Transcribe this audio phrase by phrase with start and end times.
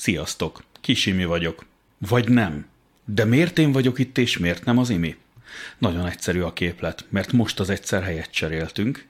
[0.00, 1.64] Sziasztok, Kisimi vagyok.
[1.98, 2.66] Vagy nem.
[3.04, 5.16] De miért én vagyok itt, és miért nem az Imi?
[5.78, 9.06] Nagyon egyszerű a képlet, mert most az egyszer helyet cseréltünk,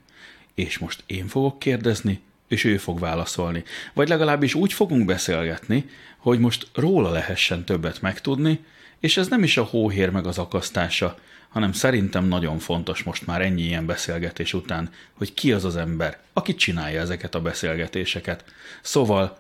[0.54, 3.64] és most én fogok kérdezni, és ő fog válaszolni.
[3.92, 8.64] Vagy legalábbis úgy fogunk beszélgetni, hogy most róla lehessen többet megtudni,
[9.00, 11.18] és ez nem is a hóhér meg az akasztása,
[11.48, 16.18] hanem szerintem nagyon fontos most már ennyi ilyen beszélgetés után, hogy ki az az ember,
[16.32, 18.44] aki csinálja ezeket a beszélgetéseket.
[18.82, 19.38] Szóval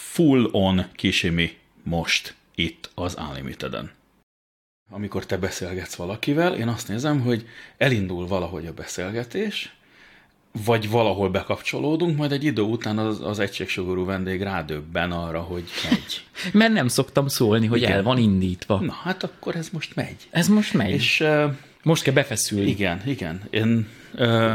[0.00, 3.90] full on kisimi most itt az Unlimited-en.
[4.90, 7.46] Amikor te beszélgetsz valakivel, én azt nézem, hogy
[7.76, 9.76] elindul valahogy a beszélgetés,
[10.64, 16.24] vagy valahol bekapcsolódunk, majd egy idő után az, az egységsugorú vendég rádöbben arra, hogy megy.
[16.60, 17.92] Mert nem szoktam szólni, hogy igen.
[17.92, 18.80] el van indítva.
[18.80, 20.16] Na, hát akkor ez most megy.
[20.30, 20.90] Ez most megy.
[20.90, 21.52] És uh,
[21.82, 22.70] most kell befeszülni.
[22.70, 23.42] Igen, igen.
[23.50, 24.54] Én, uh,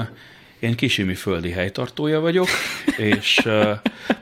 [0.62, 2.48] én kisimi földi helytartója vagyok,
[2.98, 3.42] és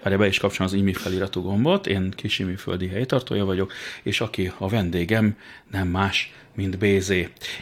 [0.04, 3.73] már be is kapcsolom az imi feliratú gombot, én kisimi földi helytartója vagyok,
[4.04, 5.38] és aki a vendégem,
[5.72, 7.14] nem más, mint BZ.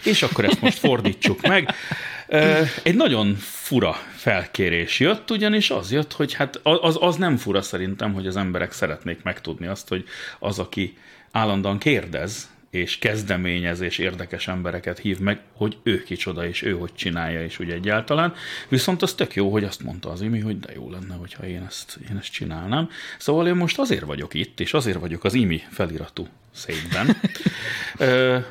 [0.04, 1.70] És akkor ezt most fordítsuk meg.
[2.84, 8.14] Egy nagyon fura felkérés jött, ugyanis az jött, hogy hát az, az nem fura szerintem,
[8.14, 10.04] hogy az emberek szeretnék megtudni azt, hogy
[10.40, 10.98] az, aki
[11.32, 16.94] állandóan kérdez, és kezdeményez, és érdekes embereket hív meg, hogy ő kicsoda, és ő hogy
[16.94, 18.34] csinálja, és úgy egyáltalán.
[18.70, 21.64] Viszont az tök jó, hogy azt mondta az Imi, hogy de jó lenne, hogyha én
[21.68, 22.90] ezt, én ezt csinálnám.
[23.18, 27.18] Szóval én most azért vagyok itt, és azért vagyok az Imi feliratú székben,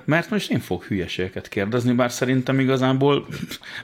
[0.04, 3.26] mert most én fog hülyeségeket kérdezni, bár szerintem igazából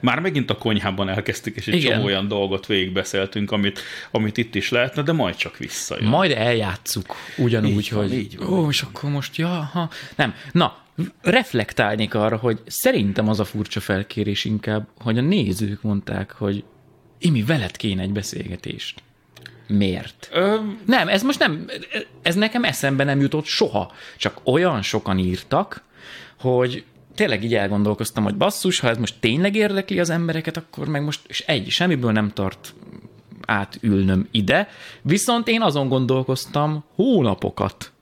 [0.01, 1.93] már megint a konyhában elkezdtük, és egy Igen.
[1.93, 6.09] csomó olyan dolgot végigbeszéltünk, amit, amit itt is lehetne, de majd csak visszajön.
[6.09, 7.07] Majd eljátszuk
[7.37, 9.91] ugyanúgy, így van, hogy így van, ó, és akkor most, ja, ha.
[10.17, 10.35] nem.
[10.53, 10.81] Na,
[11.23, 16.65] reflektálnék arra, hogy szerintem az a furcsa felkérés inkább, hogy a nézők mondták, hogy
[17.19, 19.03] Imi, veled kéne egy beszélgetést.
[19.77, 20.29] Miért?
[20.33, 20.57] Ö...
[20.87, 21.71] Nem, ez most nem,
[22.23, 23.93] ez nekem eszembe nem jutott soha.
[24.17, 25.83] Csak olyan sokan írtak,
[26.41, 26.85] hogy
[27.15, 31.21] tényleg így elgondolkoztam, hogy basszus, ha ez most tényleg érdekli az embereket, akkor meg most,
[31.27, 32.75] és egy, semmiből nem tart
[33.47, 34.69] átülnöm ide.
[35.03, 37.93] Viszont én azon gondolkoztam hónapokat,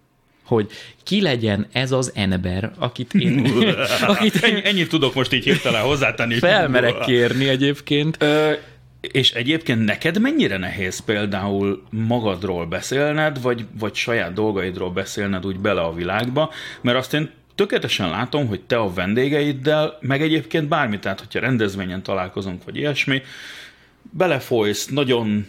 [0.45, 0.71] hogy
[1.03, 3.53] ki legyen ez az ember, akit én...
[4.07, 6.39] akit én Ennyi, ennyit tudok most így hirtelen hozzátenni.
[6.39, 8.17] Felmerek kérni egyébként.
[8.23, 8.53] Ö,
[9.01, 15.81] és egyébként neked mennyire nehéz például magadról beszélned, vagy, vagy saját dolgaidról beszélned úgy bele
[15.81, 21.21] a világba, mert azt én tökéletesen látom, hogy te a vendégeiddel, meg egyébként bármit, tehát
[21.21, 23.23] hogyha rendezvényen találkozunk, vagy ilyesmi,
[24.11, 25.47] belefolysz, nagyon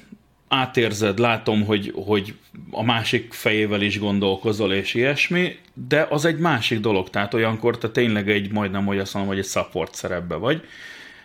[0.47, 2.35] átérzed, látom, hogy, hogy
[2.71, 7.89] a másik fejével is gondolkozol, és ilyesmi, de az egy másik dolog, tehát olyankor te
[7.89, 10.61] tényleg egy, majdnem, hogy azt mondom, hogy egy support szerepbe vagy,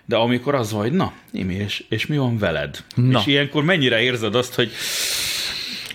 [0.06, 2.84] de amikor az vagy, na, Imi, és, és mi van veled?
[2.94, 3.19] Na.
[3.19, 4.71] És ilyenkor mennyire érzed azt, hogy...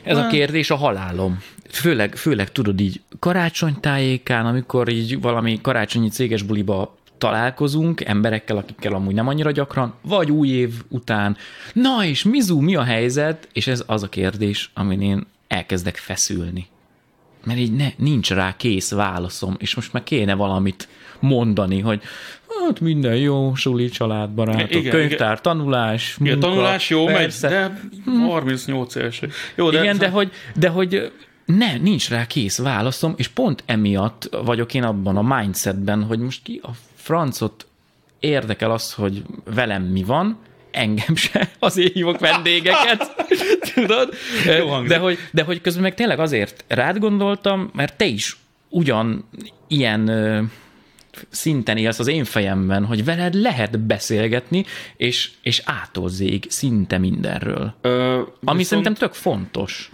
[0.04, 1.44] Ez a kérdés a halálom.
[1.70, 9.14] Főleg, főleg tudod így karácsonytájékán, amikor így valami karácsonyi céges buliba találkozunk emberekkel, akikkel amúgy
[9.14, 11.38] nem annyira gyakran, vagy új év után.
[11.74, 13.48] Na és Mizu, mi a helyzet?
[13.54, 16.68] És ez az a kérdés, amin én elkezdek feszülni.
[17.44, 20.88] Mert így ne, nincs rá kész válaszom, és most már kéne valamit
[21.22, 22.02] mondani, hogy
[22.66, 25.42] hát minden jó, suli, családbarátok, igen, könyvtár, igen.
[25.42, 27.50] tanulás, munka, igen, tanulás jó, persze.
[27.50, 27.70] megy,
[28.06, 29.22] de 38 éves.
[29.56, 29.80] Jó, de...
[29.80, 31.12] Igen, de hogy, de hogy
[31.46, 36.44] ne, nincs rá kész válaszom, és pont emiatt vagyok én abban a mindsetben, hogy most
[36.44, 37.66] ki a francot
[38.20, 39.22] érdekel az, hogy
[39.54, 40.38] velem mi van,
[40.72, 43.12] engem se, azért hívok vendégeket,
[43.74, 44.14] tudod?
[44.88, 48.38] De hogy, de hogy közben meg tényleg azért rád gondoltam, mert te is
[48.70, 49.30] ugyan
[49.68, 50.10] ilyen
[51.30, 54.66] szinten élsz az én fejemben, hogy veled lehet beszélgetni,
[54.98, 57.74] és, és átozzék szinte mindenről.
[57.82, 59.92] Ö, ami szerintem tök fontos.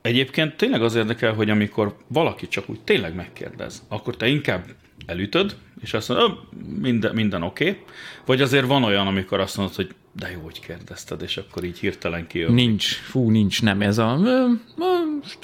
[0.00, 4.64] Egyébként tényleg az érdekel, hogy amikor valaki csak úgy tényleg megkérdez, akkor te inkább
[5.06, 6.38] elütöd, és azt mondod,
[6.80, 7.82] minden, minden oké, okay.
[8.26, 11.78] vagy azért van olyan, amikor azt mondod, hogy de jó, hogy kérdezted, és akkor így
[11.78, 12.52] hirtelen kijön.
[12.52, 14.18] Nincs, fú, nincs, nem ez a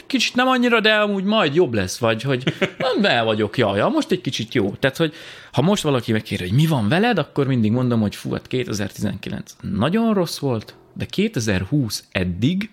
[0.06, 3.88] kicsit nem annyira, de amúgy majd jobb lesz, vagy hogy nem el vagyok, jaj, ja,
[3.88, 4.70] most egy kicsit jó.
[4.70, 5.14] Tehát, hogy
[5.52, 9.56] ha most valaki megkér, hogy mi van veled, akkor mindig mondom, hogy fú, hát 2019
[9.60, 12.70] nagyon rossz volt, de 2020 eddig,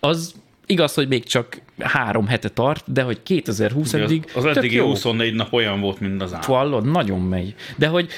[0.00, 0.34] az
[0.66, 5.34] igaz, hogy még csak három hete tart, de hogy 2020 eddig Az, az eddigi 24
[5.34, 6.46] nap olyan volt, mint az állam.
[6.46, 7.54] Hallod, nagyon megy.
[7.76, 8.08] De hogy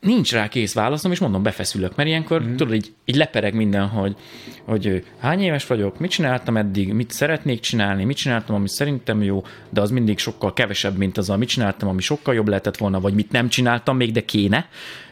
[0.00, 2.56] nincs rá kész válaszom, és mondom, befeszülök, mert ilyenkor mm.
[2.56, 4.16] tudod, így, így lepereg minden, hogy,
[4.64, 9.44] hogy hány éves vagyok, mit csináltam eddig, mit szeretnék csinálni, mit csináltam, ami szerintem jó,
[9.70, 13.14] de az mindig sokkal kevesebb, mint az, amit csináltam, ami sokkal jobb lehetett volna, vagy
[13.14, 14.68] mit nem csináltam még, de kéne,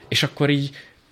[0.09, 0.71] és akkor így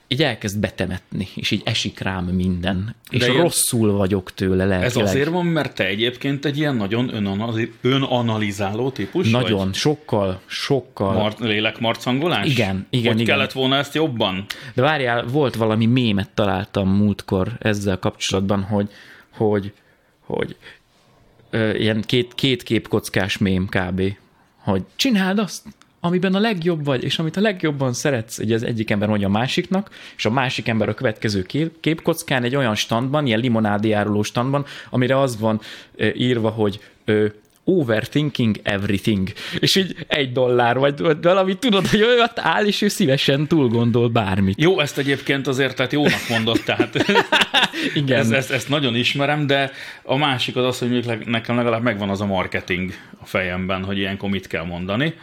[0.08, 2.94] így elkezd betemetni, és így esik rám minden.
[3.10, 3.96] És De rosszul ilyen...
[3.96, 4.84] vagyok tőle lelkileg.
[4.84, 7.10] Ez azért van, mert te egyébként egy ilyen nagyon
[7.80, 9.74] önanalizáló típus Nagyon, vagy?
[9.74, 11.12] sokkal, sokkal.
[11.12, 12.46] Mar- lélekmarcangolás?
[12.46, 13.34] Igen, igen, Hogy igen.
[13.34, 14.44] kellett volna ezt jobban?
[14.74, 18.90] De várjál, volt valami mémet találtam múltkor ezzel kapcsolatban, hogy,
[19.30, 19.72] hogy,
[20.20, 20.56] hogy
[21.50, 24.02] ö, ilyen két, két képkockás mém kb.
[24.56, 25.62] Hogy csináld azt,
[26.00, 29.30] amiben a legjobb vagy, és amit a legjobban szeretsz, ugye az egyik ember mondja a
[29.30, 34.22] másiknak, és a másik ember a következő kép, képkockán egy olyan standban, ilyen limonádi áruló
[34.22, 35.60] standban, amire az van
[35.96, 37.26] ö, írva, hogy ö,
[37.68, 39.32] overthinking everything.
[39.58, 43.68] És így egy dollár, vagy, vagy valami, tudod, hogy olyat áll, és ő szívesen túl
[43.68, 44.60] gondol bármit.
[44.60, 46.94] Jó, ezt egyébként azért tehát jónak mondott, tehát
[47.94, 48.18] Igen.
[48.18, 49.70] ezt, ezt, ezt nagyon ismerem, de
[50.02, 54.30] a másik az az, hogy nekem legalább megvan az a marketing a fejemben, hogy ilyenkor
[54.30, 55.14] mit kell mondani.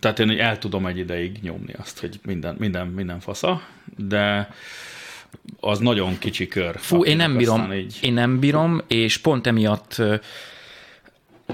[0.00, 3.62] Tehát én el tudom egy ideig nyomni azt, hogy minden, minden, minden fasza,
[3.96, 4.54] de
[5.60, 6.78] az nagyon kicsi kör.
[6.78, 7.98] Fú, én nem bírom, így...
[8.02, 10.02] én nem bírom, és pont emiatt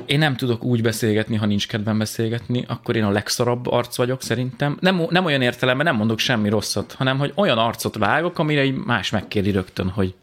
[0.07, 4.23] én nem tudok úgy beszélgetni, ha nincs kedvem beszélgetni, akkor én a legszarabb arc vagyok
[4.23, 4.77] szerintem.
[4.81, 8.75] Nem, nem olyan értelemben nem mondok semmi rosszat, hanem hogy olyan arcot vágok, amire egy
[8.75, 10.15] más megkéri rögtön, hogy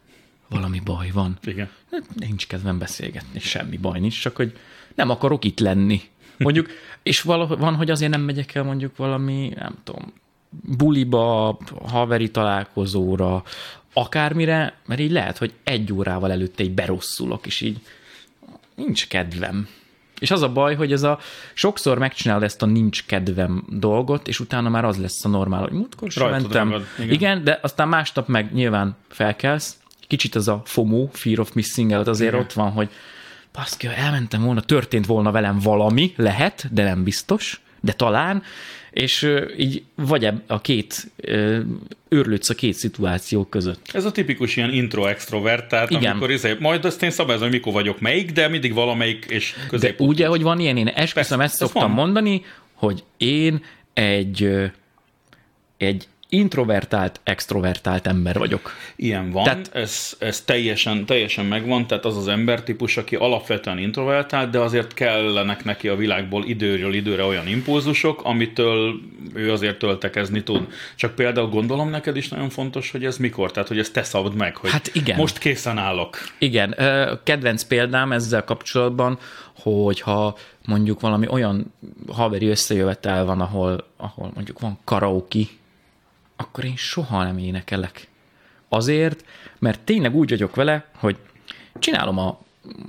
[0.49, 1.37] valami baj van.
[1.43, 1.69] Igen.
[2.15, 4.57] Nincs kedvem beszélgetni, semmi baj nincs, csak hogy
[4.95, 6.01] nem akarok itt lenni.
[6.37, 6.69] Mondjuk,
[7.03, 10.13] és valahogy van, hogy azért nem megyek el mondjuk valami, nem tudom,
[10.77, 13.43] buliba, haveri találkozóra,
[13.93, 17.77] akármire, mert így lehet, hogy egy órával előtte így berosszulok, és így
[18.75, 19.67] nincs kedvem.
[20.19, 21.19] És az a baj, hogy ez a
[21.53, 25.71] sokszor megcsinálod ezt a nincs kedvem dolgot, és utána már az lesz a normál, hogy
[25.71, 26.69] múltkor sem mentem.
[26.69, 27.09] Ragad, igen.
[27.09, 27.43] igen.
[27.43, 29.77] de aztán másnap meg nyilván felkelsz,
[30.07, 32.43] kicsit az a FOMO, Fear of Missing Out azért igen.
[32.43, 32.89] ott van, hogy
[33.53, 38.43] baszki, ha elmentem volna, történt volna velem valami, lehet, de nem biztos, de talán,
[38.91, 41.11] és így vagy a két,
[42.09, 43.89] őrlődsz a két szituáció között.
[43.93, 46.11] Ez a tipikus ilyen intro-extrovert, tehát Igen.
[46.11, 49.97] amikor izé, majd azt én szabályozom, hogy mikor vagyok melyik, de mindig valamelyik és közép.
[49.97, 51.91] De ugye, hogy van ilyen, én esküszöm, ezt szoktam van.
[51.91, 53.63] mondani, hogy én
[53.93, 54.49] egy
[55.77, 58.71] egy introvertált, extrovertált ember vagyok.
[58.95, 64.49] Ilyen van, tehát, ez, ez teljesen, teljesen megvan, tehát az az embertípus, aki alapvetően introvertált,
[64.49, 68.99] de azért kellenek neki a világból időről időre olyan impulzusok, amitől
[69.33, 70.67] ő azért töltekezni tud.
[70.95, 74.35] Csak például gondolom neked is nagyon fontos, hogy ez mikor, tehát hogy ezt te szabd
[74.35, 75.17] meg, hogy hát igen.
[75.17, 76.17] most készen állok.
[76.37, 76.75] Igen,
[77.23, 79.19] kedvenc példám ezzel kapcsolatban,
[79.55, 81.73] hogyha mondjuk valami olyan
[82.07, 85.39] haveri összejövetel van, ahol, ahol mondjuk van karaoke,
[86.43, 88.07] akkor én soha nem énekelek.
[88.69, 89.25] Azért,
[89.59, 91.17] mert tényleg úgy vagyok vele, hogy
[91.79, 92.39] csinálom a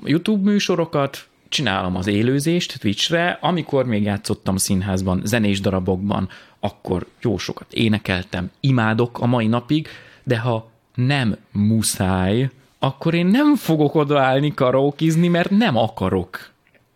[0.05, 6.29] YouTube műsorokat, csinálom az élőzést Twitchre, amikor még játszottam színházban, zenés darabokban,
[6.61, 9.89] akkor jó sokat énekeltem, imádok a mai napig,
[10.23, 16.53] de ha nem muszáj, akkor én nem fogok odaállni karaokizni, mert nem akarok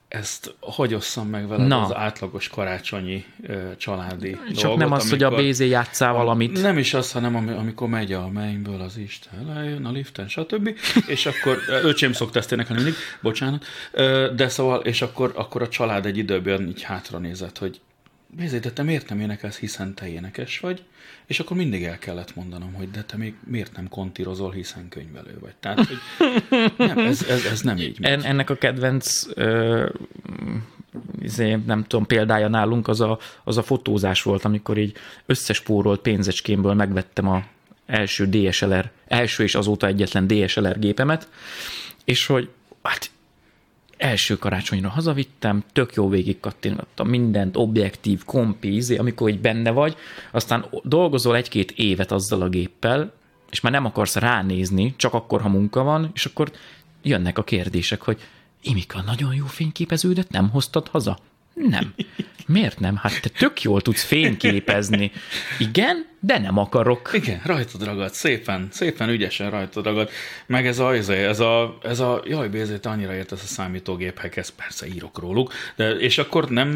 [0.08, 1.82] ezt hogy osszam meg veled Na.
[1.82, 6.62] az átlagos karácsonyi ö, családi Csak dolgot, nem az, hogy a BZ játszál valamit.
[6.62, 10.78] Nem is az, hanem amikor megy a mennyből az Isten, lejön a liften, stb.
[11.06, 13.64] és akkor, öcsém szokta ezt énekelni mindig, bocsánat,
[14.34, 17.80] de szóval, és akkor, akkor a család egy időben így hátra nézett, hogy
[18.36, 20.82] Bézé, de te miért nem énekelsz, hiszen te énekes vagy?
[21.28, 25.38] És akkor mindig el kellett mondanom, hogy de te még miért nem kontírozol, hiszen könyvelő
[25.40, 25.54] vagy.
[25.60, 25.98] Tehát, hogy
[26.76, 28.10] nem, ez, ez, ez nem így megy.
[28.10, 29.88] En, ennek a kedvenc ö,
[31.20, 36.74] izé, nem tudom, példája nálunk az a, az a fotózás volt, amikor így összespórolt pénzecskémből
[36.74, 37.44] megvettem a
[37.86, 41.28] első DSLR, első és azóta egyetlen DSLR gépemet,
[42.04, 42.48] és hogy
[42.82, 43.10] hát
[43.98, 49.96] első karácsonyra hazavittem, tök jó végig kattingattam mindent, objektív, kompi, izé, amikor így benne vagy,
[50.32, 53.12] aztán dolgozol egy-két évet azzal a géppel,
[53.50, 56.52] és már nem akarsz ránézni, csak akkor, ha munka van, és akkor
[57.02, 58.20] jönnek a kérdések, hogy
[58.62, 61.18] Imika, nagyon jó fényképeződet nem hoztad haza?
[61.58, 61.94] Nem.
[62.46, 62.96] Miért nem?
[62.96, 65.12] Hát te tök jól tudsz fényképezni.
[65.58, 67.10] Igen, de nem akarok.
[67.12, 70.10] Igen, rajtad ragad, szépen, szépen ügyesen rajtad ragad.
[70.46, 73.46] Meg ez a, ez a, ez a, ez a jaj, Bézé, te annyira értesz a
[73.46, 76.68] számítógépekhez, persze írok róluk, de, és akkor nem,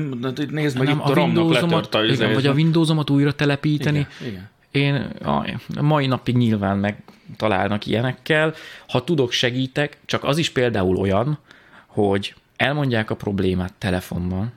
[0.50, 4.06] nézd meg, nem, itt a, a Windowsomat, a igen, vagy a Windowsomat újra telepíteni.
[4.20, 4.50] Igen, igen.
[4.70, 8.54] Én a mai napig nyilván megtalálnak ilyenekkel.
[8.88, 11.38] Ha tudok, segítek, csak az is például olyan,
[11.86, 14.52] hogy elmondják a problémát telefonban,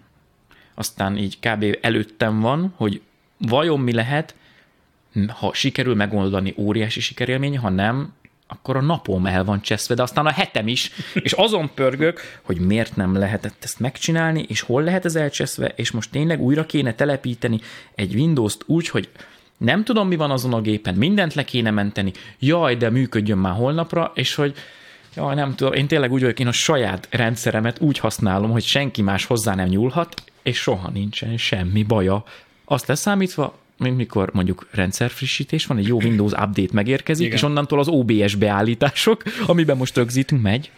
[0.76, 1.78] aztán így kb.
[1.82, 3.02] előttem van, hogy
[3.38, 4.36] vajon mi lehet,
[5.28, 8.14] ha sikerül megoldani, óriási sikerélmény, ha nem,
[8.48, 12.60] akkor a napom el van cseszve, de aztán a hetem is, és azon pörgök, hogy
[12.60, 16.94] miért nem lehetett ezt megcsinálni, és hol lehet ez elcseszve, és most tényleg újra kéne
[16.94, 17.60] telepíteni
[17.96, 19.10] egy Windows-t úgy, hogy
[19.58, 23.54] nem tudom, mi van azon a gépen, mindent le kéne menteni, jaj, de működjön már
[23.54, 24.54] holnapra, és hogy
[25.16, 29.02] jaj, nem tudom, én tényleg úgy vagyok, én a saját rendszeremet úgy használom, hogy senki
[29.02, 32.24] más hozzá nem nyúlhat, és soha nincsen semmi baja.
[32.66, 37.38] Azt leszámítva, mint mikor mondjuk rendszerfrissítés van, egy jó Windows update megérkezik, Igen.
[37.38, 40.72] és onnantól az OBS beállítások, amiben most rögzítunk, megy.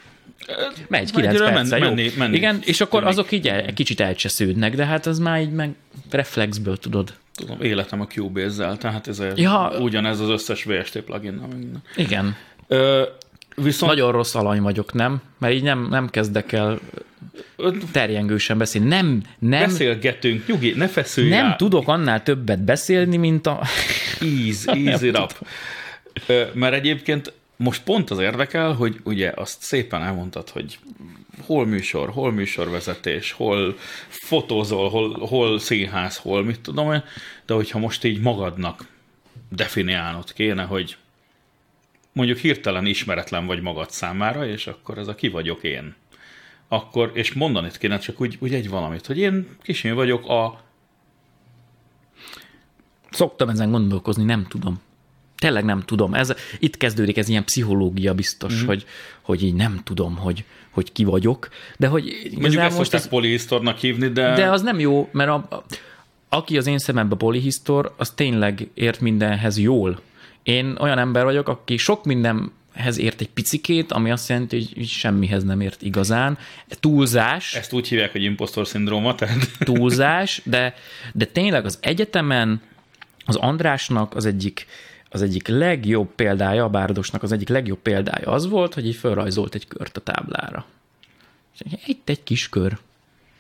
[0.87, 1.77] Megy, 9 perc, jó.
[1.79, 3.17] Menni, menni, Igen, és akkor tűnik.
[3.17, 5.75] azok így el, kicsit elcsesződnek, de hát az már így meg
[6.09, 7.13] reflexből tudod.
[7.35, 9.71] Tudom, életem a Cubase-zel, tehát ez ja.
[9.79, 11.41] ugyanez az összes VST plugin.
[11.95, 12.35] Igen.
[12.67, 13.03] Ö,
[13.63, 13.91] viszont...
[13.91, 15.21] Nagyon rossz alany vagyok, nem?
[15.37, 16.79] Mert így nem, nem kezdek el
[17.91, 18.87] terjengősen beszélni.
[18.87, 19.61] Nem, nem.
[19.61, 21.55] Beszélgetünk, nyugi, ne feszülj Nem rá.
[21.55, 23.61] tudok annál többet beszélni, mint a...
[24.19, 25.47] Easy, easy rap.
[26.53, 30.79] Mert egyébként most pont az érdekel, hogy ugye azt szépen elmondtad, hogy
[31.45, 37.03] hol műsor, hol műsorvezetés, hol fotózol, hol, hol színház, hol mit tudom én,
[37.45, 38.85] de hogyha most így magadnak
[39.49, 40.97] definiálnod kéne, hogy
[42.17, 45.95] mondjuk hirtelen ismeretlen vagy magad számára, és akkor ez a ki vagyok én.
[46.67, 50.59] Akkor, és mondani kéne csak úgy, úgy egy valamit, hogy én kisén vagyok a...
[53.11, 54.81] Szoktam ezen gondolkozni, nem tudom.
[55.37, 56.13] Tényleg nem tudom.
[56.13, 58.65] Ez, itt kezdődik ez ilyen pszichológia biztos, mm.
[58.65, 58.85] hogy,
[59.21, 61.49] hogy így nem tudom, hogy, hogy ki vagyok.
[61.77, 64.33] De hogy Mondjuk ezt most ezt polihisztornak hívni, de...
[64.33, 65.63] De az nem jó, mert a, a,
[66.29, 69.99] aki az én szememben polihisztor, az tényleg ért mindenhez jól.
[70.47, 75.43] Én olyan ember vagyok, aki sok mindenhez ért egy picikét, ami azt jelenti, hogy semmihez
[75.43, 76.37] nem ért igazán.
[76.67, 77.55] Túlzás.
[77.55, 79.49] Ezt úgy hívják, hogy impostor szindróma, tehát...
[79.59, 80.75] Túlzás, de,
[81.13, 82.61] de tényleg az egyetemen
[83.25, 84.65] az Andrásnak az egyik
[85.09, 89.55] az egyik legjobb példája, a Bárdosnak az egyik legjobb példája az volt, hogy így felrajzolt
[89.55, 90.65] egy kört a táblára.
[91.85, 92.77] Itt egy kis kör.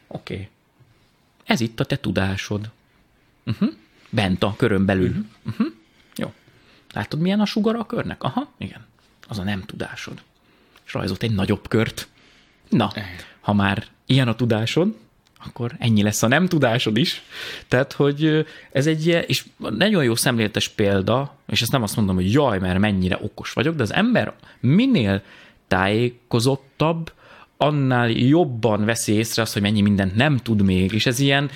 [0.07, 0.33] Oké.
[0.33, 0.47] Okay.
[1.45, 2.69] Ez itt a te tudásod.
[3.45, 3.69] Uh-huh.
[4.09, 5.07] Bent a körön belül.
[5.07, 5.25] Uh-huh.
[5.45, 5.67] Uh-huh.
[6.97, 8.23] Látod, milyen a sugara a körnek?
[8.23, 8.85] Aha, igen.
[9.27, 10.21] Az a nem tudásod.
[10.85, 12.07] És rajzolt egy nagyobb kört.
[12.69, 12.91] Na,
[13.39, 14.95] ha már ilyen a tudásod,
[15.45, 17.21] akkor ennyi lesz a nem tudásod is.
[17.67, 22.15] Tehát, hogy ez egy ilyen, és nagyon jó szemléletes példa, és ezt nem azt mondom,
[22.15, 25.21] hogy jaj, mert mennyire okos vagyok, de az ember minél
[25.67, 27.11] tájékozottabb,
[27.57, 31.49] annál jobban veszi észre azt, hogy mennyi mindent nem tud még, és ez ilyen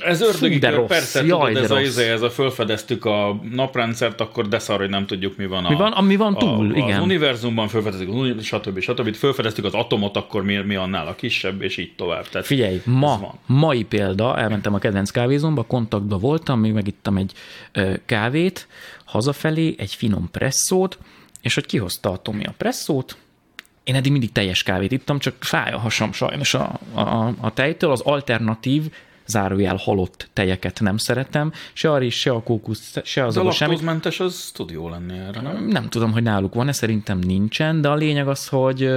[0.00, 0.88] ez ördögi de rossz.
[0.88, 4.88] persze, Jaj, tudod, ez, a, izé, ez a fölfedeztük a naprendszert, akkor de szar, hogy
[4.88, 5.68] nem tudjuk, mi van a...
[5.68, 6.96] Mi van, ami van túl, a, igen.
[6.96, 8.80] Az univerzumban fölfedeztük, stb.
[8.80, 9.14] stb.
[9.14, 12.28] Fölfedeztük az atomot, akkor mi, mi annál a kisebb, és így tovább.
[12.28, 13.58] Tehát Figyelj, ma, van.
[13.58, 17.32] mai példa, elmentem a kedvenc kávézomba, kontaktba voltam, még megittam egy
[17.72, 18.68] ö, kávét,
[19.04, 20.98] hazafelé egy finom presszót,
[21.42, 23.16] és hogy kihozta a Tomi a presszót,
[23.84, 27.90] én eddig mindig teljes kávét ittam, csak fáj a hasam sajnos a, a, a tejtől,
[27.90, 28.82] az alternatív
[29.26, 33.78] zárójel halott tejeket nem szeretem, se a rizs, se a kókusz, se az a semmi.
[33.82, 35.66] mentes az tud jó lenni erre, nem?
[35.66, 38.90] Nem tudom, hogy náluk van-e, szerintem nincsen, de a lényeg az, hogy,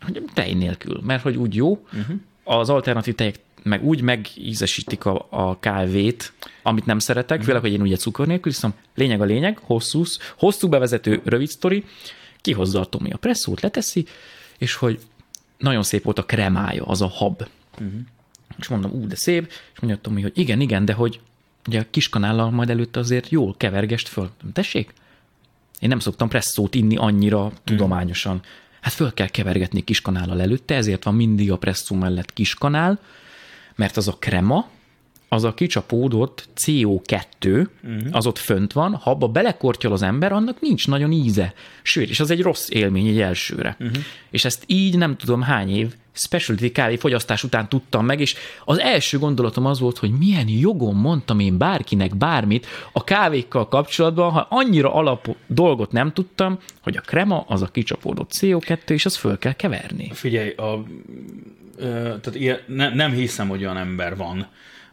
[0.00, 2.16] hogy tej nélkül, mert hogy úgy jó, uh-huh.
[2.44, 7.80] az alternatív tejek meg úgy megízesítik a, a kávét, amit nem szeretek, főleg, hogy én
[7.80, 8.74] ugye cukor nélkül iszom.
[8.94, 10.02] Lényeg a lényeg, hosszú,
[10.38, 11.84] hosszú bevezető, rövid sztori,
[12.40, 14.04] kihozza a Tomi a presszót, leteszi,
[14.58, 14.98] és hogy
[15.58, 17.42] nagyon szép volt a kremája, az a hab.
[17.72, 18.00] Uh-huh.
[18.58, 21.20] És mondom, ú, de szép, és mondja Tomi, hogy igen, igen, de hogy
[21.66, 24.30] ugye a kiskanállal majd előtte azért jól kevergest föl.
[24.52, 24.92] Tessék?
[25.80, 27.56] Én nem szoktam presszót inni annyira hmm.
[27.64, 28.42] tudományosan.
[28.80, 32.98] Hát föl kell kevergetni kiskanállal előtte, ezért van mindig a presszó mellett kiskanál,
[33.74, 34.68] mert az a krema,
[35.28, 37.66] az a kicsapódott CO2, uh-huh.
[37.82, 38.08] Mhm.
[38.10, 41.54] az ott fönt van, ha abba belekortyol az ember, annak nincs nagyon íze.
[41.82, 43.76] Sőt, és az egy rossz élmény egy elsőre.
[43.80, 44.02] Uh-huh.
[44.30, 48.78] És ezt így nem tudom hány év specialty kávé fogyasztás után tudtam meg, és az
[48.78, 54.46] első gondolatom az volt, hogy milyen jogon mondtam én bárkinek bármit a kávékkal kapcsolatban, ha
[54.50, 59.38] annyira alap dolgot nem tudtam, hogy a krema az a kicsapódott CO2, és az föl
[59.38, 60.10] kell keverni.
[60.12, 60.82] Figyelj, a,
[61.78, 64.46] tehát ilyen, ne, nem hiszem, hogy olyan ember van,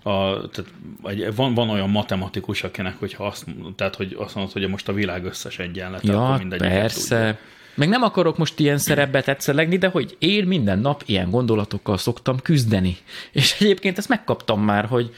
[0.04, 0.72] a, tehát
[1.04, 4.94] egy, van, van olyan matematikus, akinek, hogyha azt, tehát, hogy azt mondod, hogy most a
[4.94, 6.60] világ összes egyenlet, ja, akkor mindegy.
[6.60, 7.18] persze.
[7.18, 7.54] Tudja.
[7.76, 12.40] Meg nem akarok most ilyen szerepbe tetszelegni, de hogy én minden nap ilyen gondolatokkal szoktam
[12.40, 12.98] küzdeni.
[13.32, 15.16] És egyébként ezt megkaptam már, hogy,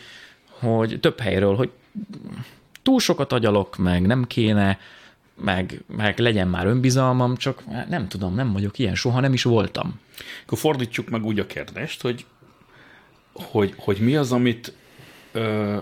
[0.50, 1.70] hogy több helyről, hogy
[2.84, 4.80] túl sokat agyalok, meg nem kéne,
[5.42, 10.00] meg, meg legyen már önbizalmam, csak nem tudom, nem vagyok ilyen, soha nem is voltam.
[10.46, 12.26] Akkor fordítsuk meg úgy a kérdést, hogy
[13.44, 14.74] hogy, hogy mi az, amit
[15.32, 15.78] ö,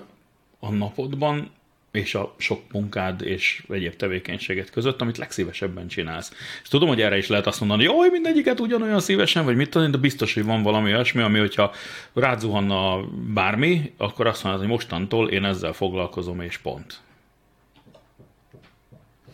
[0.60, 1.50] a napodban
[1.96, 6.32] és a sok munkád és egyéb tevékenységet között, amit legszívesebben csinálsz.
[6.64, 9.92] És tudom, hogy erre is lehet azt mondani, hogy mindegyiket ugyanolyan szívesen, vagy mit tudom,
[9.92, 11.72] de biztos, hogy van valami olyasmi, ami, hogyha
[12.14, 13.00] rázuhanna
[13.34, 17.00] bármi, akkor azt mondod, hogy mostantól én ezzel foglalkozom, és pont.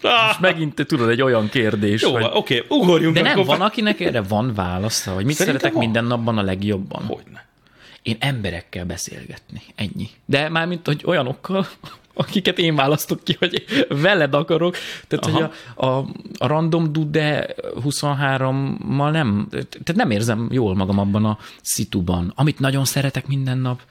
[0.01, 2.01] Most megint tudod, egy olyan kérdés.
[2.01, 2.23] Jó, hogy...
[2.33, 3.15] oké, okay, ugorjunk.
[3.15, 5.83] De nem, van, akinek erre van válasza, hogy mit Szerintem szeretek van.
[5.83, 7.03] minden napban a legjobban?
[7.03, 7.49] Hogyne.
[8.01, 9.61] Én emberekkel beszélgetni.
[9.75, 10.09] Ennyi.
[10.25, 11.67] De mármint, hogy olyanokkal,
[12.13, 14.75] akiket én választok ki, hogy veled akarok.
[15.07, 15.37] Tehát, Aha.
[15.37, 16.05] hogy a, a,
[16.37, 22.33] a random dude 23-mal nem, tehát nem érzem jól magam abban a szituban.
[22.35, 23.81] Amit nagyon szeretek minden nap,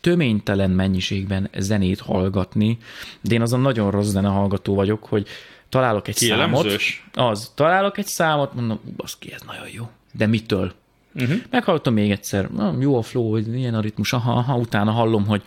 [0.00, 2.78] töménytelen mennyiségben zenét hallgatni,
[3.20, 5.26] de én azon nagyon rossz zene hallgató vagyok, hogy
[5.68, 7.04] találok egy Kielemzős.
[7.12, 7.32] számot.
[7.32, 9.90] Az, találok egy számot, mondom, baszki, ez nagyon jó.
[10.12, 10.72] De mitől?
[11.14, 11.38] Uh-huh.
[11.50, 15.42] Meghallottam még egyszer, jó a flow, ilyen a ritmus, aha, aha, utána hallom, hogy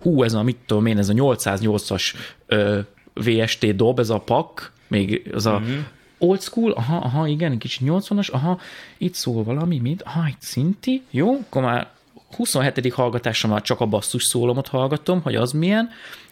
[0.00, 2.14] hú, ez a, mit tudom én, ez a 808-as
[2.46, 2.78] ö,
[3.14, 5.76] VST dob, ez a pak, még az a uh-huh.
[6.18, 8.60] old school, aha, aha, igen, kicsit 80-as, aha,
[8.98, 11.88] itt szól valami, mit, aha, itt szinti, jó, akkor már
[12.36, 12.92] 27.
[12.92, 15.88] hallgatásra csak a basszus szólomot hallgatom, hogy az milyen,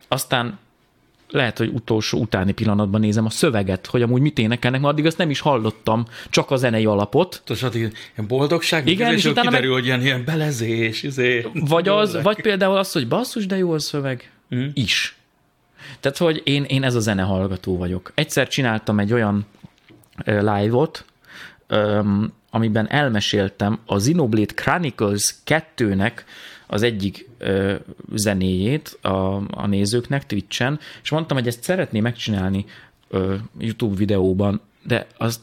[0.09, 0.59] aztán
[1.35, 5.19] lehet, hogy utolsó utáni pillanatban nézem a szöveget, hogy amúgy mit énekelnek, mert addig azt
[5.19, 7.43] nem is hallottam, csak a zenei alapot.
[7.63, 9.79] Addig ilyen boldogság, Igen, és utána kiderül, meg...
[9.79, 11.47] hogy ilyen, ilyen belezés, izé.
[11.53, 14.67] Vagy, az, vagy például az, hogy basszus, de jó a szöveg, mm.
[14.73, 15.17] is.
[16.01, 18.13] Tehát, hogy én, én ez a zene hallgató vagyok.
[18.15, 19.47] Egyszer csináltam egy olyan
[20.25, 21.05] live-ot,
[22.51, 26.13] amiben elmeséltem a Xenoblade Chronicles 2-nek
[26.67, 27.75] az egyik ö,
[28.15, 32.65] zenéjét a, a nézőknek Twitchen, és mondtam, hogy ezt szeretné megcsinálni
[33.09, 35.41] ö, YouTube videóban, de az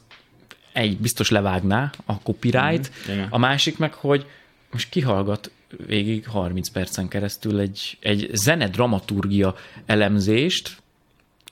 [0.73, 4.25] egy biztos levágná a copyright, mm, a másik meg, hogy
[4.71, 5.51] most kihallgat
[5.87, 10.77] végig 30 percen keresztül egy, egy zene dramaturgia elemzést,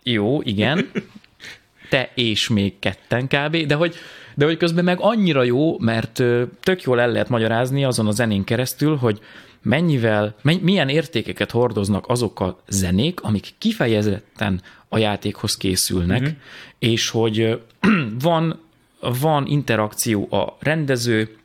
[0.03, 0.91] jó, igen,
[1.89, 3.95] te és még ketten kb., de hogy
[4.35, 6.23] de hogy közben meg annyira jó, mert
[6.59, 9.19] tök jól el lehet magyarázni azon a zenén keresztül, hogy
[9.61, 16.35] mennyivel, milyen értékeket hordoznak azok a zenék, amik kifejezetten a játékhoz készülnek, uh-huh.
[16.79, 17.61] és hogy
[18.19, 18.59] van,
[18.99, 21.37] van interakció a rendező,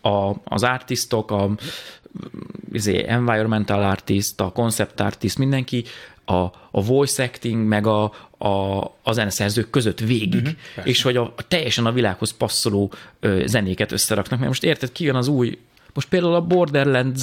[0.00, 1.50] a, az artistok, a
[2.72, 5.84] izé, environmental artist, a concept artist, mindenki
[6.24, 11.32] a, a voice acting, meg a, a, a zeneszerzők között végig, uh-huh, és hogy a,
[11.36, 14.38] a teljesen a világhoz passzoló ö, zenéket összeraknak.
[14.38, 15.58] Mert most érted, ki jön az új,
[15.98, 17.22] most például a Borderlands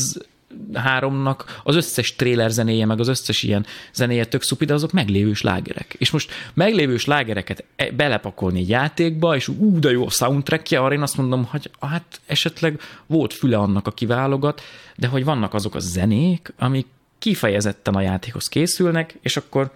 [0.74, 5.34] háromnak az összes trailer zenéje, meg az összes ilyen zenéje tök szupi, de azok meglévő
[5.34, 5.96] slágerek.
[5.98, 10.94] És most meglévő slágereket e, belepakolni egy játékba, és ú, de jó a soundtrackje, arra
[10.94, 14.62] én azt mondom, hogy hát esetleg volt füle annak, aki válogat,
[14.96, 16.88] de hogy vannak azok a zenék, amik
[17.20, 19.72] kifejezetten a játékhoz készülnek, és akkor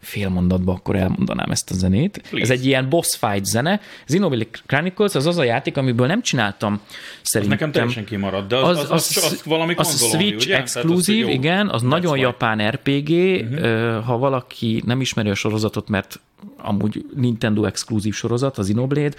[0.00, 2.22] fél mondatban akkor elmondanám ezt a zenét.
[2.30, 2.52] Please.
[2.52, 3.80] Ez egy ilyen boss fight zene.
[4.04, 6.80] Xenoblade Chronicles az az a játék, amiből nem csináltam
[7.22, 7.56] szerintem.
[7.56, 10.56] Az nekem teljesen kimarad, de az, az, az, az, az valami Az Switch ugye?
[10.56, 12.20] exkluzív, az, igen, az nagyon why.
[12.20, 13.10] japán RPG.
[13.10, 14.04] Uh-huh.
[14.04, 16.20] Ha valaki nem ismeri a sorozatot, mert
[16.56, 19.14] amúgy Nintendo exkluzív sorozat, az Xenoblade,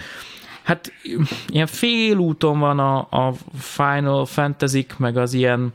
[0.62, 0.92] hát
[1.48, 5.72] ilyen félúton van a, a Final fantasy meg az ilyen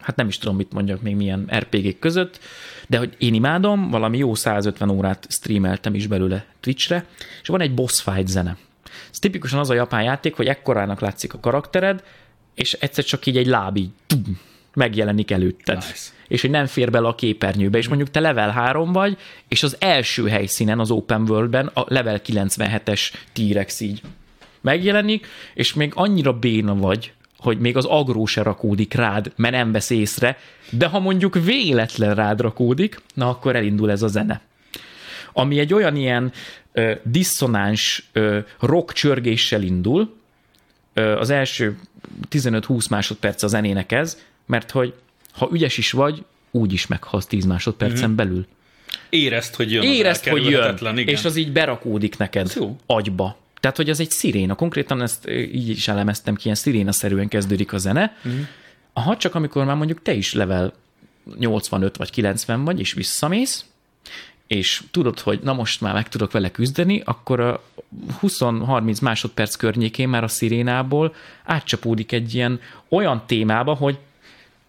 [0.00, 2.40] hát nem is tudom, mit mondjak még milyen RPG-k között,
[2.86, 7.06] de hogy én imádom, valami jó 150 órát streameltem is belőle Twitchre,
[7.42, 8.56] és van egy boss fight zene.
[9.10, 12.02] Ez tipikusan az a japán játék, hogy ekkorának látszik a karaktered,
[12.54, 14.40] és egyszer csak így egy láb így tum,
[14.74, 15.76] megjelenik előtted.
[15.76, 16.10] Nice.
[16.28, 19.76] És hogy nem fér bele a képernyőbe, és mondjuk te level 3 vagy, és az
[19.78, 24.02] első helyszínen, az open worldben a level 97-es T-rex így
[24.60, 29.72] megjelenik, és még annyira béna vagy, hogy még az agró se rakódik rád, mert nem
[29.72, 30.38] vesz észre,
[30.70, 34.40] de ha mondjuk véletlen rád rakódik, na akkor elindul ez a zene.
[35.32, 36.32] Ami egy olyan ilyen
[36.72, 40.14] ö, diszonáns ö, rock csörgéssel indul,
[40.94, 41.78] ö, az első
[42.30, 44.94] 15-20 másodperc a zenének ez, mert hogy
[45.32, 48.16] ha ügyes is vagy, úgy is meghalsz 10 másodpercen mm-hmm.
[48.16, 48.46] belül.
[49.08, 49.82] Érezt, hogy jön.
[49.82, 51.14] Érezt, hogy jön, igen.
[51.14, 52.52] és az így berakódik neked
[52.86, 53.36] agyba.
[53.60, 54.54] Tehát, hogy az egy sziréna.
[54.54, 58.16] Konkrétan ezt így is elemeztem ki, ilyen sziréna-szerűen kezdődik a zene.
[58.24, 58.40] Uh-huh.
[58.92, 60.72] Aha, csak amikor már mondjuk te is level
[61.38, 63.64] 85 vagy 90 vagy, és visszamész,
[64.46, 67.62] és tudod, hogy na most már meg tudok vele küzdeni, akkor a
[68.22, 73.98] 20-30 másodperc környékén már a szirénából átcsapódik egy ilyen olyan témába, hogy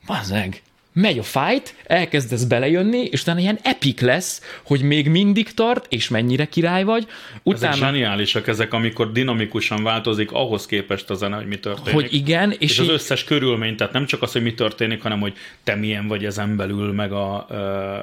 [0.06, 0.62] bazeg,
[0.94, 6.10] megy a fight, elkezdesz belejönni, és utána ilyen epic lesz, hogy még mindig tart, és
[6.10, 7.08] mennyire király vagy.
[7.44, 7.74] Utána...
[7.74, 11.94] Ezek zseniálisak ezek, amikor dinamikusan változik ahhoz képest a zene, hogy mi történik.
[11.94, 12.92] Hogy igen, és, és az így...
[12.92, 16.56] összes körülmény, tehát nem csak az, hogy mi történik, hanem hogy te milyen vagy ezen
[16.56, 17.48] belül, meg, a,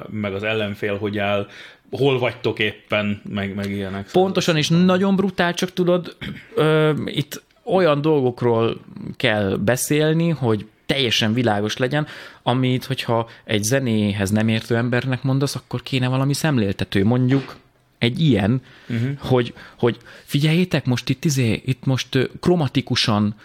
[0.09, 1.47] meg az ellenfél, hogy áll,
[1.91, 4.09] hol vagytok éppen, meg, meg ilyenek.
[4.11, 6.15] Pontosan, és nagyon brutál, csak tudod,
[6.55, 8.77] ö, itt olyan dolgokról
[9.17, 12.07] kell beszélni, hogy teljesen világos legyen,
[12.43, 17.05] amit, hogyha egy zenéhez nem értő embernek mondasz, akkor kéne valami szemléltető.
[17.05, 17.55] Mondjuk
[17.97, 19.17] egy ilyen, uh-huh.
[19.19, 23.35] hogy, hogy figyeljétek, most itt, izé, itt most kromatikusan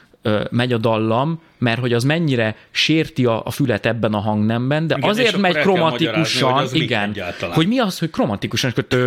[0.50, 4.94] megy a dallam, mert hogy az mennyire sérti a, a fület ebben a hangnemben, de
[4.96, 8.98] igen, azért megy kromatikusan, hogy igen, hogy mi az, hogy kromatikusan, és akkor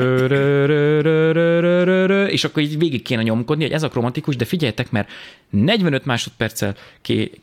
[2.29, 5.09] és akkor így végig kéne nyomkodni, hogy ez a kromatikus, de figyeljetek, mert
[5.49, 6.75] 45 másodperccel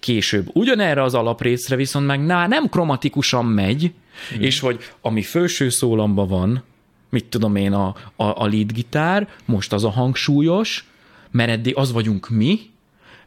[0.00, 3.92] később ugyanerre az alaprészre viszont meg ná, nem kromatikusan megy,
[4.30, 4.42] hmm.
[4.42, 6.62] és hogy ami felső szólamba van,
[7.10, 10.84] mit tudom én, a, a, a lead gitár, most az a hangsúlyos,
[11.30, 12.60] mert eddig az vagyunk mi,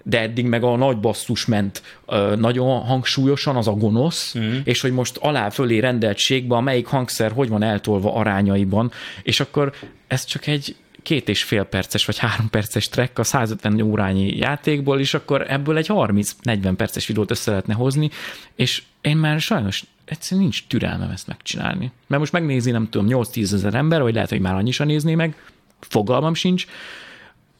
[0.08, 4.58] de eddig meg a nagy basszus ment ö, nagyon hangsúlyosan, az a gonosz, mm.
[4.64, 8.92] és hogy most alá fölé rendeltségben, melyik hangszer hogy van eltolva arányaiban,
[9.24, 9.74] és akkor
[10.08, 15.00] ez csak egy két és fél perces vagy három perces track a 150 órányi játékból,
[15.00, 18.10] és akkor ebből egy 30-40 perces videót össze lehetne hozni,
[18.56, 21.92] és én már sajnos egyszerűen nincs türelmem ezt megcsinálni.
[22.08, 25.36] Mert most megnézi, nem tudom, 8-10 ezer ember, vagy lehet, hogy már annyi nézné meg,
[25.80, 26.66] fogalmam sincs,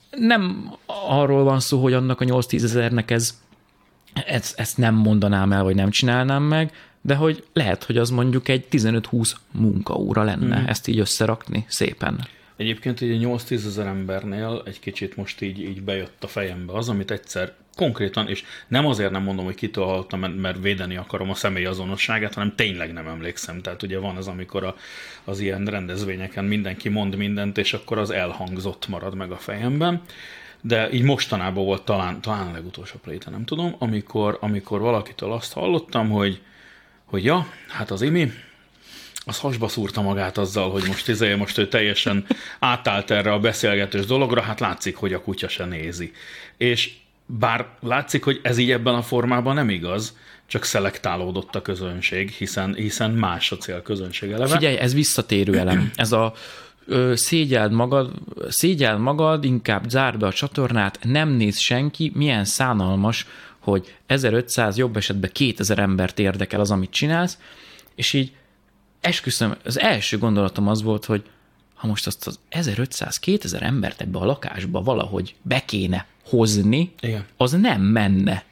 [0.10, 3.42] nem arról van szó, hogy annak a 8-10 ezernek ez,
[4.26, 8.48] ez, ezt nem mondanám el, vagy nem csinálnám meg, de hogy lehet, hogy az mondjuk
[8.48, 10.66] egy 15-20 munkaóra lenne mm.
[10.66, 12.28] ezt így összerakni szépen.
[12.56, 17.12] Egyébként egy 8-10 ezer embernél egy kicsit most így, így bejött a fejembe az, amit
[17.12, 21.66] egyszer konkrétan, és nem azért nem mondom, hogy kitől hallottam, mert védeni akarom a személy
[21.66, 23.62] azonosságát, hanem tényleg nem emlékszem.
[23.62, 24.76] Tehát ugye van az, amikor a,
[25.24, 30.02] az ilyen rendezvényeken mindenki mond mindent, és akkor az elhangzott marad meg a fejemben.
[30.62, 35.54] De így mostanában volt talán, talán a legutolsó pléte, nem tudom, amikor, amikor valakitől azt
[35.54, 36.42] hallottam, hogy,
[37.06, 38.32] hogy ja, hát az imi,
[39.28, 42.26] az hasba szúrta magát azzal, hogy most izé, most ő teljesen
[42.60, 46.12] átállt erre a beszélgetős dologra, hát látszik, hogy a kutya se nézi.
[46.58, 46.94] És
[47.28, 52.74] bár látszik, hogy ez így ebben a formában nem igaz, csak szelektálódott a közönség, hiszen,
[52.74, 54.56] hiszen más a célközönség eleve.
[54.56, 55.92] Figyelj, ez visszatérő elem.
[55.96, 56.34] Ez a
[56.86, 58.12] ö, szégyeld magad,
[58.48, 63.28] szégyeld magad, inkább zárd be a csatornát, nem néz senki, milyen szánalmas,
[63.60, 67.38] hogy 1500, jobb esetben 2000 embert érdekel az, amit csinálsz,
[67.96, 68.32] és így
[69.02, 71.24] esküszöm, az első gondolatom az volt, hogy
[71.78, 77.26] ha most azt az 1500-2000 embert ebbe a lakásba valahogy be kéne hozni, Igen.
[77.38, 78.44] az nem menne.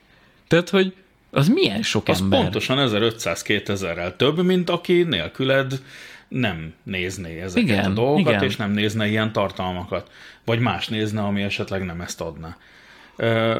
[0.48, 0.94] Tehát, hogy
[1.32, 2.42] az milyen sok az ember.
[2.42, 5.82] pontosan 1500-2000-rel több, mint aki nélküled
[6.28, 8.44] nem nézné ezeket igen, a dolgokat, igen.
[8.44, 10.12] és nem nézne ilyen tartalmakat.
[10.46, 12.58] Vagy más nézne, ami esetleg nem ezt adná.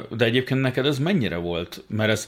[0.10, 1.84] De egyébként neked ez mennyire volt?
[1.88, 2.28] Mert ez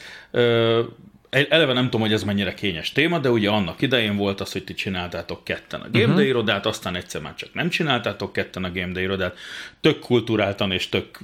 [1.30, 4.64] eleve nem tudom, hogy ez mennyire kényes téma, de ugye annak idején volt az, hogy
[4.64, 6.16] ti csináltátok ketten a Game uh-huh.
[6.16, 9.38] Day irodát, aztán egyszer már csak nem csináltátok ketten a Game Day irodát.
[9.82, 11.20] Tök kulturáltan és tök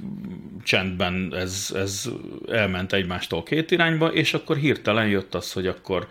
[0.62, 2.08] csendben ez, ez
[2.50, 6.08] elment egymástól két irányba, és akkor hirtelen jött az, hogy akkor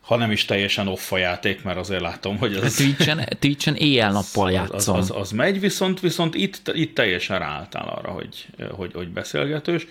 [0.00, 2.74] ha nem is teljesen off a játék, mert azért látom, hogy ez...
[2.74, 4.96] Twitchen, Twitchen éjjel-nappal játszom.
[4.96, 9.86] Az, az, az, megy, viszont, viszont itt, itt teljesen ráálltál arra, hogy, hogy, hogy beszélgetős,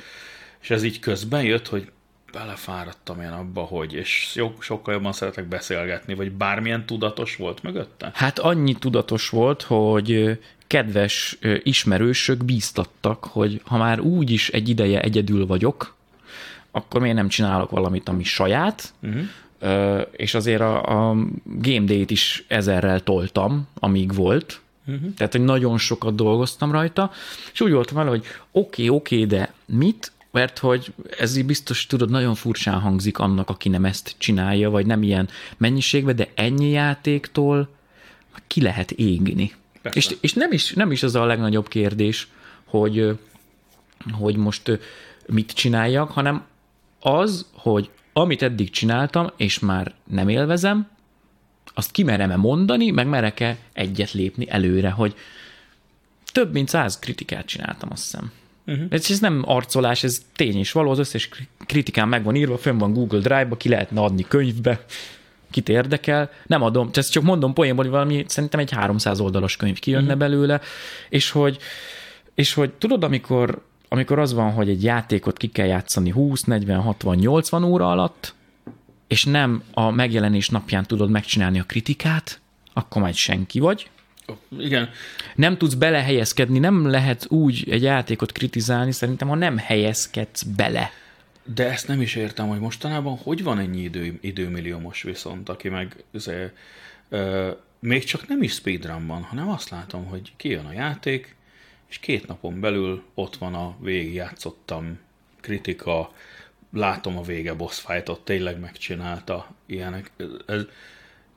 [0.62, 1.92] és ez így közben jött, hogy
[2.32, 8.12] belefáradtam én abba, hogy, és jó, sokkal jobban szeretek beszélgetni, vagy bármilyen tudatos volt mögötte?
[8.14, 15.02] Hát annyi tudatos volt, hogy kedves ismerősök bíztattak, hogy ha már úgy is egy ideje
[15.02, 15.96] egyedül vagyok,
[16.72, 20.02] akkor miért nem csinálok valamit, ami saját, uh-huh.
[20.12, 25.14] és azért a, a Game Day-t is ezerrel toltam, amíg volt, uh-huh.
[25.18, 27.12] tehát, hogy nagyon sokat dolgoztam rajta,
[27.54, 31.46] és úgy voltam vele, hogy oké, okay, oké, okay, de mit mert hogy ez így
[31.46, 36.30] biztos, tudod, nagyon furcsán hangzik annak, aki nem ezt csinálja, vagy nem ilyen mennyiségben, de
[36.36, 37.70] ennyi játéktól
[38.48, 39.52] ki lehet égni.
[39.94, 42.28] És, és nem, is, nem is az a legnagyobb kérdés,
[42.66, 43.18] hogy,
[44.12, 44.80] hogy most
[45.26, 46.46] mit csináljak, hanem
[47.00, 50.88] az, hogy amit eddig csináltam, és már nem élvezem,
[51.74, 55.16] azt kimerem-e mondani, meg merek-e egyet lépni előre, hogy
[56.32, 58.32] több mint száz kritikát csináltam, azt hiszem.
[58.66, 58.86] Uh-huh.
[58.90, 61.30] Ez, ez nem arcolás, ez tény is való, az összes
[61.66, 64.86] kritikán meg van írva, fönn van Google Drive-ba, ki lehetne adni könyvbe,
[65.50, 66.30] kit érdekel.
[66.46, 70.20] Nem adom, ezt csak mondom poénból, hogy valami, szerintem egy 300 oldalas könyv kijönne uh-huh.
[70.20, 70.62] belőle,
[71.10, 71.58] és hogy,
[72.36, 76.80] és hogy tudod, amikor, amikor az van, hogy egy játékot ki kell játszani 20, 40,
[76.80, 78.34] 60, 80 óra alatt,
[79.08, 82.42] és nem a megjelenés napján tudod megcsinálni a kritikát,
[82.74, 83.90] akkor majd senki vagy,
[84.60, 84.90] igen.
[85.36, 90.92] Nem tudsz belehelyezkedni, nem lehet úgy egy játékot kritizálni, szerintem, ha nem helyezkedsz bele.
[91.44, 96.04] De ezt nem is értem, hogy mostanában hogy van ennyi idő, időmilliómos viszont, aki meg
[96.14, 96.54] azért,
[97.10, 101.36] ö, még csak nem is speedrunban, hanem azt látom, hogy kijön a játék,
[101.90, 105.00] és két napon belül ott van a végigjátszottam
[105.40, 106.14] kritika,
[106.74, 110.12] látom a vége boss fightot, tényleg megcsinálta ilyenek.
[110.46, 110.62] Ez,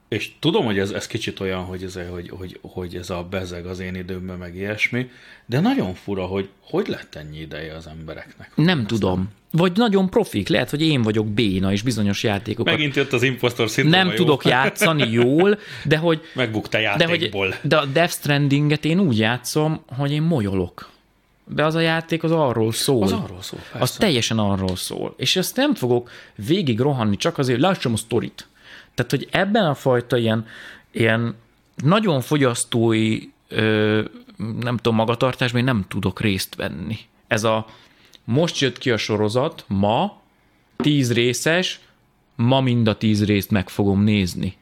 [0.09, 3.67] és tudom, hogy ez, ez kicsit olyan, hogy ez, hogy, hogy, hogy ez a bezeg
[3.67, 5.11] az én időmben, meg ilyesmi,
[5.47, 8.51] de nagyon fura, hogy hogy lett ennyi ideje az embereknek.
[8.55, 9.17] Nem tudom.
[9.17, 9.29] Nem.
[9.51, 12.73] Vagy nagyon profik, lehet, hogy én vagyok béna, és bizonyos játékokat...
[12.73, 14.17] Megint jött az impostor szindróma, Nem jó.
[14.17, 16.21] tudok játszani jól, de hogy...
[16.35, 17.49] Megbukta játékból.
[17.49, 20.91] De, hogy, de a Death Strandinget én úgy játszom, hogy én molyolok.
[21.47, 23.03] De az a játék az arról szól.
[23.03, 23.79] Az arról szól, persze.
[23.79, 25.15] Az teljesen arról szól.
[25.17, 28.47] És ezt nem fogok végig rohanni, csak azért, lássam a sztorit.
[28.95, 30.47] Tehát, hogy ebben a fajta ilyen,
[30.93, 31.35] ilyen
[31.77, 34.03] nagyon fogyasztói, ö,
[34.61, 36.97] nem tudom, magatartásban én nem tudok részt venni.
[37.27, 37.67] Ez a
[38.25, 40.21] most jött ki a sorozat, ma,
[40.77, 41.81] tíz részes,
[42.37, 44.57] ma mind a tíz részt meg fogom nézni.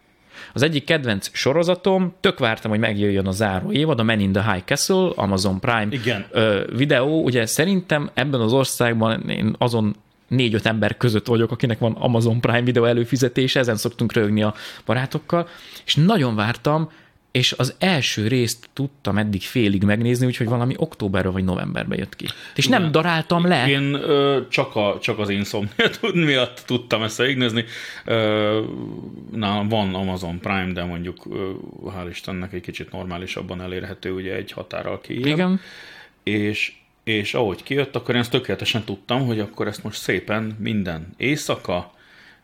[0.52, 4.52] Az egyik kedvenc sorozatom, tök vártam, hogy megjöjjön a záró évad, a Men in the
[4.52, 6.26] High Castle, Amazon Prime Igen.
[6.30, 7.22] Ö, videó.
[7.22, 9.96] Ugye szerintem ebben az országban én azon
[10.32, 15.48] négy-öt ember között vagyok, akinek van Amazon Prime videó előfizetése, ezen szoktunk rögni a barátokkal,
[15.84, 16.90] és nagyon vártam,
[17.32, 22.26] és az első részt tudtam eddig félig megnézni, úgyhogy valami októberben vagy novemberben jött ki.
[22.54, 23.68] És nem daráltam le.
[23.68, 27.64] Én ö, csak, a, csak az Insomnia miatt tudtam ezt végignézni.
[29.32, 31.50] nálam van Amazon Prime, de mondjuk ö,
[31.86, 35.28] hál' Istennek egy kicsit normálisabban elérhető, ugye egy határral ki.
[35.28, 35.60] Igen.
[36.22, 36.72] És,
[37.04, 41.92] és ahogy kijött, akkor én ezt tökéletesen tudtam, hogy akkor ezt most szépen minden éjszaka,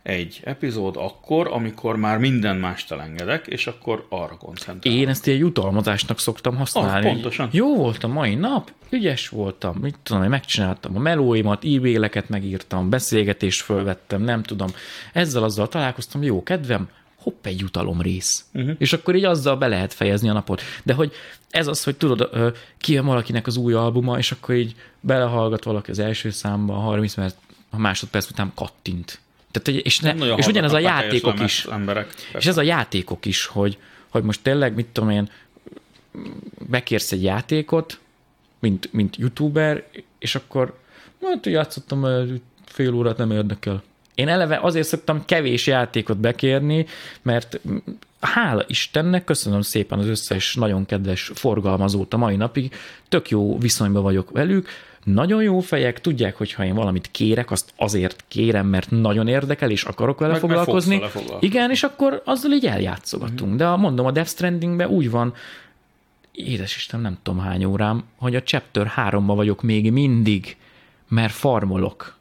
[0.03, 4.99] egy epizód akkor, amikor már minden mást elengedek, és akkor arra koncentrálok.
[4.99, 7.07] Én ezt ilyen jutalmazásnak szoktam használni.
[7.07, 7.49] Ah, pontosan.
[7.53, 12.91] Jó volt a mai nap, ügyes voltam, mit tudom, hogy megcsináltam a melóimat, e-maileket megírtam,
[12.91, 14.69] beszélgetést fölvettem, nem tudom.
[15.13, 16.89] Ezzel azzal találkoztam, jó kedvem,
[17.29, 18.45] hopp, egy jutalom rész.
[18.55, 18.75] Uh-huh.
[18.79, 20.63] És akkor így azzal be lehet fejezni a napot.
[20.83, 21.13] De hogy
[21.51, 22.31] ez az, hogy tudod,
[22.79, 27.37] kijön valakinek az új albuma, és akkor így belehallgat valaki az első számba, 30 mert
[27.71, 31.65] a másodperc után kattint tehát, és, ne, és ugyanez a játékok is.
[31.65, 35.31] Emberek, és ez a játékok is, hogy, hogy most tényleg, mit tudom én,
[36.69, 37.99] bekérsz egy játékot,
[38.59, 39.87] mint, mint youtuber,
[40.19, 40.79] és akkor
[41.23, 42.07] hát játszottam
[42.65, 43.83] fél órát, nem érdekel.
[44.19, 46.87] Én eleve azért szoktam kevés játékot bekérni,
[47.23, 47.61] mert
[48.21, 52.75] hála Istennek, köszönöm szépen az összes nagyon kedves forgalmazót a mai napig,
[53.09, 54.69] tök jó viszonyban vagyok velük,
[55.05, 59.71] nagyon jó fejek, tudják, hogy ha én valamit kérek, azt azért kérem, mert nagyon érdekel,
[59.71, 60.99] és akarok vele meg, foglalkozni.
[60.99, 61.47] Meg foglalkozni.
[61.47, 63.53] Igen, és akkor azzal így eljátszogatunk.
[63.53, 63.57] Mm.
[63.57, 65.35] De mondom, a Death Strandingben úgy van,
[66.33, 70.57] édes Isten, nem tudom hány órám, hogy a Chapter 3-ban vagyok még mindig,
[71.09, 72.18] mert farmolok.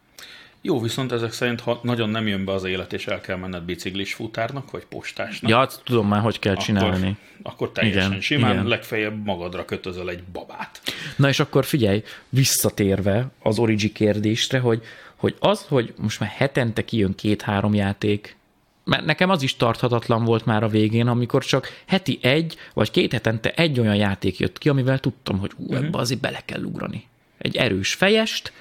[0.61, 3.63] Jó, viszont ezek szerint, ha nagyon nem jön be az élet, és el kell menned
[3.63, 5.51] biciklis futárnak, vagy postásnak.
[5.51, 7.17] Ja, tudom már, hogy kell akkor, csinálni.
[7.41, 8.67] Akkor teljesen igen, simán, igen.
[8.67, 10.81] legfeljebb magadra kötözöl egy babát.
[11.15, 14.81] Na és akkor figyelj, visszatérve az Origi kérdésre, hogy,
[15.15, 18.35] hogy az, hogy most már hetente kijön két-három játék,
[18.83, 23.11] mert nekem az is tarthatatlan volt már a végén, amikor csak heti egy, vagy két
[23.11, 26.01] hetente egy olyan játék jött ki, amivel tudtam, hogy ú, ebbe uh-huh.
[26.01, 27.07] azért bele kell ugrani.
[27.37, 28.51] Egy erős fejest,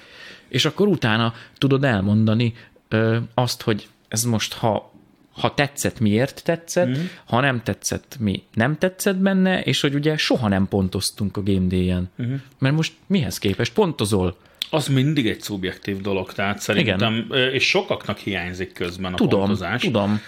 [0.48, 2.54] és akkor utána tudod elmondani
[2.88, 4.92] ö, azt, hogy ez most, ha,
[5.32, 7.04] ha tetszett, miért tetszett, mm.
[7.24, 11.66] ha nem tetszett, mi nem tetszett benne, és hogy ugye soha nem pontoztunk a Game
[11.66, 12.10] Day-en.
[12.22, 12.34] Mm.
[12.58, 14.36] Mert most mihez képest pontozol?
[14.70, 17.52] Az mindig egy szubjektív dolog, tehát szerintem, Igen.
[17.52, 19.82] és sokaknak hiányzik közben a tudom, pontozás.
[19.82, 20.20] Tudom,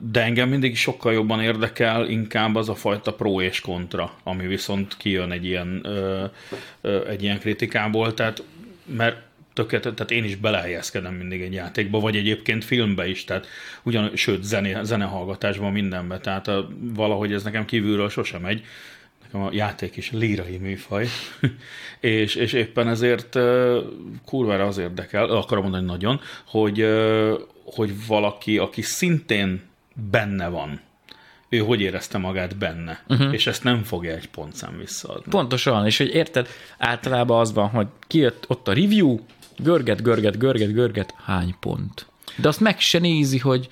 [0.00, 4.96] de engem mindig sokkal jobban érdekel inkább az a fajta pro és kontra, ami viszont
[4.96, 5.86] kijön egy ilyen,
[7.08, 8.42] egy ilyen kritikából, tehát
[8.84, 9.16] mert
[9.52, 13.46] tökéletes, tehát én is belehelyezkedem mindig egy játékba, vagy egyébként filmbe is, tehát
[13.82, 18.64] ugyan, sőt, zené, zenehallgatásban mindenbe, tehát a, valahogy ez nekem kívülről sosem megy,
[19.22, 21.08] nekem a játék is lírai műfaj,
[22.00, 23.76] és, és éppen ezért uh,
[24.24, 26.86] kurvára az érdekel, akarom mondani nagyon, hogy,
[27.64, 29.62] hogy valaki, aki szintén
[30.10, 30.80] benne van,
[31.52, 33.32] ő hogy érezte magát benne, uh-huh.
[33.32, 35.30] és ezt nem fogja egy pontszám visszaadni.
[35.30, 39.18] Pontosan, és hogy érted, általában az van, hogy kijött ott a review,
[39.58, 42.06] görget, görget, görget, görget, hány pont.
[42.36, 43.68] De azt meg se nézi, hogy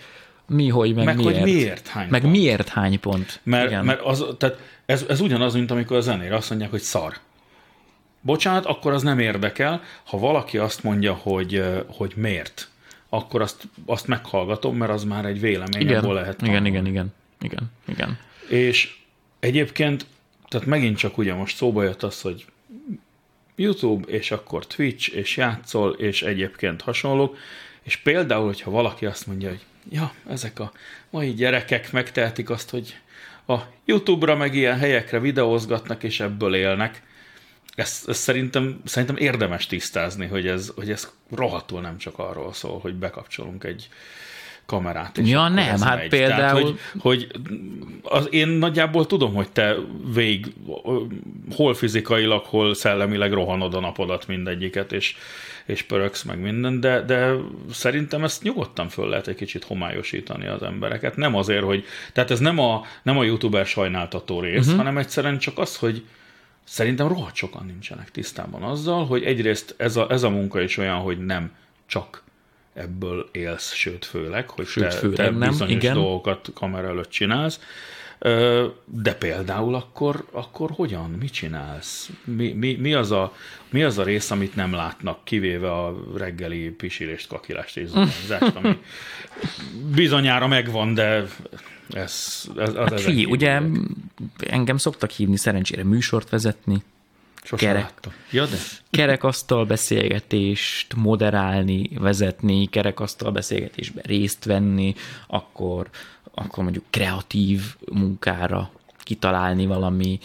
[0.46, 1.34] mi, hogy, meg, meg miért.
[1.34, 2.32] hogy miért hány meg pont.
[2.32, 3.40] miért hány pont.
[3.42, 3.84] Mert, Igen.
[3.84, 7.16] mert az, tehát ez, ez ugyanaz, mint amikor a zenére azt mondják, hogy szar.
[8.20, 9.82] Bocsánat, akkor az nem érdekel.
[10.04, 12.68] Ha valaki azt mondja, hogy, hogy miért,
[13.08, 15.98] akkor azt, azt meghallgatom, mert az már egy vélemény, igen.
[15.98, 18.18] abból lehet Igen, igen, igen, igen, igen.
[18.48, 18.96] És
[19.38, 20.06] egyébként,
[20.48, 22.46] tehát megint csak ugye most szóba jött az, hogy
[23.54, 27.36] YouTube, és akkor Twitch, és játszol, és egyébként hasonlók,
[27.82, 30.72] és például, hogyha valaki azt mondja, hogy ja, ezek a
[31.10, 32.96] mai gyerekek megtehetik azt, hogy
[33.46, 37.02] a YouTube-ra meg ilyen helyekre videózgatnak, és ebből élnek,
[37.74, 42.78] ezt, ezt szerintem, szerintem érdemes tisztázni, hogy ez, hogy ez rohadtul nem csak arról szól,
[42.78, 43.88] hogy bekapcsolunk egy
[44.70, 45.18] kamerát.
[45.18, 46.08] És ja, nem, hát megy.
[46.08, 46.38] például...
[46.38, 47.26] Tehát, hogy, hogy
[48.02, 49.76] az, én nagyjából tudom, hogy te
[50.14, 50.52] vég,
[51.54, 55.16] hol fizikailag, hol szellemileg rohanod a napodat mindegyiket, és,
[55.66, 57.32] és pöröksz meg minden, de, de
[57.72, 61.16] szerintem ezt nyugodtan föl lehet egy kicsit homályosítani az embereket.
[61.16, 61.84] Nem azért, hogy...
[62.12, 64.76] Tehát ez nem a, nem a youtuber sajnáltató rész, uh-huh.
[64.76, 66.04] hanem egyszerűen csak az, hogy
[66.64, 70.98] szerintem rohadt sokan nincsenek tisztában azzal, hogy egyrészt ez a, ez a munka is olyan,
[70.98, 71.52] hogy nem
[71.86, 72.22] csak
[72.74, 75.94] ebből élsz, sőt főleg, hogy sőt, te, főleg te nem, bizonyos igen.
[75.94, 77.60] dolgokat kamera előtt csinálsz,
[78.84, 81.10] de például akkor, akkor hogyan?
[81.10, 82.10] Mit csinálsz?
[82.24, 83.34] Mi, mi, mi, az a,
[83.70, 88.78] mi az a rész, amit nem látnak, kivéve a reggeli pisilést, kakilást és zuhanyzást, ami
[89.94, 91.24] bizonyára megvan, de
[91.92, 93.60] ez, ez, az hát figyelj, ugye
[94.38, 96.82] engem szoktak hívni szerencsére műsort vezetni,
[97.50, 97.92] Sosem kerek,
[98.30, 98.56] Ja, de?
[98.90, 104.94] kerekasztal beszélgetést moderálni, vezetni, kerekasztal beszélgetésben részt venni,
[105.26, 105.88] akkor,
[106.34, 110.18] akkor mondjuk kreatív munkára kitalálni valami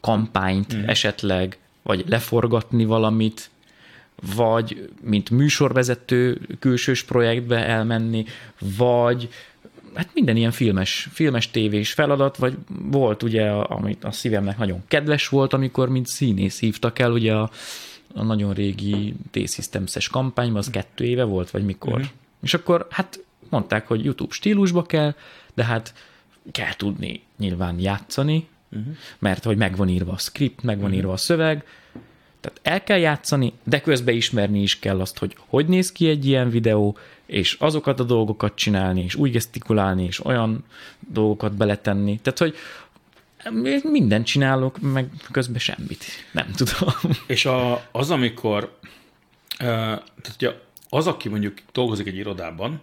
[0.00, 0.88] kampányt mm.
[0.88, 3.50] esetleg, vagy leforgatni valamit,
[4.36, 8.24] vagy mint műsorvezető külsős projektbe elmenni,
[8.76, 9.28] vagy
[9.96, 15.28] hát minden ilyen filmes, filmes tévés feladat, vagy volt ugye, amit a szívemnek nagyon kedves
[15.28, 17.50] volt, amikor mint színész hívtak el, ugye a,
[18.14, 21.92] a nagyon régi T-Systems-es kampányban, az kettő éve volt, vagy mikor.
[21.92, 22.08] Uh-huh.
[22.42, 25.14] És akkor hát mondták, hogy YouTube stílusba kell,
[25.54, 25.94] de hát
[26.52, 28.94] kell tudni nyilván játszani, uh-huh.
[29.18, 30.98] mert hogy megvan írva a script, megvan uh-huh.
[30.98, 31.64] írva a szöveg,
[32.40, 36.26] tehát el kell játszani, de közben ismerni is kell azt, hogy hogy néz ki egy
[36.26, 40.64] ilyen videó, és azokat a dolgokat csinálni, és úgy gesztikulálni, és olyan
[41.08, 42.18] dolgokat beletenni.
[42.22, 42.56] Tehát, hogy
[43.82, 46.04] mindent csinálok, meg közben semmit.
[46.30, 46.94] Nem tudom.
[47.26, 48.78] És a, az, amikor
[49.58, 50.50] tehát ugye
[50.88, 52.80] az, aki mondjuk dolgozik egy irodában,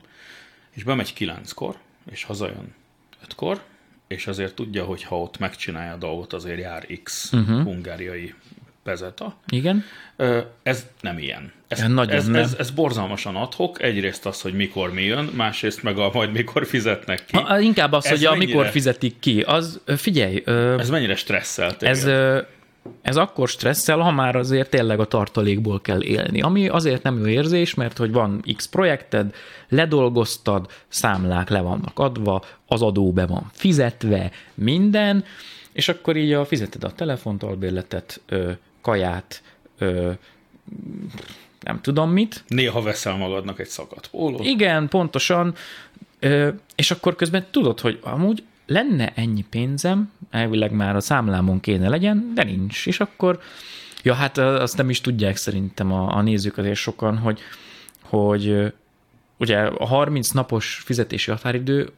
[0.71, 1.77] és bemegy kilenckor,
[2.12, 2.73] és hazajön
[3.23, 3.63] ötkor,
[4.08, 7.63] és azért tudja, hogy ha ott megcsinálja a dolgot, azért jár X uh-huh.
[7.63, 8.34] hungáriai
[8.84, 9.36] pezeta.
[9.48, 9.84] Igen.
[10.63, 11.52] Ez nem ilyen.
[11.67, 12.41] Ez, Nagyon ez, nem.
[12.41, 13.82] Ez, ez borzalmasan adhok.
[13.82, 17.36] Egyrészt az, hogy mikor mi jön, másrészt meg a majd mikor fizetnek ki.
[17.38, 19.41] A, inkább az, ez hogy mennyire, amikor fizetik ki.
[19.41, 20.41] Az, figyelj.
[20.46, 21.96] Ö, ez mennyire stresszel téged?
[21.96, 22.39] Ez, ö,
[23.02, 26.41] ez akkor stresszel, ha már azért tényleg a tartalékból kell élni.
[26.41, 29.36] Ami azért nem jó érzés, mert hogy van X projekted,
[29.69, 35.26] ledolgoztad, számlák le vannak adva, az adó be van fizetve, minden,
[35.74, 38.22] és akkor így a, fizeted a telefont, albérletet,
[38.84, 39.41] kaját,
[39.78, 40.12] ö,
[41.60, 42.43] nem tudom mit.
[42.48, 44.46] Néha veszel magadnak egy szakadt pólót.
[44.46, 45.56] Igen, pontosan.
[46.19, 51.89] Ö, és akkor közben tudod, hogy amúgy lenne ennyi pénzem, elvileg már a számlámon kéne
[51.89, 52.88] legyen, de nincs.
[52.88, 53.39] És akkor,
[54.04, 57.39] ja hát azt nem is tudják szerintem a, a nézők azért sokan, hogy,
[58.02, 58.74] hogy
[59.38, 61.89] ugye a 30 napos fizetési határidő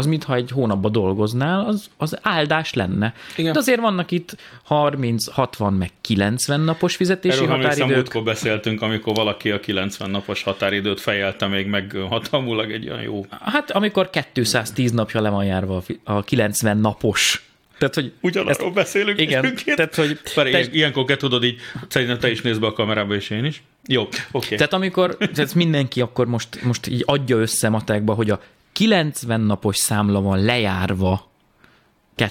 [0.00, 3.14] az mintha egy hónapba dolgoznál, az, az áldás lenne.
[3.36, 3.52] Igen.
[3.52, 8.08] De azért vannak itt 30, 60, meg 90 napos fizetési Erről határidők.
[8.08, 13.26] Erről beszéltünk, amikor valaki a 90 napos határidőt fejelte még meg hatalmulag egy olyan jó...
[13.40, 17.44] Hát amikor 210 napja le van járva a 90 napos
[17.80, 19.20] tehát, hogy Ugyanarról ezt, beszélünk.
[19.20, 20.20] Igen, tehát, hogy...
[20.34, 23.44] Várj, te, ilyenkor kell tudod így, szerintem te is nézd be a kamerába, és én
[23.44, 23.62] is.
[23.86, 24.16] Jó, oké.
[24.32, 24.56] Okay.
[24.56, 28.40] Tehát amikor, tehát mindenki akkor most, most így adja össze matekba, hogy a
[28.72, 31.28] 90 napos számla van lejárva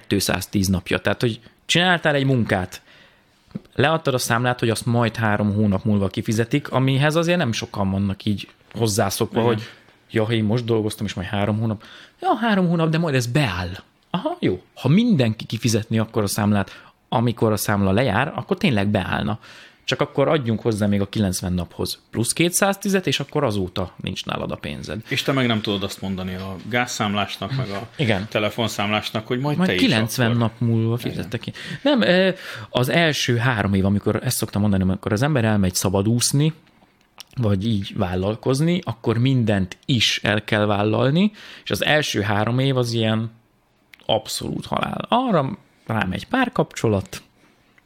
[0.07, 0.97] 210 napja.
[0.99, 2.81] Tehát, hogy csináltál egy munkát,
[3.75, 8.25] leadtad a számlát, hogy azt majd három hónap múlva kifizetik, amihez azért nem sokan vannak
[8.25, 9.53] így hozzászokva, Igen.
[9.53, 9.63] hogy
[10.11, 11.83] ja, én most dolgoztam, és majd három hónap.
[12.21, 13.69] Ja, három hónap, de majd ez beáll.
[14.09, 14.61] Aha, jó.
[14.75, 19.39] Ha mindenki kifizetni akkor a számlát, amikor a számla lejár, akkor tényleg beállna
[19.89, 24.51] csak akkor adjunk hozzá még a 90 naphoz plusz 210-et, és akkor azóta nincs nálad
[24.51, 25.01] a pénzed.
[25.07, 28.27] És te meg nem tudod azt mondani a gázszámlásnak, meg a Igen.
[28.29, 30.47] telefonszámlásnak, hogy majd, majd te 90 is akkor...
[30.47, 31.53] nap múlva fizettek ki.
[31.81, 32.03] Nem,
[32.69, 36.53] az első három év, amikor ezt szoktam mondani, amikor az ember elmegy szabadúszni,
[37.35, 41.31] vagy így vállalkozni, akkor mindent is el kell vállalni,
[41.63, 43.31] és az első három év az ilyen
[44.05, 45.05] abszolút halál.
[45.07, 47.21] Arra rámegy párkapcsolat,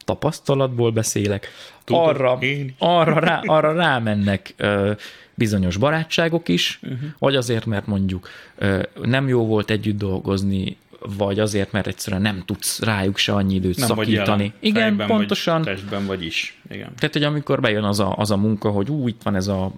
[0.04, 1.48] tapasztalatból beszélek,
[1.84, 2.40] Tudom, arra,
[2.78, 4.92] arra, rá, arra rámennek ö,
[5.34, 7.00] bizonyos barátságok is, uh-huh.
[7.18, 10.78] vagy azért, mert mondjuk ö, nem jó volt együtt dolgozni,
[11.18, 14.44] vagy azért, mert egyszerűen nem tudsz rájuk se annyi időt nem szakítani.
[14.44, 15.62] Vagy Igen, fejben, pontosan.
[15.62, 16.60] Vagy testben, vagy is.
[16.70, 16.94] Igen.
[16.96, 19.72] Tehát, hogy amikor bejön az a, az a munka, hogy ú, itt van ez a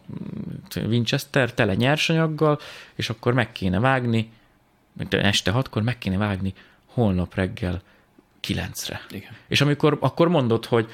[0.76, 2.60] Winchester tele nyersanyaggal,
[2.96, 4.30] és akkor meg kéne vágni,
[5.10, 6.54] este hatkor meg kéne vágni,
[6.86, 7.82] holnap reggel
[8.46, 9.02] kilencre.
[9.10, 9.32] Igen.
[9.48, 10.90] És amikor akkor mondod, hogy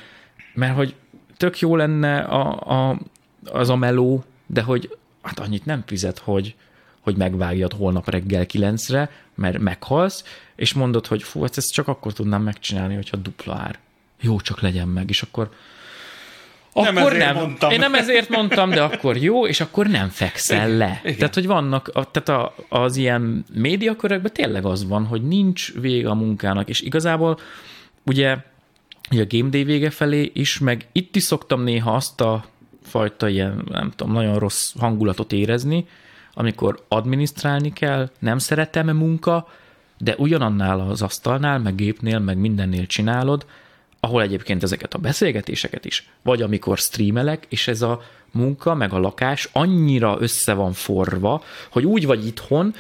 [0.53, 0.95] mert hogy
[1.37, 2.99] tök jó lenne a, a,
[3.45, 6.55] az a meló, de hogy hát annyit nem fizet, hogy,
[6.99, 10.23] hogy megvágjad holnap reggel kilencre, mert meghalsz,
[10.55, 13.79] és mondod, hogy fú, hát ezt csak akkor tudnám megcsinálni, hogyha dupla ár.
[14.21, 15.49] Jó, csak legyen meg, és akkor
[16.73, 17.35] nem akkor ezért nem.
[17.35, 17.71] mondtam.
[17.71, 20.99] Én nem ezért mondtam, de akkor jó, és akkor nem fekszel le.
[21.03, 21.17] igen.
[21.17, 26.09] Tehát, hogy vannak, a, tehát a, az ilyen médiakörökben tényleg az van, hogy nincs vége
[26.09, 27.39] a munkának, és igazából
[28.05, 28.37] ugye,
[29.11, 32.43] ugye a Game Day vége felé is, meg itt is szoktam néha azt a
[32.83, 35.87] fajta ilyen, nem tudom, nagyon rossz hangulatot érezni,
[36.33, 39.47] amikor adminisztrálni kell, nem szeretem a munka,
[39.97, 43.45] de ugyanannál az asztalnál, meg gépnél, meg mindennél csinálod,
[44.03, 48.99] ahol egyébként ezeket a beszélgetéseket is, vagy amikor streamelek, és ez a munka, meg a
[48.99, 52.73] lakás annyira össze van forva, hogy úgy vagy itthon,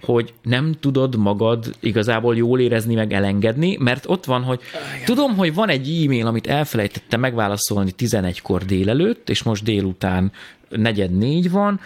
[0.00, 4.60] hogy nem tudod magad igazából jól érezni, meg elengedni, mert ott van, hogy
[5.04, 10.32] tudom, hogy van egy e-mail, amit elfelejtettem megválaszolni 11-kor délelőtt, és most délután
[10.68, 11.80] negyed négy van,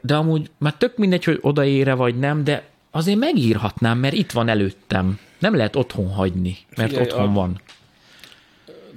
[0.00, 4.48] de amúgy már tök mindegy, hogy odaére vagy nem, de azért megírhatnám, mert itt van
[4.48, 5.18] előttem.
[5.40, 7.60] Nem lehet otthon hagyni, mert Figyelj, otthon a- van.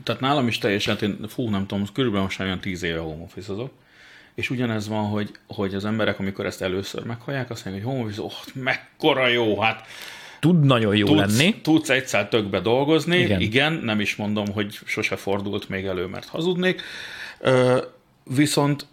[0.03, 3.23] Tehát nálam is teljesen, én, fú, nem tudom, körülbelül most már olyan tíz éve home
[3.23, 3.53] office
[4.35, 8.05] és ugyanez van, hogy, hogy az emberek, amikor ezt először meghallják, azt mondják, hogy home
[8.05, 9.87] office, oh, mekkora jó, hát
[10.39, 11.61] Tud nagyon jó tudsz, lenni.
[11.61, 13.25] tudsz egyszer tökbe dolgozni, Igen.
[13.27, 13.41] Igen.
[13.41, 16.81] igen, nem is mondom, hogy sose fordult még elő, mert hazudnék,
[17.39, 17.81] Ö,
[18.23, 18.85] viszont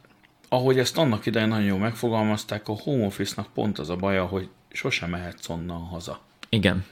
[0.48, 4.48] ahogy ezt annak idején nagyon jól megfogalmazták, a home office-nak pont az a baja, hogy
[4.72, 6.20] sosem mehetsz onnan haza.
[6.48, 6.84] Igen.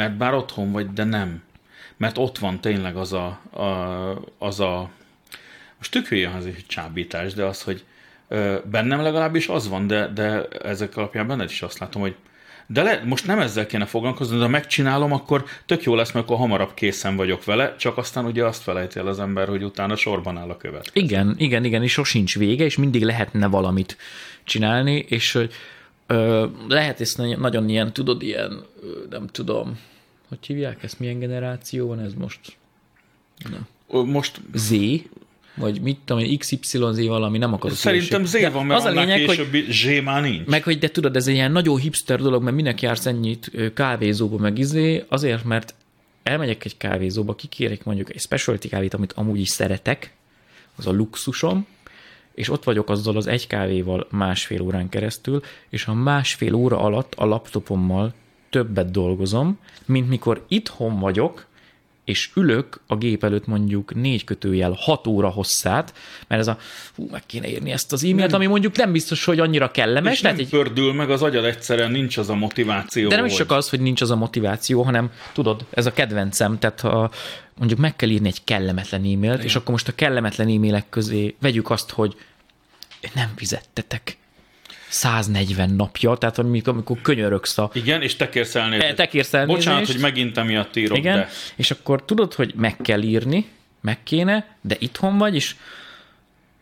[0.00, 1.42] Mert bár otthon vagy, de nem.
[1.96, 3.66] Mert ott van tényleg az a, a,
[4.38, 4.90] az a
[5.78, 7.84] most tök hülye az egy csábítás, de az, hogy
[8.28, 12.14] ö, bennem legalábbis az van, de, de ezek alapján benned is azt látom, hogy
[12.66, 16.26] de le, most nem ezzel kéne foglalkozni, de ha megcsinálom, akkor tök jó lesz, mert
[16.26, 19.96] akkor hamarabb készen vagyok vele, csak aztán ugye azt felejti el az ember, hogy utána
[19.96, 20.90] sorban áll a követ.
[20.92, 23.96] Igen, igen, igen, és sosincs vége, és mindig lehetne valamit
[24.44, 25.52] csinálni, és hogy
[26.10, 28.62] ö, lehet ezt nagyon- ilyen, tudod, ilyen,
[29.10, 29.78] nem tudom,
[30.28, 32.40] hogy hívják ezt, milyen generáció van ez most?
[33.90, 34.72] Ö, Most Z?
[35.56, 36.74] Vagy mit tudom én, XYZ
[37.06, 38.24] valami, nem akarok szerintem.
[38.24, 40.46] Z van, mert az a lényeg, hogy későbbi Z már nincs.
[40.46, 44.36] meg hogy de tudod, ez egy ilyen nagyon hipster dolog, mert minek jársz ennyit kávézóba,
[44.36, 45.74] meg izé, azért, mert
[46.22, 50.14] elmegyek egy kávézóba, kikérek mondjuk egy specialty kávét, amit amúgy is szeretek,
[50.76, 51.66] az a luxusom,
[52.34, 57.14] és ott vagyok azzal az egy kávéval másfél órán keresztül, és a másfél óra alatt
[57.14, 58.14] a laptopommal
[58.50, 61.46] többet dolgozom, mint mikor itthon vagyok,
[62.10, 65.94] és ülök a gép előtt mondjuk négy kötőjel hat óra hosszát,
[66.28, 66.58] mert ez a,
[66.96, 70.20] hú, meg kéne írni ezt az e-mailt, ami mondjuk nem biztos, hogy annyira kellemes, és
[70.20, 73.08] nem lehet egy pördül meg az agyad egyszerűen, nincs az a motiváció.
[73.08, 76.58] de nem is csak az, hogy nincs az a motiváció, hanem tudod, ez a kedvencem,
[76.58, 77.10] tehát ha
[77.58, 81.70] mondjuk meg kell írni egy kellemetlen e-mailt, és akkor most a kellemetlen e-mailek közé vegyük
[81.70, 82.16] azt, hogy
[83.14, 84.18] nem fizettetek
[84.90, 88.94] 140 napja, tehát amikor, amikor könyörögsz a Igen, és te kérsz elnézést.
[88.94, 89.64] te kérsz elnézést.
[89.66, 91.28] Bocsánat, hogy megint emiatt írok, igen, de...
[91.56, 93.48] és akkor tudod, hogy meg kell írni,
[93.80, 95.54] meg kéne, de itthon vagy, és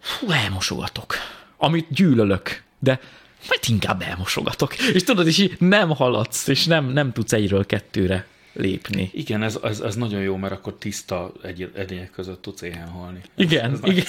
[0.00, 1.14] fú, elmosogatok,
[1.56, 3.00] amit gyűlölök, de
[3.48, 4.78] majd inkább elmosogatok.
[4.78, 8.26] És tudod, és így nem haladsz, és nem, nem tudsz egyről kettőre
[8.58, 9.10] lépni.
[9.12, 13.20] Igen, ez, ez, ez nagyon jó, mert akkor tiszta egy, egyének között tudsz éhen halni.
[13.36, 14.04] Igen, igen.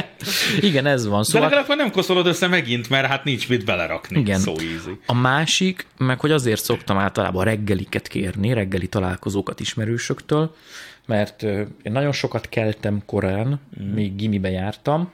[0.68, 1.18] igen, ez van.
[1.18, 4.18] De Szóval legalább már nem koszolod össze megint, mert hát nincs mit belerakni.
[4.18, 4.40] Igen.
[4.40, 4.98] So easy.
[5.06, 10.54] a másik, meg hogy azért szoktam általában reggeliket kérni, reggeli találkozókat ismerősöktől,
[11.06, 13.92] mert én nagyon sokat keltem korán, mm.
[13.92, 15.12] még gimibe jártam.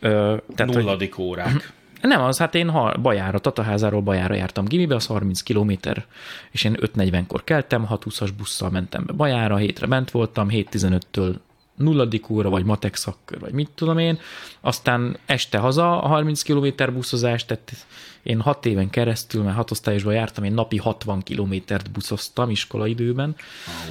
[0.00, 1.72] Ö, tehát, hogy, Nulladik órák.
[2.06, 6.04] Nem, az hát én ha Bajára, Tataházáról Bajára jártam gimibe, az 30 kilométer,
[6.50, 11.34] és én 5.40-kor keltem, 6.20-as busszal mentem be Bajára, hétre bent voltam, 7.15-től
[11.76, 14.18] nulladik óra, vagy matek szakkör, vagy mit tudom én,
[14.60, 17.86] aztán este haza a 30 km buszozás, tehát
[18.22, 23.36] én hat éven keresztül, mert hat osztályosban jártam, én napi 60 kilométert buszoztam iskolaidőben.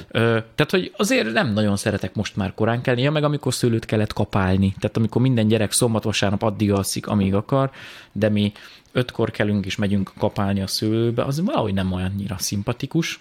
[0.08, 3.84] Ö, tehát, hogy azért nem nagyon szeretek most már korán kelni, ja, meg amikor szőlőt
[3.84, 7.70] kellett kapálni, tehát amikor minden gyerek szombat-vasárnap addig alszik, amíg akar,
[8.12, 8.52] de mi
[8.92, 13.20] ötkor kelünk és megyünk kapálni a szőlőbe, az valahogy nem olyannyira szimpatikus,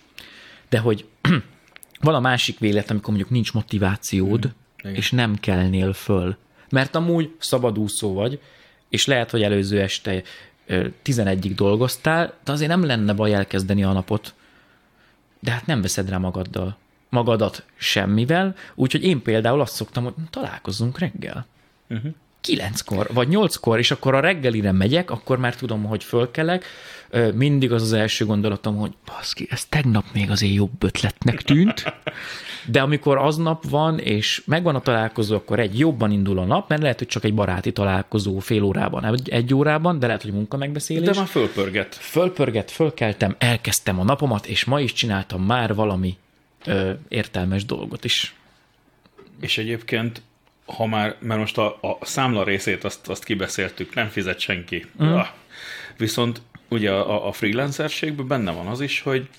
[0.70, 1.06] de hogy
[2.02, 4.96] van a másik vélet, amikor mondjuk nincs motivációd, Igen.
[4.96, 6.38] és nem kelnél föl.
[6.70, 8.40] Mert amúgy szabadúszó vagy,
[8.90, 10.24] és lehet, hogy előző este
[10.66, 14.34] ö, 11-ig dolgoztál, de azért nem lenne baj elkezdeni a napot.
[15.40, 16.78] De hát nem veszed rá magaddal,
[17.10, 21.46] magadat semmivel, úgyhogy én például azt szoktam, hogy találkozzunk reggel.
[21.90, 22.14] Uh-huh.
[22.46, 26.66] Kilenckor, vagy nyolckor, és akkor a reggelire megyek, akkor már tudom, hogy fölkelek,
[27.34, 31.94] mindig az az első gondolatom, hogy baszki, ez tegnap még azért jobb ötletnek tűnt,
[32.66, 36.82] de amikor aznap van, és megvan a találkozó, akkor egy jobban indul a nap, mert
[36.82, 41.06] lehet, hogy csak egy baráti találkozó fél órában, egy órában, de lehet, hogy munka megbeszélés.
[41.06, 41.96] De már fölpörget.
[41.96, 46.18] Fölpörget, fölkeltem, elkezdtem a napomat, és ma is csináltam már valami
[46.66, 48.36] ö, értelmes dolgot is.
[49.40, 50.22] És egyébként
[50.66, 54.86] ha már, mert most a, a számla részét azt, azt kibeszéltük, nem fizet senki.
[55.04, 55.08] Mm.
[55.08, 55.28] Ah.
[55.98, 59.30] Viszont ugye a, a freelancerségben benne van az is, hogy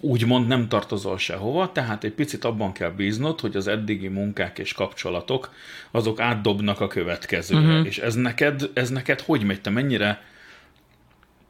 [0.00, 4.72] úgymond nem tartozol sehova, tehát egy picit abban kell bíznod, hogy az eddigi munkák és
[4.72, 5.54] kapcsolatok,
[5.90, 7.66] azok átdobnak a következőre.
[7.66, 7.86] Uh-huh.
[7.86, 9.60] És ez neked, ez neked hogy megy?
[9.60, 10.22] Te mennyire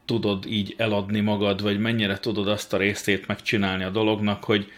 [0.05, 4.71] tudod így eladni magad, vagy mennyire tudod azt a részét megcsinálni a dolognak, hogy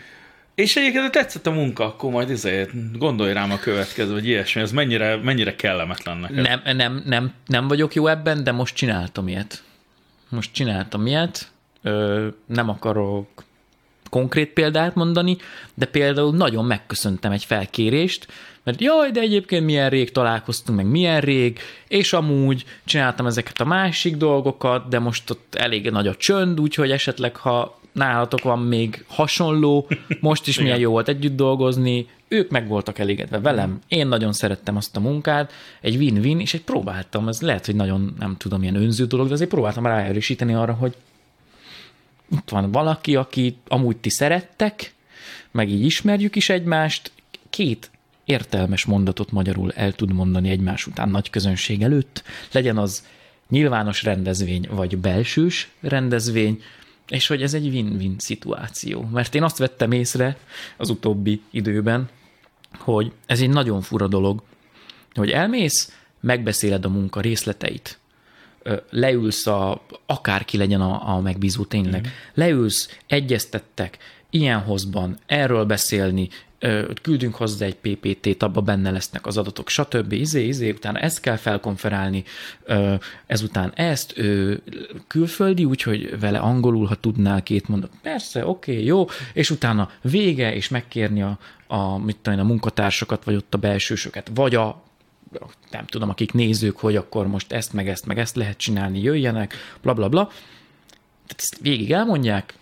[0.58, 4.72] és egyébként tetszett a munka, akkor majd ezért gondolj rám a következő, vagy ilyesmi, ez
[4.72, 6.42] mennyire, mennyire kellemetlen neked.
[6.42, 9.64] Nem, nem, nem, nem vagyok jó ebben, de most csináltam ilyet.
[10.30, 11.52] Most csináltam ilyet,
[11.82, 13.44] ö, nem akarok
[14.10, 15.38] konkrét példát mondani,
[15.74, 18.28] de például nagyon megköszöntem egy felkérést,
[18.64, 23.66] mert jaj, de egyébként milyen rég találkoztunk, meg milyen rég, és amúgy csináltam ezeket a
[23.66, 29.04] másik dolgokat, de most ott elég nagy a csönd, úgyhogy esetleg, ha nálatok van még
[29.08, 29.88] hasonló,
[30.20, 34.76] most is milyen jó volt együtt dolgozni, ők meg voltak elégedve velem, én nagyon szerettem
[34.76, 38.76] azt a munkát, egy win-win, és egy próbáltam, ez lehet, hogy nagyon nem tudom, ilyen
[38.76, 40.96] önző dolog, de azért próbáltam ráerősíteni arra, hogy
[42.32, 44.94] itt van valaki, aki amúgy ti szerettek,
[45.52, 47.12] meg így ismerjük is egymást,
[47.50, 47.90] két
[48.26, 53.06] értelmes mondatot magyarul el tud mondani egymás után nagy közönség előtt, legyen az
[53.50, 56.62] nyilvános rendezvény, vagy belsős rendezvény,
[57.08, 59.02] és hogy ez egy win-win szituáció.
[59.12, 60.38] Mert én azt vettem észre
[60.78, 62.10] az utóbbi időben,
[62.78, 64.44] hogy ez egy nagyon fura dolog,
[65.14, 68.00] hogy elmész, megbeszéled a munka részleteit,
[68.90, 72.10] leülsz a, akárki legyen a, a megbízó tényleg, mm.
[72.34, 73.98] leülsz, egyeztettek,
[74.30, 76.30] ilyen hozban, erről beszélni,
[77.02, 80.12] küldünk hozzá egy PPT-t, abban benne lesznek az adatok, stb.
[80.12, 82.24] Izé, izé, utána ezt kell felkonferálni,
[83.26, 84.22] ezután ezt,
[85.08, 90.56] külföldi, úgyhogy vele angolul, ha tudnál két mondat, persze, oké, okay, jó, és utána vége,
[90.56, 94.86] és megkérni a, a, mit tudom, a munkatársakat, vagy ott a belsősöket, vagy a
[95.72, 99.56] nem tudom, akik nézők, hogy akkor most ezt, meg ezt, meg ezt lehet csinálni, jöjjenek,
[99.82, 100.28] bla, bla, bla.
[101.26, 102.54] Tehát ezt végig elmondják,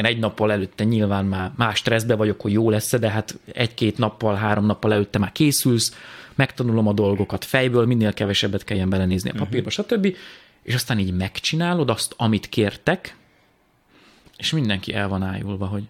[0.00, 3.98] én egy nappal előtte nyilván már más stresszbe vagyok, hogy jó lesz de hát egy-két
[3.98, 5.96] nappal, három nappal előtte már készülsz,
[6.34, 9.42] megtanulom a dolgokat fejből, minél kevesebbet kelljen belenézni a mhm.
[9.42, 10.16] papírba, stb.
[10.62, 13.16] És aztán így megcsinálod azt, amit kértek,
[14.36, 15.82] és mindenki el van ájulva, hogy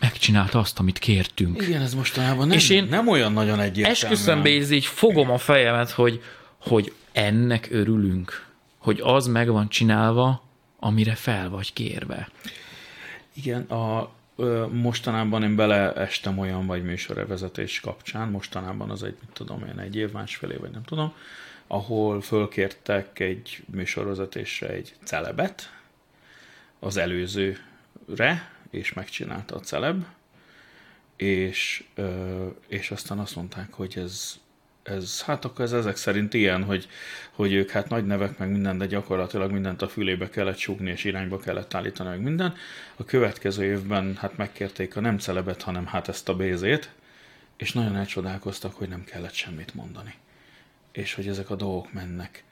[0.00, 1.62] megcsinálta azt, amit kértünk.
[1.62, 3.90] Igen, ez mostanában nem, és én nem olyan nagyon egyértelmű.
[3.90, 6.22] Esküszöm be, így fogom a fejemet, hogy,
[6.60, 8.46] hogy ennek örülünk,
[8.78, 10.42] hogy az meg van csinálva,
[10.78, 12.28] amire fel vagy kérve.
[13.36, 19.64] Igen, a, ö, mostanában én beleestem olyan vagy műsorvezetés kapcsán, mostanában az egy, mit tudom
[19.64, 21.14] én, egy év, másfél év, vagy nem tudom,
[21.66, 25.70] ahol fölkértek egy műsorvezetésre egy celebet
[26.78, 30.04] az előzőre, és megcsinálta a celeb,
[31.16, 34.38] és, ö, és aztán azt mondták, hogy ez
[34.86, 36.88] ez, hát akkor ez ezek szerint ilyen, hogy,
[37.30, 41.04] hogy ők hát nagy nevek, meg minden, de gyakorlatilag mindent a fülébe kellett súgni, és
[41.04, 42.54] irányba kellett állítani, meg minden.
[42.96, 46.90] A következő évben hát megkérték a nem celebet, hanem hát ezt a bézét,
[47.56, 50.14] és nagyon elcsodálkoztak, hogy nem kellett semmit mondani.
[50.92, 52.44] És hogy ezek a dolgok mennek.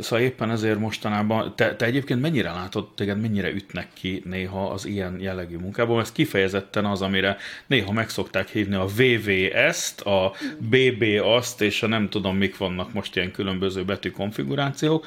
[0.00, 4.86] Szóval éppen ezért mostanában, te, te egyébként mennyire látod, téged mennyire ütnek ki néha az
[4.86, 7.36] ilyen jellegű munkában, ez kifejezetten az, amire
[7.66, 12.92] néha meg szokták hívni a VVS-t, a BB azt, és a nem tudom mik vannak
[12.92, 15.06] most ilyen különböző betű konfigurációk.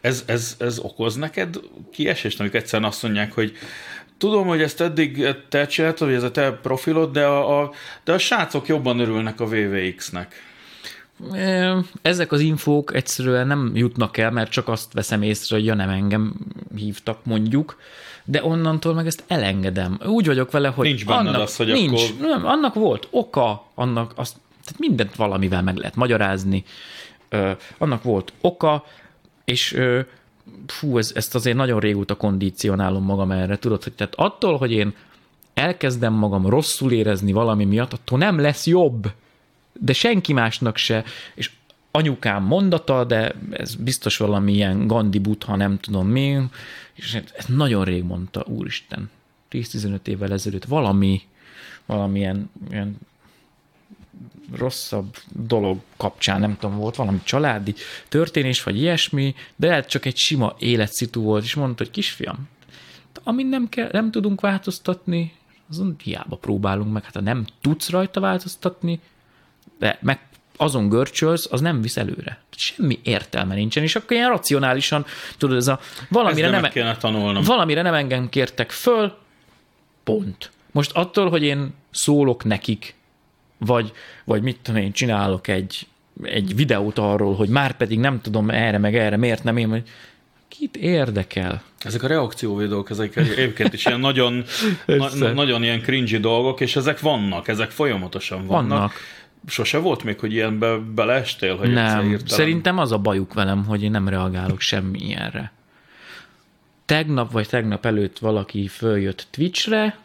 [0.00, 1.60] Ez, ez, ez okoz neked
[1.92, 3.52] kiesést, amikor egyszerűen azt mondják, hogy
[4.18, 7.72] tudom, hogy ezt eddig te csináltad, hogy ez a te profilod, de a, a,
[8.04, 10.49] de a srácok jobban örülnek a VVX-nek.
[12.02, 15.88] Ezek az infók egyszerűen nem jutnak el, mert csak azt veszem észre, hogy ja nem
[15.88, 16.34] engem
[16.76, 17.76] hívtak mondjuk,
[18.24, 19.98] de onnantól meg ezt elengedem.
[20.06, 22.26] Úgy vagyok vele, hogy nincs benned annak, az, hogy nincs, akkor...
[22.28, 26.64] nem, annak volt oka, annak azt, tehát mindent valamivel meg lehet magyarázni,
[27.28, 28.84] ö, annak volt oka,
[29.44, 30.00] és ö,
[30.66, 34.94] fú, ez, ezt azért nagyon régóta kondícionálom magam erre, tudod, hogy tehát attól, hogy én
[35.54, 39.12] elkezdem magam rosszul érezni valami miatt, attól nem lesz jobb
[39.80, 41.04] de senki másnak se,
[41.34, 41.50] és
[41.90, 46.38] anyukám mondata, de ez biztos valami ilyen Gandhi Buddha, nem tudom mi,
[46.94, 49.10] és ez nagyon rég mondta, úristen,
[49.50, 51.22] 10-15 évvel ezelőtt valami,
[51.86, 52.96] valamilyen ilyen
[54.56, 57.74] rosszabb dolog kapcsán, nem tudom, volt valami családi
[58.08, 62.48] történés, vagy ilyesmi, de lehet csak egy sima életszitu volt, és mondta, hogy kisfiam,
[63.22, 65.32] amin nem, kell, nem tudunk változtatni,
[65.70, 69.00] azon hiába próbálunk meg, hát ha nem tudsz rajta változtatni,
[69.80, 70.18] de meg
[70.56, 72.38] azon görcsölsz, az nem visz előre.
[72.56, 75.06] Semmi értelme nincsen, és akkor ilyen racionálisan,
[75.38, 77.42] tudod, ez a valamire nem, kéne tanulnom.
[77.42, 79.16] valamire nem engem kértek föl,
[80.04, 80.50] pont.
[80.70, 82.94] Most attól, hogy én szólok nekik,
[83.58, 83.92] vagy,
[84.24, 85.86] vagy mit tudom én, csinálok egy,
[86.22, 89.82] egy videót arról, hogy már pedig nem tudom erre meg erre, miért nem én, hogy
[90.48, 91.62] kit érdekel?
[91.78, 94.44] Ezek a reakcióvideók, ezek egyébként is ilyen nagyon,
[94.86, 98.68] na, nagyon ilyen cringy dolgok, és ezek vannak, ezek folyamatosan vannak.
[98.68, 98.92] vannak.
[99.46, 101.56] Sose volt még, hogy ilyenbe beleestél?
[101.56, 105.52] Hogy nem, szerintem az a bajuk velem, hogy én nem reagálok semmi ilyenre.
[106.84, 109.98] Tegnap vagy tegnap előtt valaki följött Twitchre,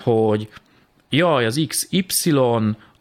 [0.00, 0.48] hogy
[1.08, 2.34] jaj, az XY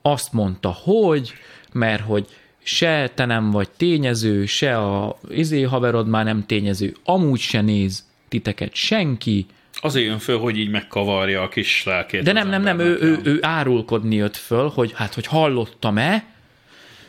[0.02, 1.34] azt mondta, hogy,
[1.72, 2.28] mert hogy
[2.64, 8.08] se te nem vagy tényező, se a izé haverod már nem tényező, amúgy se néz
[8.28, 9.46] titeket senki.
[9.82, 12.24] Azért jön föl, hogy így megkavarja a kis lelkét.
[12.24, 16.26] De nem, nem, nem, ő, ő, ő árulkodni jött föl, hogy hát, hogy hallottam-e,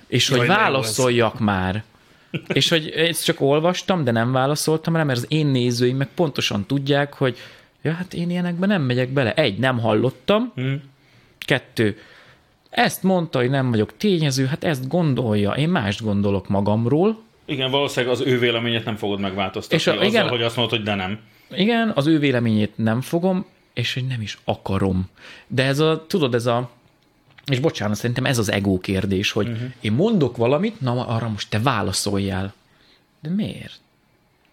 [0.07, 1.83] és Jaj, hogy válaszoljak már.
[2.53, 6.66] és hogy ezt csak olvastam, de nem válaszoltam rá, mert az én nézőim meg pontosan
[6.66, 7.39] tudják, hogy
[7.83, 9.35] ja, hát én ilyenekben nem megyek bele.
[9.35, 10.53] Egy, nem hallottam.
[10.55, 10.83] Hmm.
[11.39, 11.99] Kettő,
[12.71, 15.51] ezt mondta, hogy nem vagyok tényező, hát ezt gondolja.
[15.51, 17.23] Én mást gondolok magamról.
[17.45, 20.77] Igen, valószínűleg az ő véleményét nem fogod megváltoztatni és a, azzal, igen, hogy azt mondod,
[20.77, 21.18] hogy de nem.
[21.55, 23.44] Igen, az ő véleményét nem fogom,
[23.74, 25.09] és hogy nem is akarom.
[25.46, 26.70] De ez a, tudod, ez a,
[27.46, 29.70] és bocsánat, szerintem ez az ego kérdés, hogy uh-huh.
[29.80, 32.55] én mondok valamit, na arra most te válaszoljál.
[33.20, 33.80] De miért?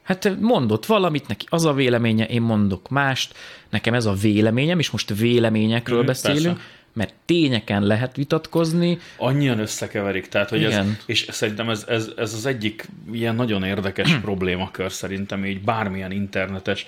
[0.04, 3.34] Hát mondott valamit, neki az a véleménye, én mondok mást,
[3.70, 8.98] nekem ez a véleményem, és most véleményekről uh-huh, beszélünk, persze mert tényeken lehet vitatkozni.
[9.18, 10.88] Annyian összekeverik, tehát hogy Igen.
[10.88, 16.12] ez, és szerintem ez, ez, ez az egyik ilyen nagyon érdekes problémakör szerintem így bármilyen
[16.12, 16.86] internetes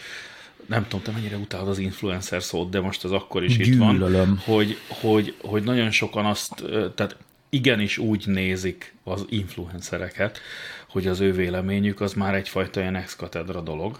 [0.65, 3.95] nem tudom, te mennyire utálod az influencer szót, de most az akkor is Gyűlölöm.
[3.95, 6.63] itt van, hogy, hogy, hogy nagyon sokan azt,
[6.95, 7.15] tehát
[7.49, 10.39] igenis úgy nézik az influencereket,
[10.89, 13.17] hogy az ő véleményük az már egyfajta ilyen ex
[13.63, 13.99] dolog,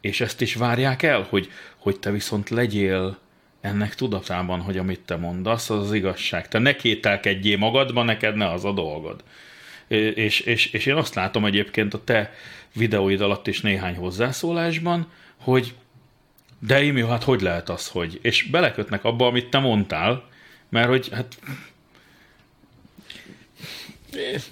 [0.00, 3.18] és ezt is várják el, hogy, hogy te viszont legyél
[3.66, 6.48] ennek tudatában, hogy amit te mondasz, az az igazság.
[6.48, 9.24] Te ne kételkedjél magadban, neked ne az a dolgod.
[10.14, 12.32] És, és, és én azt látom egyébként a te
[12.74, 15.74] videóid alatt is néhány hozzászólásban, hogy
[16.58, 18.18] de Imi, hát hogy lehet az, hogy?
[18.22, 20.24] És belekötnek abba, amit te mondtál,
[20.68, 21.38] mert hogy hát...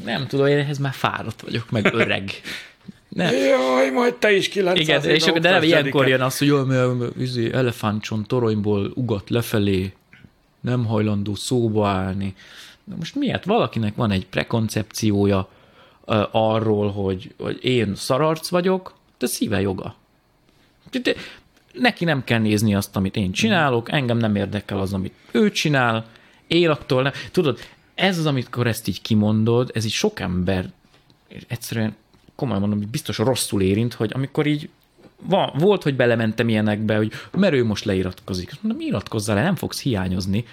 [0.05, 2.31] Nem tudom, én ehhez már fáradt vagyok, meg öreg.
[3.15, 3.35] Nem.
[3.35, 7.17] Jaj, majd te is 900 Igen, és akkor de ilyenkor jön az, hogy jól, mert
[7.17, 7.53] izé,
[8.27, 9.93] toronyból ugat lefelé,
[10.61, 12.35] nem hajlandó szóba állni.
[12.85, 13.45] Na most miért?
[13.45, 15.49] Valakinek van egy prekoncepciója
[16.07, 19.95] uh, arról, hogy, hogy én szararc vagyok, de szíve joga.
[21.03, 21.15] De,
[21.73, 26.07] neki nem kell nézni azt, amit én csinálok, engem nem érdekel az, amit ő csinál,
[26.47, 27.13] én attól nem.
[27.33, 27.59] Tudod,
[27.95, 30.69] ez az, amikor ezt így kimondod, ez így sok ember
[31.49, 31.97] egyszerűen
[32.37, 34.69] komolyan mondom, hogy biztos rosszul érint, hogy amikor így
[35.23, 38.53] van, volt, hogy belementem ilyenekbe, hogy mert ő most leiratkozik.
[38.61, 40.45] Mondom, iratkozzál le, nem fogsz hiányozni.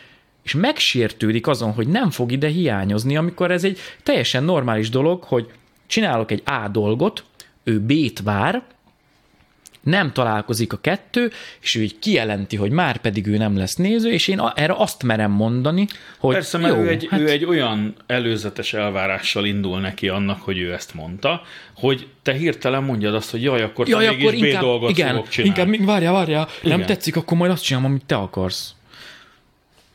[0.44, 5.52] És megsértődik azon, hogy nem fog ide hiányozni, amikor ez egy teljesen normális dolog, hogy
[5.88, 7.24] csinálok egy A dolgot,
[7.64, 8.64] ő B-t vár,
[9.82, 14.12] nem találkozik a kettő, és ő így kijelenti, hogy már pedig ő nem lesz néző,
[14.12, 17.20] és én erre azt merem mondani, hogy Persze, mert jó, ő, egy, hát...
[17.20, 21.42] ő egy olyan előzetes elvárással indul neki annak, hogy ő ezt mondta,
[21.76, 24.90] hogy te hirtelen mondjad azt, hogy jaj, akkor jaj, te akkor mégis inkább, B dolgot
[24.90, 25.50] igen, fogok csinálni.
[25.58, 26.78] Inkább, még várjál, várjál, igen.
[26.78, 28.76] nem tetszik, akkor majd azt csinálom, amit te akarsz.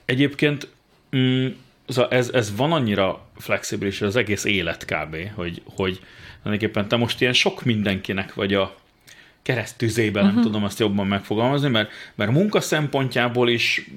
[0.04, 0.68] Egyébként
[1.16, 1.46] mm,
[1.88, 6.00] szóval ez, ez van annyira flexibilis, az egész élet kb., hogy, hogy
[6.42, 8.74] tulajdonképpen te most ilyen sok mindenkinek vagy a
[9.46, 10.26] keresztüzében, uh-huh.
[10.26, 10.46] nem mhm.
[10.46, 13.90] tudom azt jobban megfogalmazni, mert, mert munka szempontjából is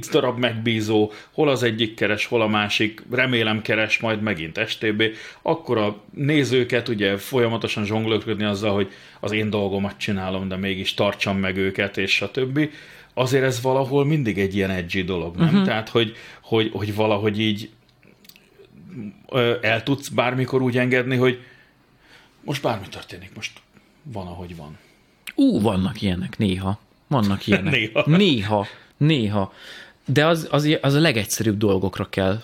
[0.00, 5.02] x darab megbízó, hol az egyik keres, hol a másik, remélem keres majd megint STB,
[5.42, 11.38] akkor a nézőket ugye folyamatosan zsonglőködni azzal, hogy az én dolgomat csinálom, de mégis tartsam
[11.38, 12.70] meg őket, és a többi.
[13.14, 15.46] Azért ez valahol mindig egy ilyen edgy dolog, nem?
[15.46, 15.64] Uh-huh.
[15.64, 17.70] Tehát, hogy, hogy, hogy valahogy így
[19.60, 21.38] el tudsz bármikor úgy engedni, hogy
[22.44, 23.60] most bármi történik, most
[24.02, 24.78] van, ahogy van.
[25.36, 26.78] Ú, vannak ilyenek néha.
[27.06, 27.72] Vannak ilyenek.
[27.76, 28.04] néha.
[28.06, 28.66] Néha.
[28.96, 29.52] Néha.
[30.04, 32.42] De az, az, az a legegyszerűbb dolgokra kell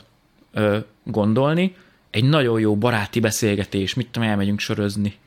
[0.52, 1.76] ö, gondolni.
[2.10, 5.18] Egy nagyon jó baráti beszélgetés, mit tudom, elmegyünk sörözni,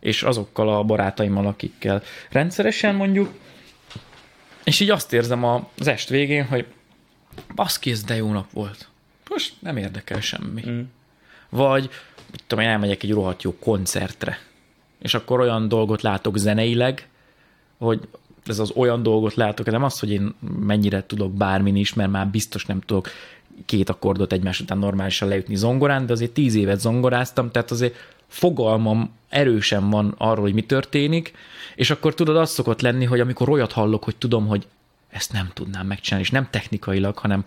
[0.00, 3.34] és azokkal a barátaimmal, akikkel rendszeresen mondjuk,
[4.64, 6.66] és így azt érzem az est végén, hogy
[7.54, 8.88] baszki, ez de jó nap volt.
[9.30, 10.62] most nem érdekel semmi.
[10.68, 10.80] Mm.
[11.48, 11.90] Vagy,
[12.46, 14.38] tudom én, elmegyek egy rohadt jó koncertre,
[15.04, 17.08] és akkor olyan dolgot látok zeneileg,
[17.78, 18.00] hogy
[18.46, 22.28] ez az olyan dolgot látok, nem az, hogy én mennyire tudok bármin is, mert már
[22.28, 23.08] biztos nem tudok
[23.66, 27.94] két akkordot egymás után normálisan leütni zongorán, de azért tíz évet zongoráztam, tehát azért
[28.26, 31.32] fogalmam erősen van arról, hogy mi történik,
[31.74, 34.66] és akkor tudod, az szokott lenni, hogy amikor olyat hallok, hogy tudom, hogy
[35.10, 37.44] ezt nem tudnám megcsinálni, és nem technikailag, hanem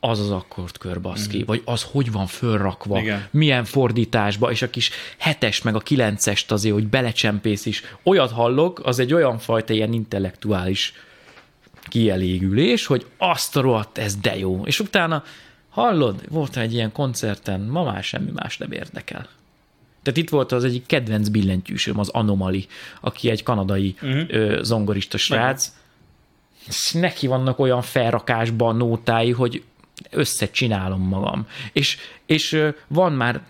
[0.00, 1.46] az az akkordkör baszki, mm.
[1.46, 3.28] vagy az hogy van fölrakva, Igen.
[3.30, 7.82] milyen fordításba, és a kis hetes meg a kilencest azért, hogy belecsempész is.
[8.02, 10.92] Olyat hallok, az egy olyan fajta ilyen intellektuális
[11.88, 14.62] kielégülés, hogy azt a rohadt, ez de jó.
[14.64, 15.24] És utána
[15.68, 19.28] hallod, volt egy ilyen koncerten, ma már semmi más nem érdekel.
[20.02, 22.66] Tehát itt volt az egyik kedvenc billentyűsöm, az Anomali,
[23.00, 24.22] aki egy kanadai uh-huh.
[24.28, 25.72] ö, zongorista srác.
[26.92, 29.62] Neki vannak olyan felrakásban nótái, hogy
[30.10, 31.46] összecsinálom magam.
[31.72, 33.42] És, és van már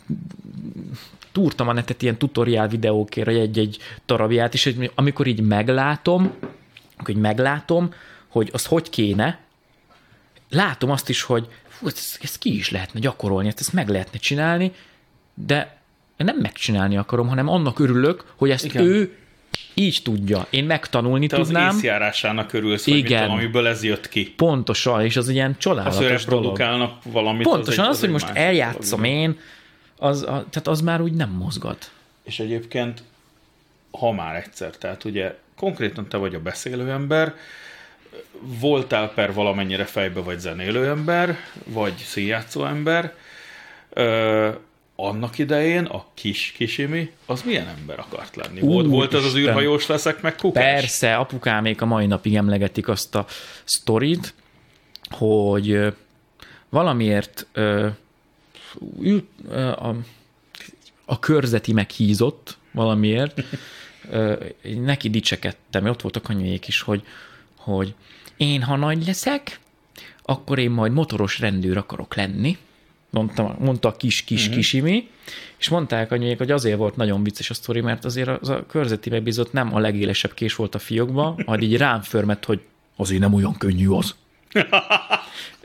[1.33, 6.33] túrtam a netet ilyen tutoriál videókért, hogy egy-egy darabját, és hogy amikor így meglátom,
[6.97, 7.93] hogy meglátom,
[8.29, 9.41] hogy az hogy kéne,
[10.51, 14.73] látom azt is, hogy fú, ezt, ezt ki is lehetne gyakorolni, ezt meg lehetne csinálni,
[15.35, 15.77] de
[16.17, 18.85] nem megcsinálni akarom, hanem annak örülök, hogy ezt Igen.
[18.85, 19.17] ő
[19.75, 20.47] így tudja.
[20.51, 21.69] Én megtanulni Te tudnám.
[21.69, 23.23] az észjárásának örülsz, Igen.
[23.23, 24.33] Tudom, amiből ez jött ki.
[24.37, 27.43] Pontosan, és az ilyen csodálatos az, produkálnak valamit.
[27.43, 29.17] Pontosan az, az, az hogy most eljátszom dolog.
[29.17, 29.39] én,
[29.97, 31.91] az, a, tehát az már úgy nem mozgat.
[32.25, 33.03] És egyébként,
[33.91, 37.35] ha már egyszer, tehát ugye konkrétan te vagy a beszélő ember,
[38.41, 43.15] voltál per valamennyire fejbe vagy zenélő ember, vagy színjátszó ember,
[45.01, 48.61] annak idején a kis kisimi, az milyen ember akart lenni?
[48.61, 50.65] Ú, volt, volt az az űrhajós leszek meg kukás?
[50.65, 53.27] Persze, apukámék a mai napig emlegetik azt a
[53.65, 54.35] sztorit,
[55.11, 55.95] hogy
[56.69, 57.89] valamiért ö,
[59.55, 59.95] a,
[61.05, 63.43] a körzeti meghízott valamiért,
[64.11, 67.03] ö, neki dicsekedtem, ott voltak anyuék is, hogy,
[67.57, 67.95] hogy
[68.37, 69.61] én ha nagy leszek,
[70.23, 72.59] akkor én majd motoros rendőr akarok lenni,
[73.11, 74.57] mondta, mondta a kis-kis uh-huh.
[74.57, 75.09] kisimi,
[75.59, 79.11] és mondták anyuék, hogy azért volt nagyon vicces a sztori, mert azért az a körzeti
[79.11, 82.61] megbízott nem a legélesebb kés volt a fiókba, majd így rám förmet, hogy
[82.97, 84.15] azért nem olyan könnyű az.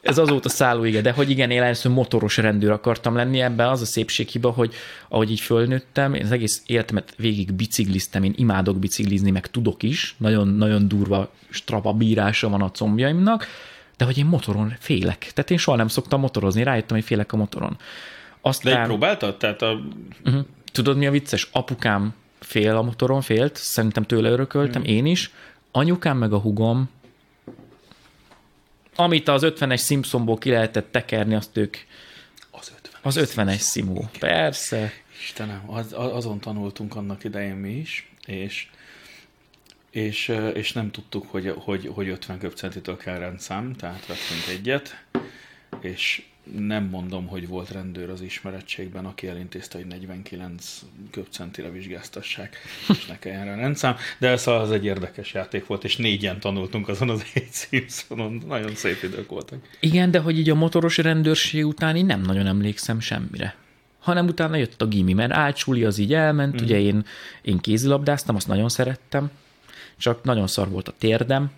[0.01, 3.85] Ez azóta szállóige, de hogy igen, én először motoros rendőr akartam lenni, ebben az a
[3.85, 4.73] szépség hiba, hogy
[5.09, 10.15] ahogy így fölnőttem, én az egész életemet végig bicikliztem, én imádok biciklizni, meg tudok is,
[10.17, 13.47] nagyon, nagyon durva strapa bírása van a combjaimnak,
[14.03, 15.17] de hogy én motoron félek.
[15.33, 17.77] Tehát én soha nem szoktam motorozni, rájöttem, hogy félek a motoron.
[18.41, 19.37] Aztán, de próbáltad?
[19.37, 19.79] Tehát a...
[20.25, 20.45] Uh-huh.
[20.71, 21.47] Tudod, mi a vicces?
[21.51, 24.95] Apukám fél a motoron, félt, szerintem tőle örököltem, uh-huh.
[24.95, 25.31] én is.
[25.71, 26.89] Anyukám meg a hugom,
[28.95, 31.77] amit az 50-es Simpsonból ki lehetett tekerni, azt ők
[32.51, 34.09] az 50-es, az 50-es Simó.
[34.19, 34.91] Persze.
[35.19, 38.69] Istenem, az, azon tanultunk annak idején mi is, és
[39.93, 45.05] és, és nem tudtuk, hogy, hogy, hogy 50 köbcentitől kell rendszám, tehát vettünk egyet,
[45.81, 46.23] és
[46.57, 50.81] nem mondom, hogy volt rendőr az ismerettségben, aki elintézte, hogy 49
[51.11, 52.57] köbcentire vizsgáztassák,
[52.89, 56.87] és ne kelljen rá rendszám, de ez az egy érdekes játék volt, és négyen tanultunk
[56.87, 59.59] azon az egy Simpsonon, nagyon szép idők voltak.
[59.79, 63.55] Igen, de hogy így a motoros rendőrség után én nem nagyon emlékszem semmire.
[63.99, 66.63] Hanem utána jött a gimi, mert átsuli az így elment, mm.
[66.63, 67.05] ugye én,
[67.41, 69.31] én kézilabdáztam, azt nagyon szerettem,
[70.03, 71.51] csak nagyon szar volt a térdem,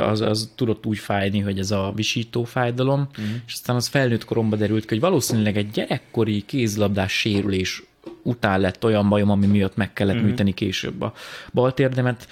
[0.00, 3.26] az, az tudott úgy fájni, hogy ez a visító fájdalom, uh-huh.
[3.46, 7.82] és aztán az felnőtt koromba derült ki, hogy valószínűleg egy gyerekkori kézlabdás sérülés
[8.22, 10.28] után lett olyan bajom, ami miatt meg kellett uh-huh.
[10.30, 11.12] műteni később a
[11.52, 12.28] bal térdemet.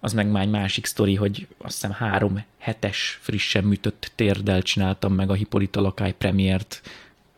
[0.00, 5.14] Az meg már egy másik sztori, hogy azt hiszem három hetes frissen műtött térdel csináltam
[5.14, 6.80] meg a Hippolyta Lakály premiért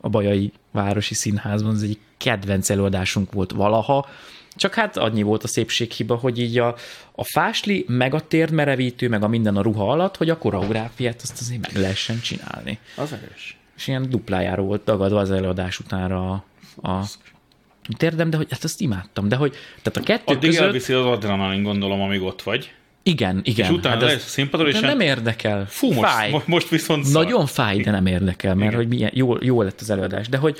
[0.00, 1.74] a Bajai Városi Színházban.
[1.74, 4.06] Ez egy kedvenc előadásunk volt valaha,
[4.56, 6.76] csak hát annyi volt a szépséghiba, hogy így a,
[7.12, 11.40] a fásli, meg a térdmerevítő, meg a minden a ruha alatt, hogy a koreográfiát azt
[11.40, 12.78] azért meg lehessen csinálni.
[12.96, 13.56] Az erős.
[13.76, 16.44] És ilyen duplájára volt tagadva az előadás utánra a,
[16.88, 17.04] a
[17.96, 20.64] térdem, de hogy hát azt imádtam, de hogy tehát a kettő Addig között...
[20.64, 22.72] elviszi az adrenalin, gondolom, amíg ott vagy.
[23.06, 23.70] Igen, igen.
[23.70, 25.66] És utána hát ez, színpadon, és nem érdekel.
[25.68, 26.42] Fú, most, fáj.
[26.46, 27.24] most viszont szar.
[27.24, 28.80] Nagyon fáj, de nem érdekel, mert igen.
[28.80, 30.28] hogy milyen, jó, jó lett az előadás.
[30.28, 30.58] De hogy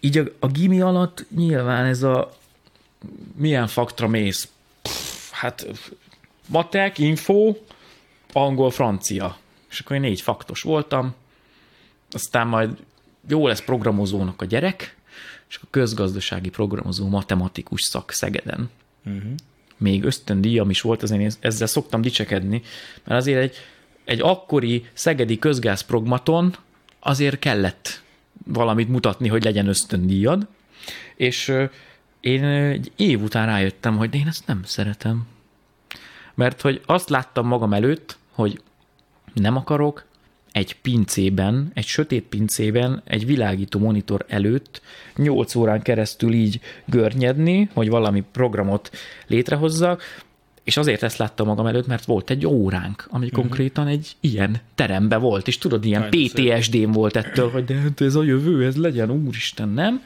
[0.00, 2.36] így a, a gimi alatt nyilván ez a
[3.34, 4.48] milyen faktra mész?
[4.82, 5.66] Pff, hát
[6.46, 7.54] matek, info,
[8.32, 9.38] angol, francia.
[9.70, 11.14] És akkor én négy faktos voltam,
[12.10, 12.76] aztán majd
[13.28, 14.96] jó lesz programozónak a gyerek,
[15.48, 18.70] és a közgazdasági programozó matematikus szak Szegeden.
[19.04, 19.32] Uh-huh.
[19.76, 22.62] Még ösztöndíjam is volt, azért én ezzel szoktam dicsekedni,
[23.04, 23.56] mert azért egy,
[24.04, 26.56] egy akkori szegedi közgázprogmaton
[27.00, 28.02] azért kellett
[28.44, 30.46] valamit mutatni, hogy legyen ösztöndíjad,
[31.16, 31.52] és
[32.26, 35.26] én egy év után rájöttem, hogy én ezt nem szeretem.
[36.34, 38.60] Mert hogy azt láttam magam előtt, hogy
[39.34, 40.04] nem akarok
[40.52, 44.82] egy pincében, egy sötét pincében, egy világító monitor előtt
[45.16, 48.90] 8 órán keresztül így görnyedni, hogy valami programot
[49.26, 50.02] létrehozzak,
[50.64, 53.40] és azért ezt láttam magam előtt, mert volt egy óránk, ami uh-huh.
[53.40, 58.14] konkrétan egy ilyen terembe volt, és tudod, ilyen PTSD-m volt ettől, hogy de hát ez
[58.14, 60.02] a jövő, ez legyen, úristen, nem?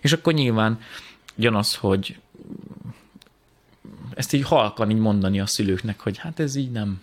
[0.00, 0.78] És akkor nyilván
[1.38, 2.16] jön az, hogy
[4.14, 7.00] ezt így halkan így mondani a szülőknek, hogy hát ez így nem,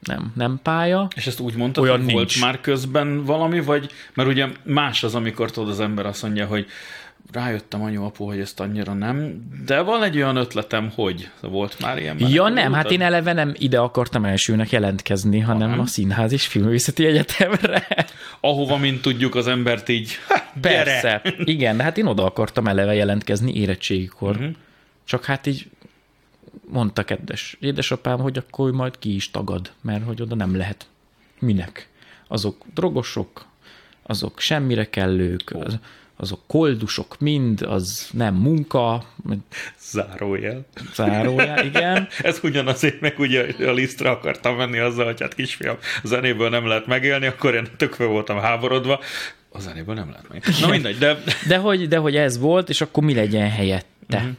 [0.00, 1.08] nem, nem pálya.
[1.14, 2.16] És ezt úgy mondtad, Olyan hogy nincs.
[2.16, 6.46] volt már közben valami, vagy, mert ugye más az, amikor tudod az ember azt mondja,
[6.46, 6.66] hogy
[7.32, 11.98] rájöttem anyu apu, hogy ezt annyira nem, de van egy olyan ötletem, hogy volt már
[11.98, 12.16] ilyen.
[12.18, 15.80] Ja nem, hát én eleve nem ide akartam elsőnek jelentkezni, hanem nem.
[15.80, 17.86] a Színház és Filmvészeti Egyetemre.
[18.40, 20.10] Ahova, mint tudjuk, az embert így,
[20.60, 24.36] Persze, igen, de hát én oda akartam eleve jelentkezni érettségikor.
[24.36, 24.54] Uh-huh.
[25.04, 25.70] Csak hát így
[26.68, 30.86] mondta kedves édesapám, hogy akkor majd ki is tagad, mert hogy oda nem lehet.
[31.38, 31.88] Minek?
[32.28, 33.46] Azok drogosok,
[34.02, 35.78] azok semmire kellők, az,
[36.16, 39.02] azok koldusok mind, az nem munka.
[39.80, 40.66] Zárójel.
[40.94, 42.08] Zárójel, igen.
[42.22, 46.86] Ez ugyanazért meg ugye a lisztra akartam menni azzal, hogy hát kisfiam, zenéből nem lehet
[46.86, 49.00] megélni, akkor én tökve voltam háborodva.
[49.48, 50.42] A zenéből nem lehet meg.
[50.60, 51.16] Na mindegy, de...
[51.48, 54.16] De hogy, de hogy ez volt, és akkor mi legyen helyette?
[54.16, 54.30] Uh-huh.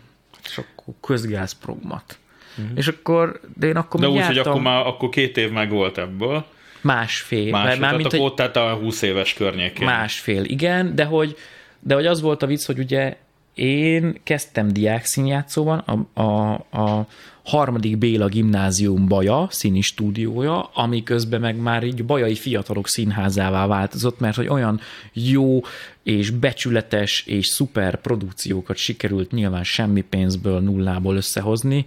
[0.45, 2.17] És akkor közgázprogmat.
[2.57, 2.77] Uh-huh.
[2.77, 4.35] És akkor, de én akkor De úgy, jártam...
[4.35, 6.45] hogy akkor már akkor két év meg volt ebből.
[6.81, 7.51] Másfél.
[7.51, 8.33] Másfél, már, mint akkor egy...
[8.33, 9.85] tehát a 20 éves környékén.
[9.85, 11.37] Másfél, igen, de hogy,
[11.79, 13.17] de hogy az volt a vicc, hogy ugye
[13.57, 17.07] én kezdtem diák színjátszóban, a, a, a
[17.43, 24.19] harmadik Béla gimnázium Baja színi stúdiója, ami közben meg már így bajai fiatalok színházává változott,
[24.19, 24.79] mert hogy olyan
[25.13, 25.61] jó
[26.03, 31.85] és becsületes és szuper produkciókat sikerült nyilván semmi pénzből, nullából összehozni,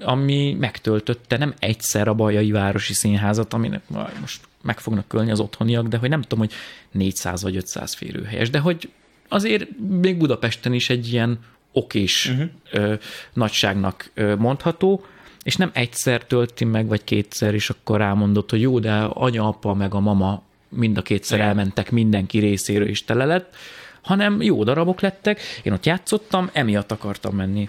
[0.00, 3.82] ami megtöltötte nem egyszer a Bajai Városi Színházat, aminek
[4.20, 6.52] most meg fognak kölni az otthoniak, de hogy nem tudom, hogy
[6.90, 8.90] 400 vagy 500 férőhelyes, de hogy
[9.28, 9.66] azért
[10.00, 11.38] még Budapesten is egy ilyen
[11.72, 12.48] okés uh-huh.
[12.70, 12.94] ö,
[13.32, 15.04] nagyságnak ö, mondható,
[15.42, 19.74] és nem egyszer tölti meg, vagy kétszer, és akkor rámondott, hogy jó, de anya, apa,
[19.74, 21.48] meg a mama mind a kétszer Igen.
[21.48, 23.56] elmentek mindenki részéről, és tele lett,
[24.00, 27.68] hanem jó darabok lettek, én ott játszottam, emiatt akartam menni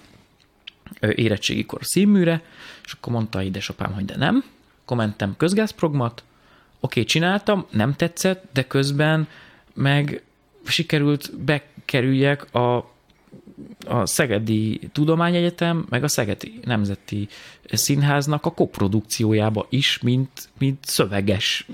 [1.00, 2.42] érettségikor színműre,
[2.86, 4.44] és akkor mondta édesapám, hogy de nem,
[4.84, 6.24] akkor mentem közgázprogmat,
[6.80, 9.28] oké, csináltam, nem tetszett, de közben
[9.74, 10.24] meg
[10.66, 12.76] sikerült bekerüljek a,
[13.88, 17.28] a Szegedi Tudományegyetem, meg a Szegedi Nemzeti
[17.72, 21.66] Színháznak a koprodukciójába is, mint, mint szöveges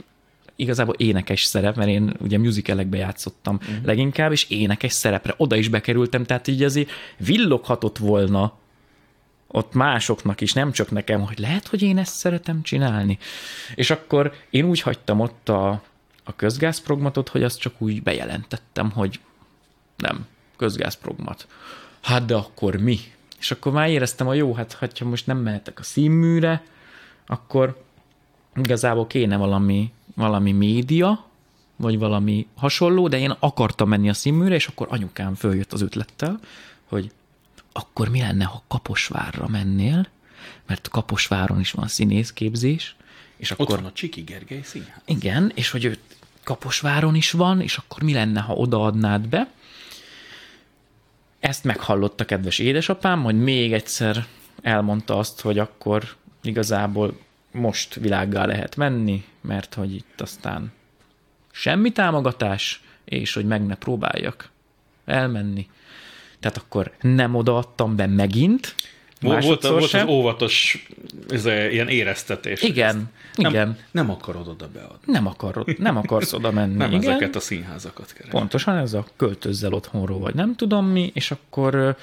[0.56, 3.86] igazából énekes szerep, mert én ugye musicalekbe játszottam uh-huh.
[3.86, 8.54] leginkább, és énekes szerepre oda is bekerültem, tehát így azért villoghatott volna
[9.48, 13.18] ott másoknak is, nem csak nekem, hogy lehet, hogy én ezt szeretem csinálni.
[13.76, 15.70] És akkor én úgy hagytam ott a,
[16.24, 19.20] a közgázprogmatot, hogy azt csak úgy bejelentettem, hogy
[19.98, 20.28] nem,
[20.58, 21.48] közgázprogmat.
[22.02, 23.00] Hát de akkor mi?
[23.40, 26.64] És akkor már éreztem, hogy jó, hát ha most nem mehetek a színműre,
[27.26, 27.84] akkor
[28.56, 31.26] igazából kéne valami, valami média,
[31.76, 36.40] vagy valami hasonló, de én akartam menni a színműre, és akkor anyukám följött az ötlettel,
[36.88, 37.12] hogy
[37.78, 40.08] akkor mi lenne, ha Kaposvárra mennél,
[40.66, 42.96] mert Kaposváron is van színészképzés,
[43.38, 43.70] és akkor...
[43.70, 45.02] Ott van a Csiki Gergely színház.
[45.06, 45.98] Igen, és hogy ő
[46.44, 49.52] Kaposváron is van, és akkor mi lenne, ha odaadnád be?
[51.40, 54.26] Ezt meghallotta kedves édesapám, hogy még egyszer
[54.62, 57.20] elmondta azt, hogy akkor igazából
[57.52, 60.72] most világgá lehet menni, mert hogy itt aztán
[61.52, 64.50] semmi támogatás, és hogy meg ne próbáljak
[65.06, 65.70] elmenni
[66.40, 68.76] tehát akkor nem odaadtam be megint,
[69.22, 70.88] volt, volt az óvatos
[71.30, 72.62] ez ilyen éreztetés.
[72.62, 73.78] Igen, nem, igen.
[73.92, 74.98] Nem akarod oda beadni.
[75.06, 76.76] Nem akarod, nem akarsz oda menni.
[76.76, 77.10] nem igen.
[77.10, 78.40] ezeket a színházakat keresni.
[78.40, 81.96] Pontosan ez a költözzel otthonról, vagy nem tudom mi, és akkor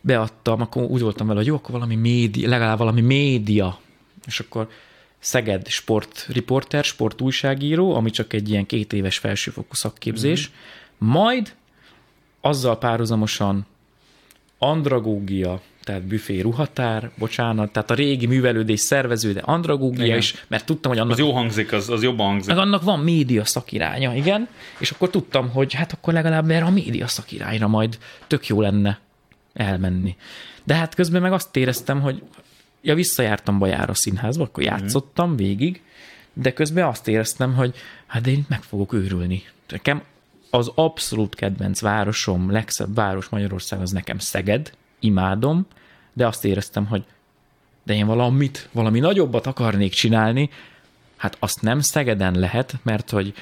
[0.00, 3.78] beadtam, akkor úgy voltam vele, hogy jó, akkor valami média, legalább valami média,
[4.26, 4.68] és akkor
[5.18, 11.08] Szeged sportriporter, sportújságíró, ami csak egy ilyen két éves felsőfokú szakképzés, mm.
[11.08, 11.54] majd
[12.46, 13.66] azzal párhuzamosan
[14.58, 20.18] andragógia, tehát büfé ruhatár, bocsánat, tehát a régi művelődés szervező, de andragógia igen.
[20.18, 21.12] is, mert tudtam, hogy annak...
[21.12, 22.48] Az jó hangzik, az, az jobban hangzik.
[22.48, 26.70] Meg annak van média szakiránya, igen, és akkor tudtam, hogy hát akkor legalább erre a
[26.70, 28.98] média szakirányra majd tök jó lenne
[29.54, 30.16] elmenni.
[30.64, 32.22] De hát közben meg azt éreztem, hogy
[32.82, 34.72] ja, visszajártam Bajára színházba, akkor mhm.
[34.72, 35.80] játszottam végig,
[36.32, 37.74] de közben azt éreztem, hogy
[38.06, 39.42] hát de én meg fogok őrülni.
[39.68, 40.02] Nekem
[40.50, 45.66] az abszolút kedvenc városom, legszebb város Magyarország az nekem Szeged, imádom,
[46.12, 47.04] de azt éreztem, hogy
[47.82, 50.50] de én valamit, valami nagyobbat akarnék csinálni,
[51.16, 53.34] hát azt nem Szegeden lehet, mert hogy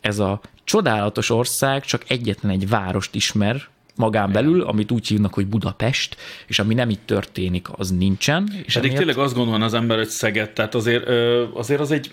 [0.00, 5.46] ez a csodálatos ország csak egyetlen egy várost ismer magán belül, amit úgy hívnak, hogy
[5.46, 8.50] Budapest, és ami nem itt történik, az nincsen.
[8.64, 9.04] És Pedig emiatt...
[9.04, 11.08] tényleg azt gondolna az ember, hogy Szeged, tehát azért,
[11.54, 12.10] azért az egy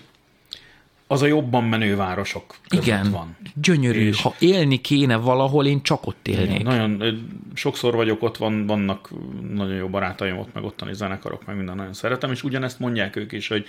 [1.06, 3.36] az a jobban menő városok Igen, van.
[3.54, 4.08] gyönyörű.
[4.08, 6.60] És ha élni kéne valahol, én csak ott élnék.
[6.60, 9.10] Igen, nagyon, sokszor vagyok ott, van, vannak
[9.50, 13.32] nagyon jó barátaim ott, meg ottani zenekarok, meg minden nagyon szeretem, és ugyanezt mondják ők
[13.32, 13.66] is, hogy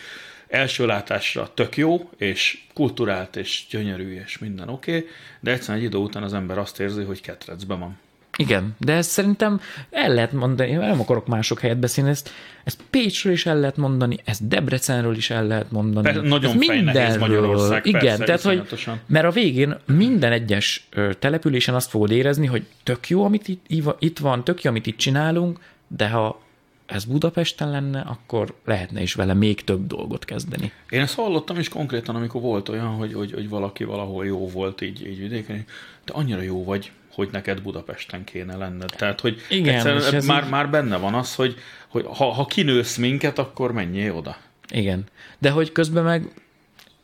[0.47, 5.09] első látásra tök jó, és kulturált, és gyönyörű, és minden oké, okay,
[5.39, 7.97] de egyszerűen egy idő után az ember azt érzi, hogy ketrecbe van.
[8.37, 9.59] Igen, de ezt szerintem
[9.89, 12.29] el lehet mondani, én nem akarok mások helyet beszélni, ezt,
[12.63, 16.05] ezt Pécsről is el lehet mondani, ezt Debrecenről is el lehet mondani.
[16.05, 17.17] Persze, nagyon mindenről.
[17.17, 22.65] Magyarország, Igen, persze, tehát hogy, mert a végén minden egyes településen azt fogod érezni, hogy
[22.83, 23.65] tök jó, amit itt,
[23.99, 26.43] itt van, tök jó, amit itt csinálunk, de ha
[26.85, 30.71] ez Budapesten lenne, akkor lehetne is vele még több dolgot kezdeni.
[30.89, 34.81] Én ezt hallottam is konkrétan, amikor volt olyan, hogy, hogy, hogy valaki valahol jó volt
[34.81, 35.65] így, így vidéken,
[36.05, 38.93] de annyira jó vagy, hogy neked Budapesten kéne lenned.
[38.97, 40.49] Tehát, hogy Igen, ez már, így...
[40.49, 41.55] már benne van az, hogy,
[41.87, 44.37] hogy ha, ha kinősz minket, akkor menjél oda.
[44.69, 45.03] Igen.
[45.39, 46.27] De hogy közben meg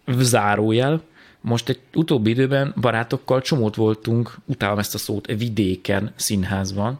[0.07, 1.01] zárójel,
[1.41, 6.99] most egy utóbbi időben barátokkal csomót voltunk, utálom ezt a szót, vidéken, színházban,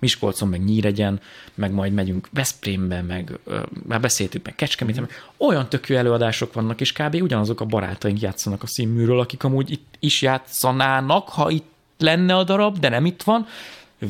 [0.00, 1.20] Miskolcon, meg Nyíregyen,
[1.54, 3.38] meg majd megyünk Veszprémbe, meg
[3.86, 7.14] már beszéltük, meg Kecskeméten, meg olyan tökű előadások vannak, és kb.
[7.14, 11.69] ugyanazok a barátaink játszanak a színműről, akik amúgy itt is játszanának, ha itt
[12.00, 13.46] lenne a darab, de nem itt van,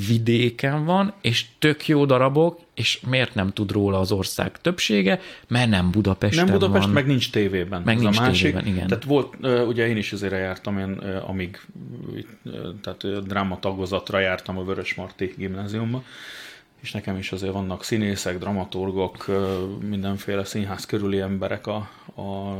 [0.07, 5.21] vidéken van, és tök jó darabok, és miért nem tud róla az ország többsége?
[5.49, 6.93] Mert nem Budapesten Nem Budapest, van.
[6.93, 7.83] meg nincs tévében.
[7.85, 8.43] Meg Ez nincs a másik.
[8.43, 8.87] tévében, igen.
[8.87, 9.35] Tehát volt,
[9.67, 10.91] ugye én is azért jártam, én,
[11.27, 11.61] amíg
[12.83, 16.03] tehát dráma tagozatra jártam a Vörös Marti gimnáziumba,
[16.81, 19.27] és nekem is azért vannak színészek, dramaturgok,
[19.81, 21.77] mindenféle színház körüli emberek a,
[22.21, 22.59] a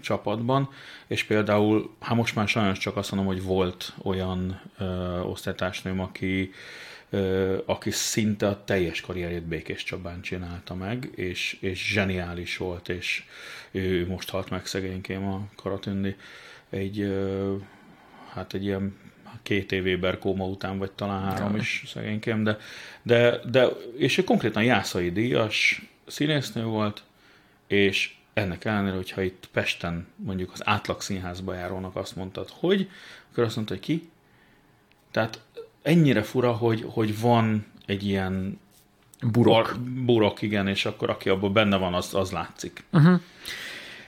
[0.00, 0.70] csapatban,
[1.06, 6.52] és például, hát most már sajnos csak azt mondom, hogy volt olyan ö, osztálytársnőm, aki,
[7.10, 13.24] ö, aki szinte a teljes karrierjét Békés Csabán csinálta meg, és, és zseniális volt, és
[13.70, 16.16] ő most halt meg szegénykém a Karatündi.
[16.70, 17.54] Egy, ö,
[18.32, 18.96] hát egy ilyen
[19.42, 21.60] két év éber kóma után, vagy talán három ja.
[21.60, 22.58] is szegénykém, de,
[23.02, 23.66] de, de
[23.96, 27.02] és ő konkrétan Jászai díjas színésznő volt,
[27.66, 32.90] és ennek ellenére, hogyha itt Pesten mondjuk az átlag színházba járónak azt mondtad, hogy,
[33.30, 34.10] akkor azt mondta, hogy ki.
[35.10, 35.40] Tehát
[35.82, 38.60] ennyire fura, hogy, hogy van egy ilyen
[39.20, 39.76] burok.
[40.04, 42.84] burok, igen, és akkor aki abban benne van, az, az látszik.
[42.92, 43.20] Uh-huh.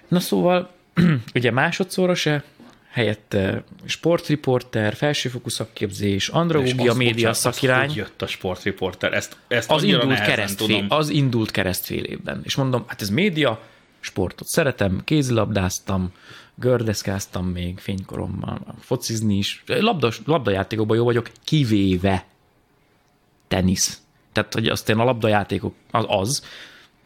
[0.09, 0.71] Na szóval,
[1.35, 2.45] ugye másodszorra se
[2.91, 7.86] helyette sportriporter, felsőfokú szakképzés, andragógia média szakirány.
[7.86, 9.12] Hogy jött a sportriporter?
[9.12, 12.41] Ezt, ezt az indult, keresztfél, az indult keresztfél évben.
[12.45, 13.61] És mondom, hát ez média,
[14.01, 16.12] sportot szeretem, kézilabdáztam,
[16.55, 19.62] gördeszkáztam még fénykorommal, focizni is.
[19.66, 22.24] Labdas, labdajátékokban jó vagyok, kivéve
[23.49, 24.01] tenisz.
[24.32, 26.45] Tehát, hogy azt én a labdajátékok az, az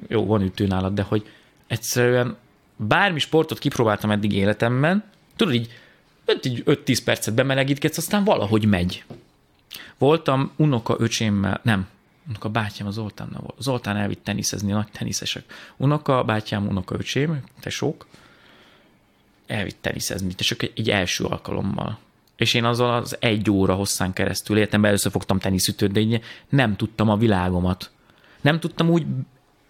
[0.09, 1.27] jó, van ütő nálad, de hogy
[1.67, 2.37] egyszerűen
[2.77, 5.05] bármi sportot kipróbáltam eddig életemben,
[5.37, 5.71] tudod így,
[6.43, 9.05] így 5-10 percet bemelegítkedsz, aztán valahogy megy.
[9.99, 11.89] Voltam unoka öcsémmel, nem,
[12.29, 13.61] unoka bátyám az Zoltánnal volt.
[13.61, 15.45] Zoltán elvitt teniszezni, nagy teniszesek.
[15.77, 18.07] Unoka bátyám, unoka öcsém, tesók,
[19.47, 21.99] elvitt teniszezni, csak egy, első alkalommal.
[22.37, 26.77] És én azzal az egy óra hosszán keresztül értem, először fogtam teniszütőt, de így nem
[26.77, 27.91] tudtam a világomat.
[28.41, 29.07] Nem tudtam úgy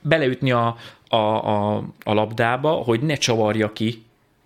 [0.01, 0.77] beleütni a,
[1.09, 4.04] a, a, a labdába, hogy ne csavarja ki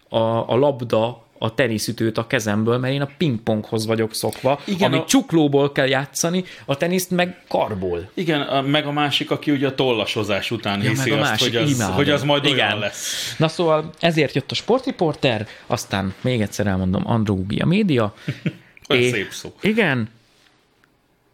[0.09, 5.05] a, a labda a teniszütőt a kezemből, mert én a pingponghoz vagyok szokva, Igen, amit
[5.05, 5.07] a...
[5.07, 8.11] csuklóból kell játszani, a teniszt meg karból.
[8.15, 12.11] Igen, meg a másik, aki ugye a tollasozás után ja, hiszi azt, hogy az, hogy
[12.11, 12.57] az majd Igen.
[12.57, 13.35] olyan lesz.
[13.39, 18.15] Na szóval ezért jött a sportriporter, aztán még egyszer elmondom, Andrógia Média.
[18.89, 19.55] Olyan szép szó.
[19.61, 20.09] Igen,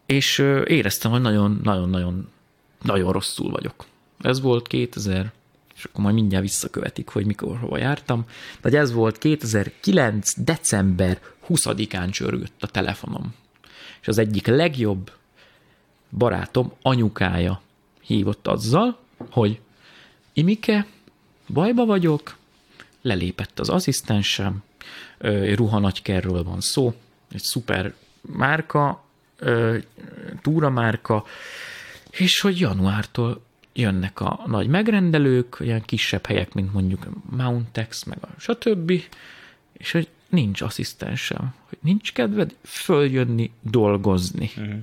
[0.05, 2.29] és éreztem, hogy nagyon-nagyon-nagyon
[2.81, 3.85] nagyon rosszul vagyok.
[4.21, 5.31] Ez volt 2000
[5.75, 8.25] és akkor majd mindjárt visszakövetik, hogy mikor hova jártam.
[8.61, 10.33] De ez volt 2009.
[10.37, 13.33] december 20-án csörgött a telefonom.
[14.01, 15.11] És az egyik legjobb
[16.09, 17.61] barátom anyukája
[18.01, 18.99] hívott azzal,
[19.29, 19.59] hogy
[20.33, 20.85] Imike,
[21.47, 22.37] bajba vagyok,
[23.01, 24.63] lelépett az asszisztensem,
[25.55, 26.93] ruhanagykerről van szó,
[27.31, 29.03] egy szuper márka,
[30.41, 31.23] túra márka,
[32.09, 33.44] és hogy januártól
[33.75, 38.91] jönnek a nagy megrendelők, ilyen kisebb helyek, mint mondjuk Mountex, meg a stb.,
[39.73, 44.51] és hogy nincs asszisztensem, hogy nincs kedved följönni, dolgozni.
[44.57, 44.75] Uh-huh.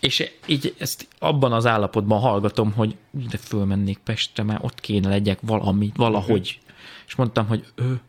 [0.00, 5.38] És így ezt abban az állapotban hallgatom, hogy de fölmennék Pestre, mert ott kéne legyek
[5.40, 6.60] valami, valahogy.
[6.60, 6.76] Uh-huh.
[7.06, 8.00] És mondtam, hogy ő,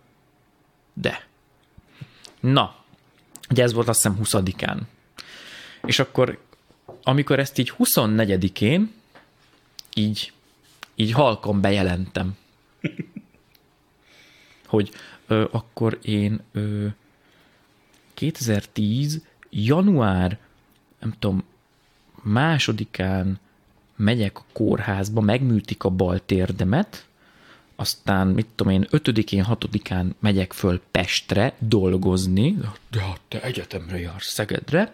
[0.94, 1.28] de.
[2.40, 2.76] Na,
[3.50, 4.78] ugye ez volt azt hiszem 20-án.
[5.86, 6.42] És akkor,
[7.04, 8.94] amikor ezt így 24-én,
[9.98, 10.32] így,
[10.96, 12.38] így halkan bejelentem,
[14.66, 14.92] hogy
[15.28, 16.88] ö, akkor én ö,
[18.14, 20.38] 2010 január,
[21.00, 21.44] nem tudom,
[22.22, 23.40] másodikán
[23.96, 27.06] megyek a kórházba, megműtik a bal térdemet,
[27.76, 32.58] aztán, mit tudom én, ötödikén, hatodikán megyek föl Pestre dolgozni,
[32.92, 34.28] de hát te egyetemre jársz.
[34.28, 34.92] Szegedre,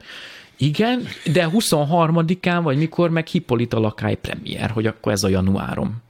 [0.61, 6.01] igen, de 23-án, vagy mikor meg Hippolyta lakály premier, hogy akkor ez a januárom.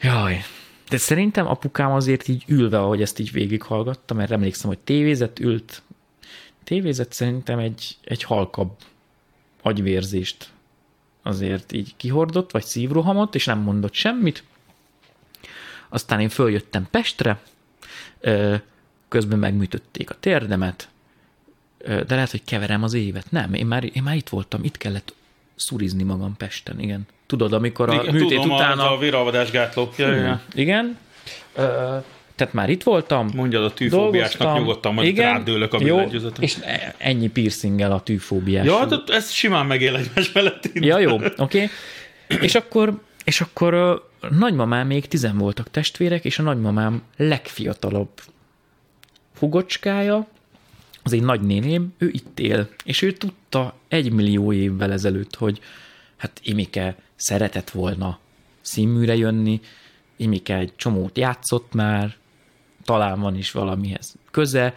[0.00, 0.42] Jaj,
[0.88, 5.82] de szerintem apukám azért így ülve, ahogy ezt így végighallgattam, mert emlékszem, hogy tévézet ült.
[6.64, 8.76] Tévézet szerintem egy, egy halkabb
[9.62, 10.50] agyvérzést
[11.22, 14.44] azért így kihordott, vagy szívrohamot, és nem mondott semmit.
[15.88, 17.42] Aztán én följöttem Pestre,
[19.08, 20.88] közben megműtötték a térdemet,
[21.88, 23.30] de lehet, hogy keverem az évet.
[23.30, 25.14] Nem, én már, én már itt voltam, itt kellett
[25.54, 27.06] szurizni magam Pesten, igen.
[27.26, 28.92] Tudod, amikor a igen, műtét tudom, utána...
[28.92, 29.90] a véralvadásgátló.
[29.96, 30.40] Ja, ja.
[30.54, 30.98] Igen.
[31.54, 31.96] Ö,
[32.34, 33.30] tehát már itt voltam.
[33.34, 36.00] Mondjad a tűfóbiásnak nyugodtan, majd igen, rádőlök a jó,
[36.38, 36.56] és
[36.96, 38.66] ennyi piercinggel a tűfóbiás.
[38.66, 40.70] Ja, hát ez simán megél egymás mellett.
[40.74, 41.32] Ja, jó, oké.
[41.36, 41.68] Okay.
[42.40, 48.10] És akkor, és akkor a nagymamám még tizen voltak testvérek, és a nagymamám legfiatalabb
[49.38, 50.26] hugocskája,
[51.08, 55.60] az én nagynéném, ő itt él, és ő tudta egy millió évvel ezelőtt, hogy
[56.16, 58.18] hát Imike szeretett volna
[58.60, 59.60] színműre jönni,
[60.16, 62.16] Imike egy csomót játszott már,
[62.84, 64.74] talán van is valamihez köze,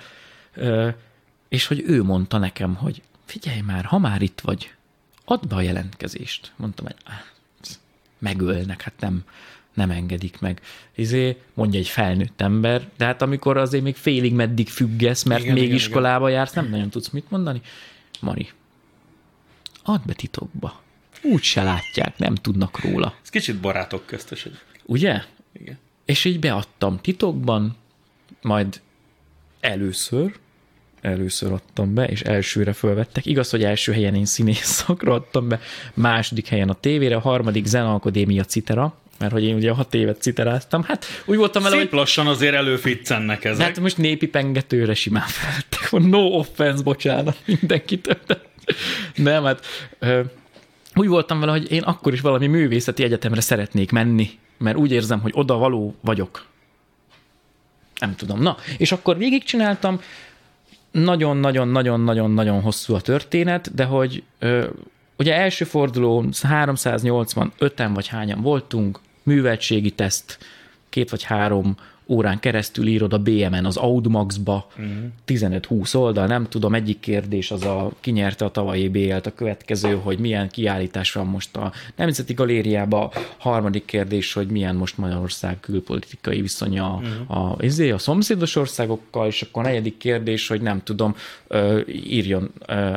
[1.49, 4.73] és hogy ő mondta nekem, hogy figyelj már, ha már itt vagy,
[5.25, 6.51] add be a jelentkezést.
[6.55, 6.95] Mondtam, hogy
[8.19, 9.23] megölnek, hát nem,
[9.73, 10.61] nem engedik meg.
[10.95, 15.53] Izé, mondja egy felnőtt ember, de hát amikor azért még félig meddig függesz, mert igen,
[15.53, 16.37] még igen, iskolába igen.
[16.37, 17.61] jársz, nem nagyon tudsz mit mondani.
[18.19, 18.49] Mari,
[19.83, 20.81] add be titokba.
[21.23, 23.15] Úgy se látják, nem tudnak róla.
[23.23, 24.47] Ez kicsit barátok köztes.
[24.85, 25.21] Ugye?
[25.53, 25.77] Igen.
[26.05, 27.75] És így beadtam titokban,
[28.41, 28.81] majd
[29.59, 30.39] először,
[31.01, 33.25] először adtam be, és elsőre fölvettek.
[33.25, 35.59] Igaz, hogy első helyen én színész szakra adtam be,
[35.93, 40.21] második helyen a tévére, a harmadik Zen Akadémia Citera, mert hogy én ugye hat évet
[40.21, 41.99] citeráztam, hát úgy voltam vele, Szép hogy...
[41.99, 43.65] lassan azért előficcennek ezek.
[43.65, 48.41] Hát most népi pengetőre simán felvettek, no offense, bocsánat mindenkitől, de
[49.15, 49.65] nem, hát
[50.95, 55.19] úgy voltam vele, hogy én akkor is valami művészeti egyetemre szeretnék menni, mert úgy érzem,
[55.19, 56.45] hogy oda való vagyok.
[57.99, 58.41] Nem tudom.
[58.41, 60.01] Na, és akkor végigcsináltam,
[60.91, 64.67] nagyon-nagyon-nagyon-nagyon-nagyon hosszú a történet, de hogy ö,
[65.17, 70.37] ugye első forduló 385-en vagy hányan voltunk, műveltségi teszt,
[70.89, 71.75] két vagy három
[72.11, 74.93] órán keresztül írod a BMN az Audmax-ba, uh-huh.
[75.27, 80.19] 15-20 oldal, nem tudom, egyik kérdés az a kinyerte a tavalyi BL-t, a következő, hogy
[80.19, 86.93] milyen kiállítás van most a Nemzeti Galériába, harmadik kérdés, hogy milyen most Magyarország külpolitikai viszonya
[86.93, 87.37] uh-huh.
[87.37, 91.15] a, a, a szomszédos országokkal, és akkor a negyedik kérdés, hogy nem tudom,
[91.87, 92.51] írjon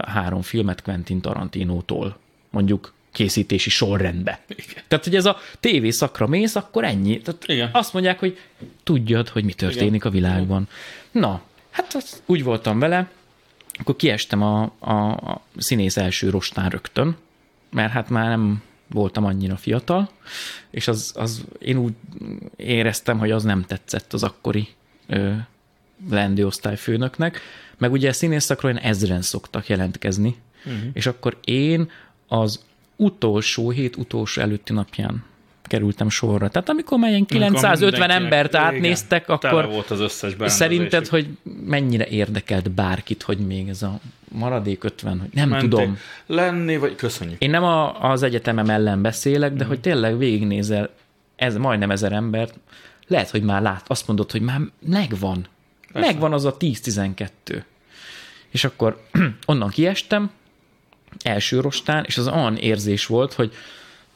[0.06, 2.16] három filmet Quentin Tarantinótól,
[2.50, 4.40] mondjuk készítési sorrendbe.
[4.48, 4.82] Igen.
[4.88, 7.20] Tehát, hogy ez a tévé szakra mész, akkor ennyi.
[7.20, 7.68] Tehát Igen.
[7.72, 8.38] azt mondják, hogy
[8.82, 10.06] tudjad, hogy mi történik Igen.
[10.06, 10.68] a világban.
[11.10, 13.10] Na, hát az, úgy voltam vele,
[13.72, 17.16] akkor kiestem a, a, a színész első rostán rögtön,
[17.70, 20.10] mert hát már nem voltam annyira fiatal,
[20.70, 21.92] és az, az én úgy
[22.56, 24.68] éreztem, hogy az nem tetszett az akkori
[25.06, 25.32] ö,
[26.10, 27.40] leendő osztályfőnöknek,
[27.78, 30.82] meg ugye színész szakról olyan ezren szoktak jelentkezni, uh-huh.
[30.92, 31.90] és akkor én
[32.28, 32.64] az
[32.96, 35.24] utolsó, hét utolsó előtti napján
[35.62, 36.48] kerültem sorra.
[36.48, 41.28] Tehát amikor már ilyen 950 embert átnéztek, igen, akkor volt az összes szerinted, hogy
[41.66, 45.98] mennyire érdekelt bárkit, hogy még ez a maradék 50, hogy nem Menték tudom.
[46.26, 47.42] Lenni, vagy köszönjük.
[47.42, 49.68] Én nem a, az egyetemem ellen beszélek, de mm.
[49.68, 50.90] hogy tényleg végignézel
[51.36, 52.58] ez majdnem ezer embert,
[53.06, 55.46] lehet, hogy már lát, azt mondod, hogy már megvan.
[55.92, 56.10] Persze.
[56.10, 57.28] Megvan az a 10-12.
[58.50, 59.02] És akkor
[59.46, 60.30] onnan kiestem,
[61.22, 63.52] első rostán, és az olyan érzés volt, hogy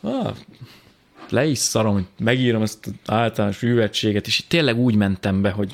[0.00, 0.36] ah,
[1.28, 5.72] le is szarom, hogy megírom ezt az általános művetséget, és tényleg úgy mentem be, hogy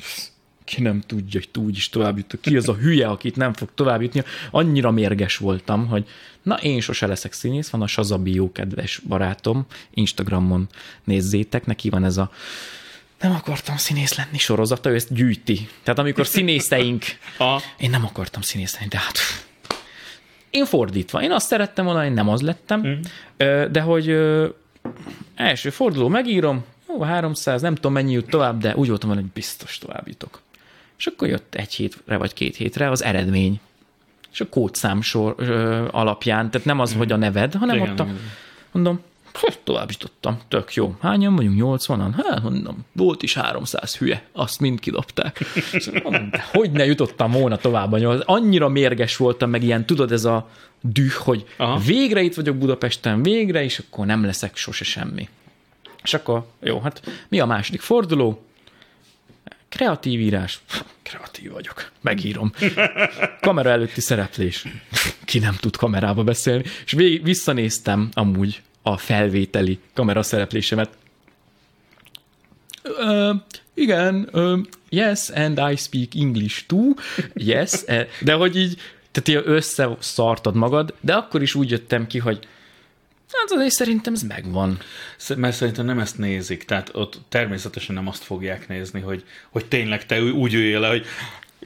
[0.63, 2.41] ki nem tudja, hogy úgy is tovább jutok.
[2.41, 4.23] Ki az a hülye, akit nem fog tovább jutni.
[4.51, 6.07] Annyira mérges voltam, hogy
[6.41, 10.67] na én sose leszek színész, van a Sazabi jó kedves barátom, Instagramon
[11.03, 12.31] nézzétek, neki van ez a
[13.19, 15.69] nem akartam színész lenni sorozata, ő ezt gyűjti.
[15.83, 17.05] Tehát amikor színészeink,
[17.77, 19.17] én nem akartam színész lenni, de hát
[20.55, 23.01] én fordítva, én azt szerettem volna, én nem az lettem, mm.
[23.71, 24.17] de hogy
[25.35, 29.77] első forduló megírom, jó, 300, nem tudom mennyi jut tovább, de úgy voltam hogy biztos
[29.77, 30.41] tovább jutok.
[30.97, 33.59] És akkor jött egy hétre vagy két hétre az eredmény.
[34.31, 36.97] És a kódszámsor ö, alapján, tehát nem az, mm.
[36.97, 38.07] hogy a neved, hanem Igen, ott a,
[38.71, 38.99] mondom,
[39.63, 40.95] tovább jutottam, tök jó.
[41.01, 41.79] Hányan vagyunk?
[41.79, 42.09] 80-an?
[42.27, 45.39] Hát mondom, volt is 300 hülye, azt mind kidobták.
[46.03, 47.91] Mondom, hogy ne jutottam volna tovább
[48.25, 50.49] Annyira mérges voltam, meg ilyen, tudod, ez a
[50.81, 51.79] düh, hogy Aha.
[51.79, 55.29] végre itt vagyok Budapesten, végre, és akkor nem leszek sose semmi.
[56.03, 58.45] És akkor, jó, hát mi a második forduló?
[59.69, 60.59] Kreatív írás.
[61.03, 61.91] Kreatív vagyok.
[62.01, 62.51] Megírom.
[63.41, 64.65] Kamera előtti szereplés.
[65.25, 66.63] Ki nem tud kamerába beszélni.
[66.85, 70.89] És végig visszanéztem amúgy a felvételi kamera szereplésemet.
[72.83, 73.35] Uh,
[73.73, 74.59] igen, uh,
[74.89, 76.93] yes, and I speak English too,
[77.33, 78.75] yes, uh, de hogy így,
[79.11, 82.47] tehát ilyen összeszartad magad, de akkor is úgy jöttem ki, hogy
[83.33, 84.79] Hát azért szerintem ez megvan.
[85.35, 90.05] Mert szerintem nem ezt nézik, tehát ott természetesen nem azt fogják nézni, hogy, hogy tényleg
[90.05, 91.05] te úgy üljél le, hogy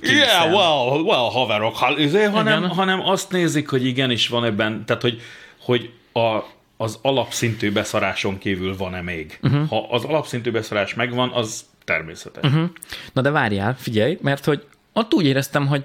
[0.01, 5.21] Yeah, well, well, haverok, hanem, hanem azt nézik, hogy igenis van ebben, tehát hogy,
[5.59, 6.39] hogy a,
[6.81, 9.39] az alapszintű beszaráson kívül van-e még.
[9.41, 9.67] Uh-huh.
[9.67, 12.43] Ha az alapszintű beszarás megvan, az természetes.
[12.43, 12.69] Uh-huh.
[13.13, 15.83] Na de várjál, figyelj, mert hogy ott úgy éreztem, hogy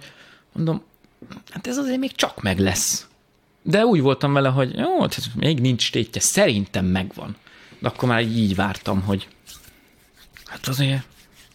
[0.52, 0.82] mondom,
[1.50, 3.08] hát ez azért még csak meg lesz.
[3.62, 7.36] De úgy voltam vele, hogy jó, hát még nincs tétje, szerintem megvan.
[7.78, 9.28] De akkor már így vártam, hogy
[10.44, 11.02] hát azért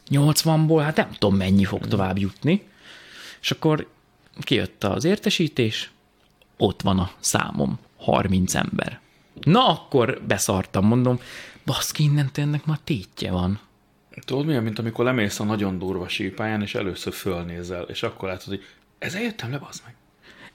[0.09, 2.63] 80-ból, hát nem tudom mennyi fog tovább jutni.
[3.41, 3.87] És akkor
[4.41, 5.91] kijött az értesítés,
[6.57, 8.99] ott van a számom, 30 ember.
[9.41, 11.19] Na akkor beszartam, mondom,
[11.65, 13.59] baszki, innentől ennek már tétje van.
[14.25, 18.47] Tudod milyen, mint amikor lemész a nagyon durva sípáján, és először fölnézel, és akkor látod,
[18.47, 18.63] hogy
[18.99, 19.95] ez jöttem le, bazd meg.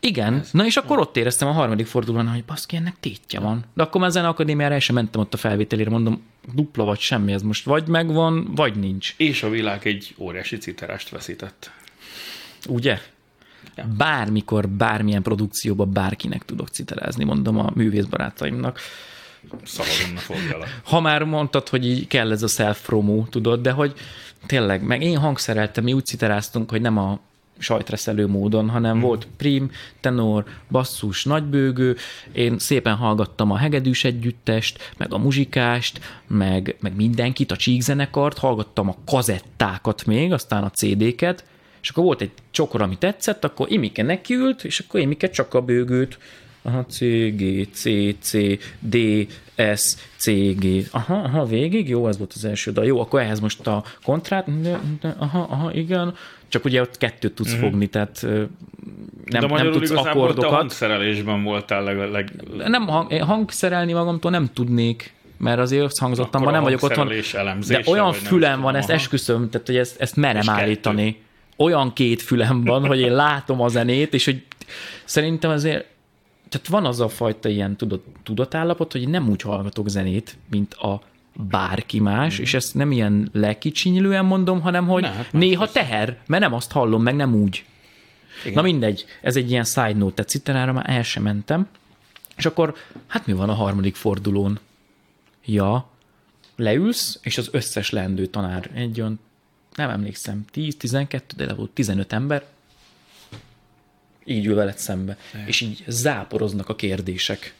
[0.00, 0.50] Igen, ez.
[0.50, 3.64] na és akkor ott éreztem a harmadik fordulón, hogy baszki, ennek tétje van.
[3.74, 6.22] De akkor már ezen akadémiára el sem mentem ott a felvételére, mondom,
[6.54, 9.14] dupla vagy semmi, ez most vagy megvan, vagy nincs.
[9.16, 11.70] És a világ egy óriási citerást veszített.
[12.68, 13.00] Ugye?
[13.76, 13.86] Ja.
[13.96, 18.80] Bármikor, bármilyen produkcióban bárkinek tudok citerázni, mondom a művészbarátaimnak.
[19.64, 23.94] Szabadon fogja Ha már mondtad, hogy így kell ez a self-promo, tudod, de hogy
[24.46, 27.20] tényleg, meg én hangszereltem, mi úgy citeráztunk, hogy nem a
[27.58, 29.00] sajtreszelő módon, hanem hmm.
[29.00, 29.70] volt prim,
[30.00, 31.96] tenor, basszus, nagybőgő,
[32.32, 38.88] én szépen hallgattam a hegedűs együttest, meg a muzsikást, meg, meg mindenkit, a csíkzenekart, hallgattam
[38.88, 41.44] a kazettákat még, aztán a CD-ket,
[41.84, 45.60] és akkor volt egy csokor, ami tetszett, akkor Imike nekiült, és akkor Imike csak a
[45.60, 46.18] bőgőt,
[46.62, 46.98] aha, C,
[47.36, 47.88] G, C,
[48.20, 48.32] C,
[48.78, 48.96] D,
[49.76, 53.40] S, C, G, aha, aha, végig, jó, ez volt az első de jó, akkor ehhez
[53.40, 54.48] most a kontrát,
[55.18, 56.14] aha, aha, igen,
[56.48, 57.58] csak ugye ott kettőt tudsz mm.
[57.58, 60.50] fogni, tehát nem, De nem tudsz akkordokat.
[60.50, 62.32] Te hangszerelésben voltál leg, leg...
[62.66, 67.12] Nem, hang, hangszerelni magamtól nem tudnék, mert azért azt hangzottam, nem vagyok otthon.
[67.68, 71.04] De olyan fülem van, ezt esküszöm, tehát hogy ezt, ezt merem állítani.
[71.04, 71.22] Kettő
[71.56, 74.42] olyan két fülem van, hogy én látom a zenét, és hogy
[75.04, 75.86] szerintem azért
[76.48, 81.00] tehát van az a fajta ilyen tudat, tudatállapot, hogy nem úgy hallgatok zenét, mint a
[81.32, 82.42] bárki más, mm.
[82.42, 86.72] és ezt nem ilyen lekicsinyilően mondom, hanem hogy ne, hát néha teher, mert nem azt
[86.72, 87.64] hallom, meg nem úgy.
[88.42, 88.54] Igen.
[88.54, 91.68] Na mindegy, ez egy ilyen side note, tehát citerára már el sem mentem,
[92.36, 92.74] és akkor,
[93.06, 94.58] hát mi van a harmadik fordulón?
[95.44, 95.88] Ja,
[96.56, 99.20] leülsz, és az összes leendő tanár egy olyan
[99.74, 102.44] nem emlékszem, 10-12, de le volt 15 ember,
[104.24, 105.46] így ül veled szembe, Igen.
[105.46, 107.54] és így záporoznak a kérdések.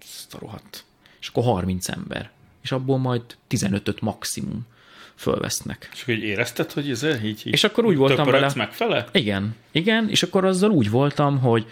[0.00, 0.84] Ezt a rohadt.
[1.20, 2.30] És akkor 30 ember.
[2.62, 4.66] És abból majd 15-öt maximum
[5.14, 5.88] fölvesznek.
[5.92, 8.52] És hogy érezted, hogy ez így, így És akkor úgy voltam vele.
[8.56, 9.08] megfele?
[9.12, 11.66] Igen, igen, és akkor azzal úgy voltam, hogy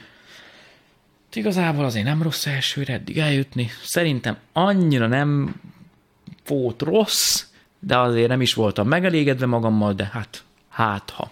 [1.33, 3.71] igazából azért nem rossz elsőre eddig eljutni.
[3.83, 5.61] Szerintem annyira nem
[6.47, 7.45] volt rossz,
[7.81, 11.31] de azért nem is voltam megelégedve magammal, de hát, hát ha.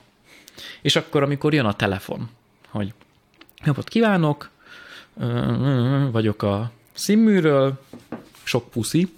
[0.80, 2.28] És akkor, amikor jön a telefon,
[2.68, 2.92] hogy
[3.64, 4.50] napot kívánok,
[6.10, 7.84] vagyok a színműről,
[8.42, 9.12] sok puszi,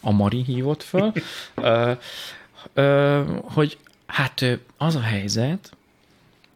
[0.00, 1.12] a Mari hívott föl,
[3.42, 4.44] hogy hát
[4.76, 5.76] az a helyzet,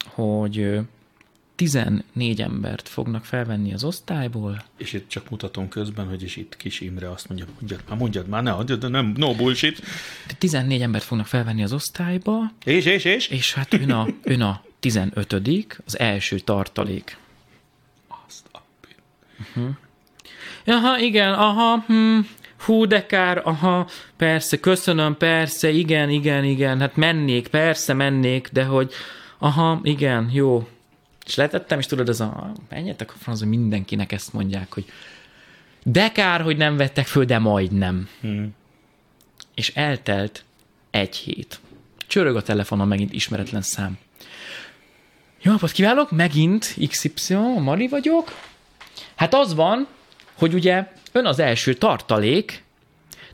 [0.06, 0.80] hogy
[1.56, 4.64] 14 embert fognak felvenni az osztályból.
[4.76, 8.26] És itt csak mutatom közben, hogy is itt kis Imre azt mondja, mondjad már, mondjad
[8.26, 9.82] már, ne adjad, nem, no bullshit.
[10.38, 12.52] 14 embert fognak felvenni az osztályba.
[12.64, 13.28] És, és, és?
[13.28, 15.32] És hát ön a, ön a 15
[15.86, 17.16] az első tartalék.
[18.26, 18.58] Azt a...
[19.40, 19.74] Uh-huh.
[20.66, 22.18] Aha, igen, aha, hm,
[22.58, 28.64] hú, de kár, aha, persze, köszönöm, persze, igen, igen, igen, hát mennék, persze mennék, de
[28.64, 28.92] hogy,
[29.38, 30.68] aha, igen, jó.
[31.26, 34.84] És letettem, és tudod, ez a, menjetek a franc, hogy mindenkinek ezt mondják, hogy
[35.82, 38.08] de kár, hogy nem vettek föl, de majdnem.
[38.20, 38.54] Hmm.
[39.54, 40.44] És eltelt
[40.90, 41.60] egy hét.
[42.06, 43.98] Csörög a telefonon megint ismeretlen szám.
[45.42, 48.38] Jó napot kívánok, megint XY, Mari vagyok.
[49.14, 49.86] Hát az van,
[50.34, 52.64] hogy ugye ön az első tartalék,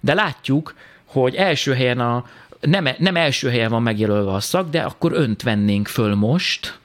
[0.01, 0.74] de látjuk,
[1.05, 2.27] hogy első helyen a,
[2.60, 6.78] nem, nem első helyen van megjelölve a szak, de akkor önt vennénk föl most,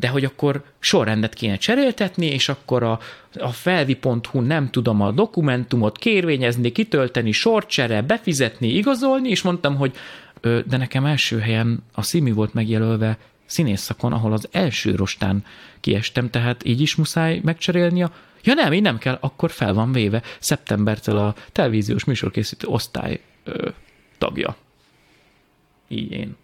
[0.00, 3.00] de hogy akkor sorrendet kéne cseréltetni, és akkor a,
[3.34, 9.96] a felvi.hu nem tudom a dokumentumot kérvényezni, kitölteni, sorcsere, befizetni, igazolni, és mondtam, hogy
[10.40, 15.44] de nekem első helyen a Szimi volt megjelölve színészakon, ahol az első rostán
[15.80, 18.12] kiestem, tehát így is muszáj megcserélni a
[18.44, 23.68] Ja nem, így nem kell, akkor fel van véve szeptembertől a televíziós műsorkészítő osztály ö,
[24.18, 24.56] tagja.
[25.88, 26.36] Így én.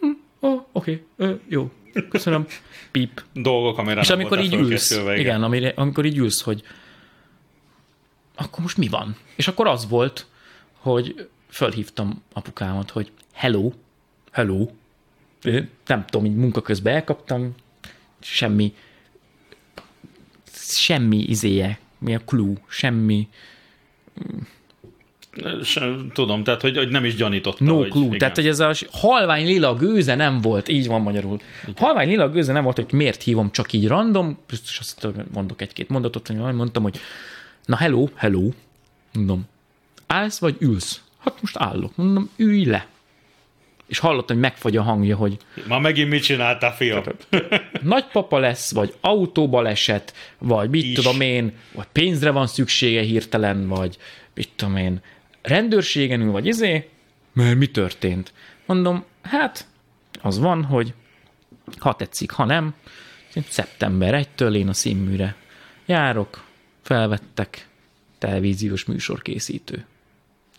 [0.00, 1.70] Hm, ó, oké, ö, jó,
[2.08, 2.46] köszönöm.
[2.90, 3.24] Pip.
[3.32, 6.62] Dolgok, amire És amikor így ülsz, igen, igen amire, amikor így ülsz, hogy
[8.34, 9.16] akkor most mi van?
[9.36, 10.26] És akkor az volt,
[10.72, 13.72] hogy fölhívtam apukámat, hogy hello,
[14.30, 14.68] hello,
[15.86, 17.54] nem tudom, így munka közben elkaptam,
[18.20, 18.74] semmi
[20.82, 23.28] semmi izéje, mi a clue, semmi.
[25.62, 27.64] Sem, tudom, tehát hogy, hogy nem is gyanította.
[27.64, 28.18] No hogy, clue, igen.
[28.18, 31.40] tehát hogy ez a halvány lila gőze nem volt, így van magyarul.
[31.62, 31.74] Igen.
[31.76, 35.88] Halvány lila gőze nem volt, hogy miért hívom csak így random, biztos azt mondok egy-két
[35.88, 37.00] mondatot, hogy mondtam, hogy
[37.64, 38.50] na hello, hello,
[39.12, 39.48] mondom,
[40.06, 41.02] állsz vagy ülsz?
[41.18, 42.86] Hát most állok, mondom, ülj le
[43.92, 45.36] és hallottam, hogy megfagy a hangja, hogy...
[45.68, 47.02] Ma megint mit csináltál, fiam?
[47.82, 50.94] Nagypapa lesz, vagy autóbaleset, vagy mit Is.
[50.94, 53.96] tudom én, vagy pénzre van szüksége hirtelen, vagy
[54.34, 55.00] mit tudom én,
[55.42, 56.88] rendőrségen ül, vagy izé,
[57.32, 58.32] mert mi történt?
[58.66, 59.66] Mondom, hát
[60.22, 60.94] az van, hogy
[61.78, 62.74] ha tetszik, ha nem,
[63.48, 65.36] szeptember 1-től én a színműre
[65.86, 66.44] járok,
[66.82, 67.68] felvettek
[68.18, 69.86] televíziós műsorkészítő.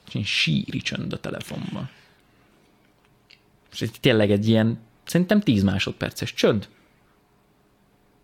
[0.07, 1.89] És én síri csönd a telefonban.
[3.71, 6.67] És tényleg egy ilyen, szerintem 10 másodperces csönd.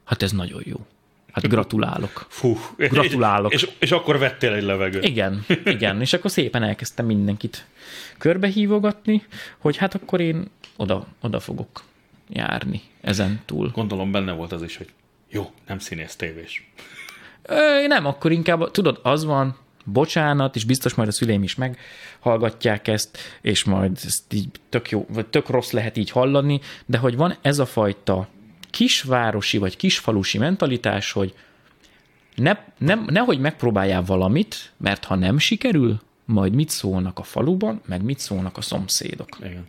[0.03, 0.85] Hát ez nagyon jó.
[1.31, 2.25] Hát gratulálok.
[2.29, 3.53] Fú, gratulálok.
[3.53, 5.05] És, és, és akkor vettél egy levegőt.
[5.05, 6.01] Igen, igen.
[6.01, 7.65] És akkor szépen elkezdtem mindenkit
[8.17, 9.23] körbehívogatni,
[9.57, 11.83] hogy hát akkor én oda, oda fogok
[12.29, 13.69] járni ezen túl.
[13.73, 14.89] Gondolom benne volt az is, hogy
[15.29, 16.71] jó, nem színész tévés.
[17.41, 22.87] Ö, nem, akkor inkább, tudod, az van, bocsánat, és biztos majd a szüleim is meghallgatják
[22.87, 27.15] ezt, és majd ezt így tök jó, vagy tök rossz lehet így hallani, de hogy
[27.15, 28.27] van ez a fajta
[28.69, 31.33] kisvárosi vagy kisfalusi mentalitás, hogy
[32.35, 38.03] ne, nem, nehogy megpróbáljál valamit, mert ha nem sikerül, majd mit szólnak a faluban, meg
[38.03, 39.37] mit szólnak a szomszédok.
[39.39, 39.67] Igen.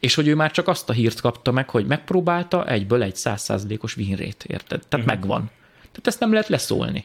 [0.00, 3.94] És hogy ő már csak azt a hírt kapta meg, hogy megpróbálta egyből egy százszázalékos
[3.94, 4.86] vinrét, érted?
[4.88, 5.06] Tehát uh-huh.
[5.06, 5.50] megvan.
[5.80, 7.04] Tehát ezt nem lehet leszólni.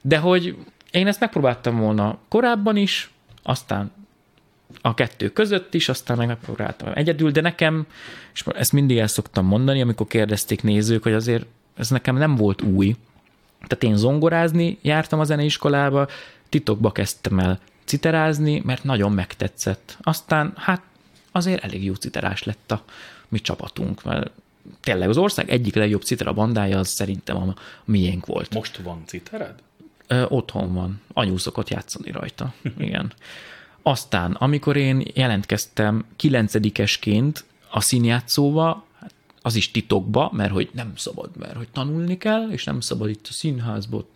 [0.00, 0.56] De hogy
[0.90, 3.10] én ezt megpróbáltam volna korábban is,
[3.42, 3.92] aztán
[4.80, 7.86] a kettő között is, aztán meg megpróbáltam egyedül, de nekem,
[8.34, 11.46] és ezt mindig el szoktam mondani, amikor kérdezték nézők, hogy azért
[11.76, 12.96] ez nekem nem volt új.
[13.66, 16.08] Tehát én zongorázni jártam a zeneiskolába,
[16.48, 19.96] titokba kezdtem el citerázni, mert nagyon megtetszett.
[20.00, 20.82] Aztán hát
[21.32, 22.84] azért elég jó citerás lett a
[23.28, 24.30] mi csapatunk, mert
[24.80, 27.54] tényleg az ország egyik legjobb citera bandája az szerintem a
[27.84, 28.54] miénk volt.
[28.54, 29.54] Most van citered?
[30.06, 31.00] Ö, otthon van.
[31.12, 32.54] Anyu szokott játszani rajta.
[32.78, 33.12] Igen.
[33.88, 38.84] Aztán, amikor én jelentkeztem kilencedikesként a színjátszóba,
[39.42, 43.26] az is titokba, mert hogy nem szabad, mert hogy tanulni kell, és nem szabad itt
[43.28, 44.06] a színházból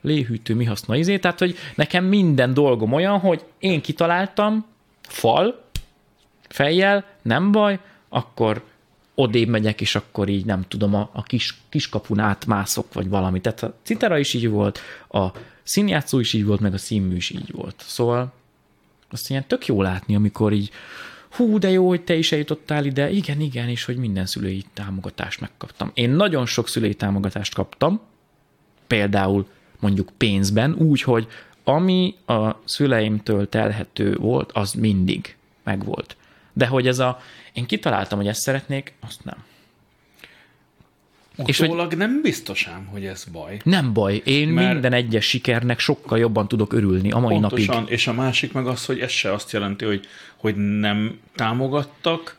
[0.00, 4.66] léhűtő, mi haszna izé, tehát hogy nekem minden dolgom olyan, hogy én kitaláltam,
[5.02, 5.64] fal,
[6.48, 7.78] fejjel, nem baj,
[8.08, 8.64] akkor
[9.14, 13.40] odébb megyek, és akkor így nem tudom, a, a kis, kiskapun átmászok, vagy valami.
[13.40, 14.78] Tehát a citera is így volt,
[15.08, 15.26] a
[15.62, 17.84] színjátszó is így volt, meg a színmű is így volt.
[17.86, 18.36] Szóval
[19.10, 20.70] azt ilyen tök jó látni, amikor így
[21.30, 25.40] hú, de jó, hogy te is eljutottál ide, igen, igen, és hogy minden szülői támogatást
[25.40, 25.90] megkaptam.
[25.94, 28.00] Én nagyon sok szülői támogatást kaptam,
[28.86, 29.46] például
[29.80, 31.28] mondjuk pénzben, úgy, hogy
[31.64, 36.16] ami a szüleimtől telhető volt, az mindig megvolt.
[36.52, 37.20] De hogy ez a,
[37.52, 39.44] én kitaláltam, hogy ezt szeretnék, azt nem.
[41.38, 43.60] Utólag és nem biztosám, hogy ez baj.
[43.64, 44.22] Nem baj.
[44.24, 47.92] Én Mert minden egyes sikernek sokkal jobban tudok örülni a mai pontosan, napig.
[47.92, 50.06] És a másik meg az, hogy ez se azt jelenti, hogy,
[50.36, 52.36] hogy nem támogattak,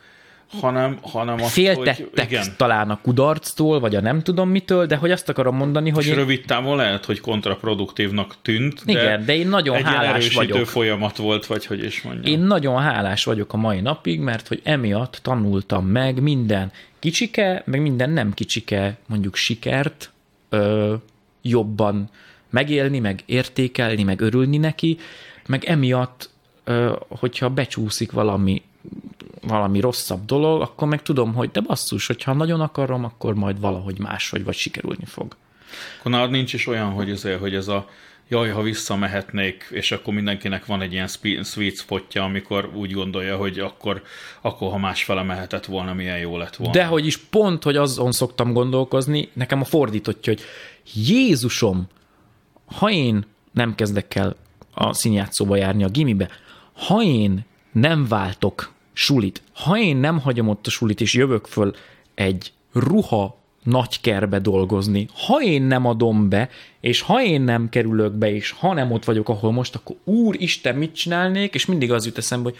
[0.60, 2.46] hanem, hanem azt, Féltettek hogy, igen.
[2.56, 6.04] talán a kudarctól, vagy a nem tudom mitől, de hogy azt akarom mondani, hogy...
[6.04, 6.14] És én...
[6.14, 10.66] rövid távon lehet, hogy kontraproduktívnak tűnt, de Igen, de én nagyon egy hálás vagyok.
[10.66, 12.32] folyamat volt, vagy hogy is mondjam.
[12.32, 17.80] Én nagyon hálás vagyok a mai napig, mert hogy emiatt tanultam meg minden kicsike, meg
[17.80, 20.10] minden nem kicsike, mondjuk sikert
[20.48, 20.94] ö,
[21.42, 22.10] jobban
[22.50, 24.98] megélni, meg értékelni, meg örülni neki,
[25.46, 26.30] meg emiatt,
[27.08, 28.62] hogyha becsúszik valami
[29.50, 33.98] valami rosszabb dolog, akkor meg tudom, hogy de basszus, hogyha nagyon akarom, akkor majd valahogy
[33.98, 35.36] máshogy vagy sikerülni fog.
[35.98, 37.88] Akkor nálad nincs is olyan, hogy, azért, hogy ez a
[38.28, 41.08] jaj, ha visszamehetnék, és akkor mindenkinek van egy ilyen
[41.42, 44.02] sweet spotja, amikor úgy gondolja, hogy akkor,
[44.40, 46.72] akkor ha másfele mehetett volna, milyen jó lett volna.
[46.72, 50.42] De hogy is pont, hogy azon szoktam gondolkozni, nekem a fordítottja, hogy
[50.94, 51.86] Jézusom,
[52.64, 54.36] ha én nem kezdek el
[54.74, 56.28] a színjátszóba járni a gimibe,
[56.72, 59.42] ha én nem váltok sulit.
[59.52, 61.74] Ha én nem hagyom ott a sulit, és jövök föl
[62.14, 66.48] egy ruha nagy kerbe dolgozni, ha én nem adom be,
[66.80, 70.40] és ha én nem kerülök be, és ha nem ott vagyok, ahol most, akkor úr
[70.40, 72.58] Isten, mit csinálnék, és mindig az jut eszembe, hogy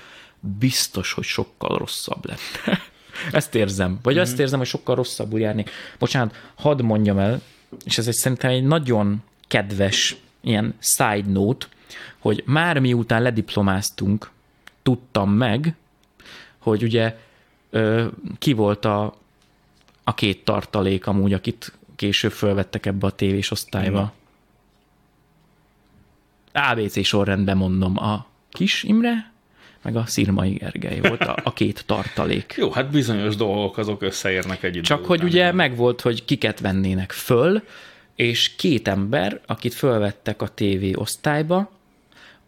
[0.59, 2.41] biztos, hogy sokkal rosszabb lett.
[3.33, 3.99] ezt érzem.
[4.03, 4.23] Vagy mm-hmm.
[4.23, 5.71] azt érzem, hogy sokkal rosszabbul járnék.
[5.99, 7.41] Bocsánat, hadd mondjam el,
[7.85, 11.67] és ez egy szerintem egy nagyon kedves ilyen side note,
[12.19, 14.31] hogy már miután lediplomáztunk,
[14.83, 15.75] tudtam meg,
[16.61, 17.19] hogy ugye
[17.71, 18.07] ö,
[18.39, 19.15] ki volt a,
[20.05, 24.13] a két tartalék amúgy, akit később fölvettek ebbe a tévés osztályba.
[26.53, 29.33] ABC sorrendben mondom, a Kis Imre,
[29.83, 32.55] meg a Szirmai Gergely volt a, a két tartalék.
[32.57, 37.63] Jó, hát bizonyos dolgok azok összeérnek egy Csak hogy ugye megvolt, hogy kiket vennének föl,
[38.15, 41.71] és két ember, akit fölvettek a TV osztályba,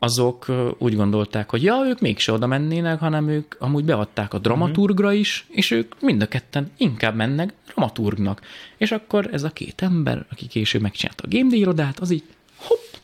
[0.03, 0.47] azok
[0.79, 5.47] úgy gondolták, hogy ja, ők mégse oda mennének, hanem ők amúgy beadták a dramaturgra is,
[5.49, 8.41] és ők mind a ketten inkább mennek dramaturgnak.
[8.77, 12.23] És akkor ez a két ember, aki később megcsinálta a game irodát, az így
[12.57, 12.95] hopp,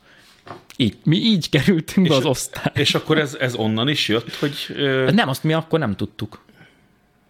[0.77, 2.73] így, mi így kerültünk és, be az osztály.
[2.75, 4.55] És akkor ez, ez onnan is jött, hogy...
[4.69, 5.11] Ö...
[5.11, 6.41] Nem, azt mi akkor nem tudtuk.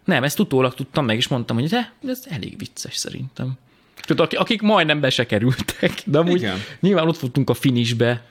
[0.05, 3.51] Nem, ezt utólag tudtam meg, és mondtam, hogy de, ez elég vicces szerintem.
[4.01, 6.57] Tudod, akik majdnem be se kerültek, de amúgy Igen.
[6.79, 8.23] nyilván ott futtunk a finisbe,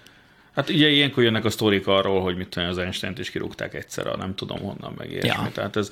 [0.59, 4.17] Hát ugye ilyenkor jönnek a sztorik arról, hogy mit tudom, az einstein is kirúgták egyszerre,
[4.17, 5.29] nem tudom honnan meg ilyesmi.
[5.29, 5.51] Ja.
[5.53, 5.91] Tehát ez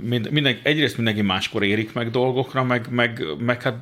[0.00, 3.76] mind, minden, egyrészt mindenki máskor érik meg dolgokra, meg, meg, meg hát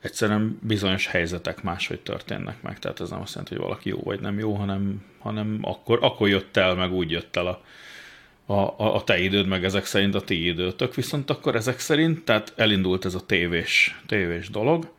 [0.00, 2.78] egyszerűen bizonyos helyzetek máshogy történnek meg.
[2.78, 6.28] Tehát ez nem azt jelenti, hogy valaki jó vagy nem jó, hanem, hanem akkor, akkor
[6.28, 10.20] jött el, meg úgy jött el a, a, a te időd, meg ezek szerint a
[10.20, 10.94] ti időtök.
[10.94, 14.92] Viszont akkor ezek szerint, tehát elindult ez a tévés, tévés dolog,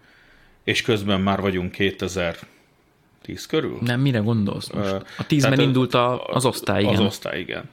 [0.63, 2.37] és közben már vagyunk 2000
[3.23, 3.77] 10 körül?
[3.81, 4.93] Nem, mire gondolsz most?
[5.17, 6.93] A 10-ben indult a, az osztály, igen.
[6.93, 7.69] Az osztály, igen.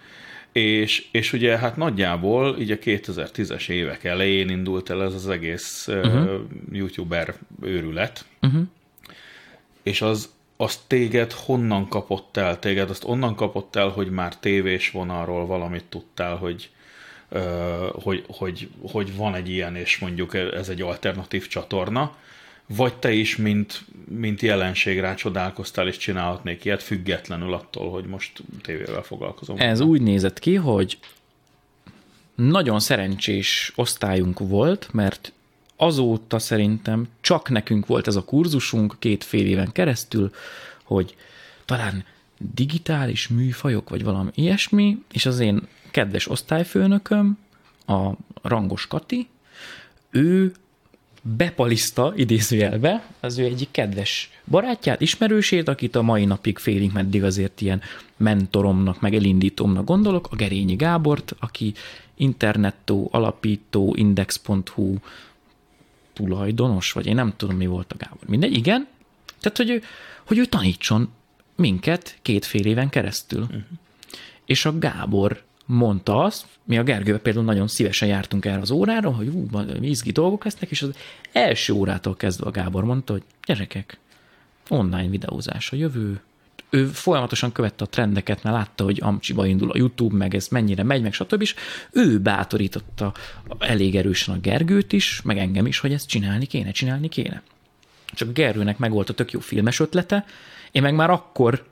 [0.53, 5.89] És, és ugye hát nagyjából így a 2010-es évek elején indult el ez az egész
[5.89, 6.41] uh-huh.
[6.73, 8.63] youtuber őrület, uh-huh.
[9.83, 12.59] és az, az téged honnan kapott el?
[12.59, 16.71] Téged azt onnan kapott el, hogy már tévés vonalról valamit tudtál, hogy,
[17.93, 22.17] hogy, hogy, hogy van egy ilyen, és mondjuk ez egy alternatív csatorna,
[22.77, 29.03] vagy te is, mint, mint jelenség rácsodálkoztál, és csinálhatnék ilyet, függetlenül attól, hogy most tévével
[29.03, 29.57] foglalkozom.
[29.59, 30.99] Ez úgy nézett ki, hogy
[32.35, 35.33] nagyon szerencsés osztályunk volt, mert
[35.77, 40.31] azóta szerintem csak nekünk volt ez a kurzusunk két fél éven keresztül,
[40.83, 41.17] hogy
[41.65, 42.05] talán
[42.55, 45.61] digitális műfajok, vagy valami ilyesmi, és az én
[45.91, 47.39] kedves osztályfőnököm,
[47.87, 48.11] a
[48.43, 49.29] Rangos Kati,
[50.11, 50.53] ő
[51.23, 57.61] bepaliszta idézőjelbe az ő egyik kedves barátját, ismerősét, akit a mai napig félig meddig azért
[57.61, 57.81] ilyen
[58.17, 61.75] mentoromnak, meg elindítomnak gondolok, a Gerényi Gábort, aki
[62.15, 64.95] internettó, alapító, index.hu
[66.13, 68.29] tulajdonos, vagy én nem tudom, mi volt a Gábor.
[68.29, 68.87] Mindegy, igen.
[69.41, 69.83] Tehát, hogy ő,
[70.25, 71.09] hogy ő tanítson
[71.57, 73.43] minket két fél éven keresztül.
[73.43, 73.61] Uh-huh.
[74.45, 79.11] És a Gábor mondta azt, mi a Gergővel például nagyon szívesen jártunk erre az órára,
[79.13, 79.49] hogy ú,
[79.81, 80.95] izgi dolgok lesznek, és az
[81.33, 83.99] első órától kezdve a Gábor mondta, hogy gyerekek,
[84.69, 86.21] online videózás a jövő,
[86.71, 90.83] ő folyamatosan követte a trendeket, mert látta, hogy amcsiba indul a YouTube, meg ez mennyire
[90.83, 91.41] megy, meg stb.
[91.41, 91.55] És
[91.93, 93.15] ő bátorította
[93.59, 97.43] elég erősen a Gergőt is, meg engem is, hogy ezt csinálni kéne, csinálni kéne.
[98.13, 100.25] Csak Gergőnek meg volt a tök jó filmes ötlete,
[100.71, 101.70] én meg már akkor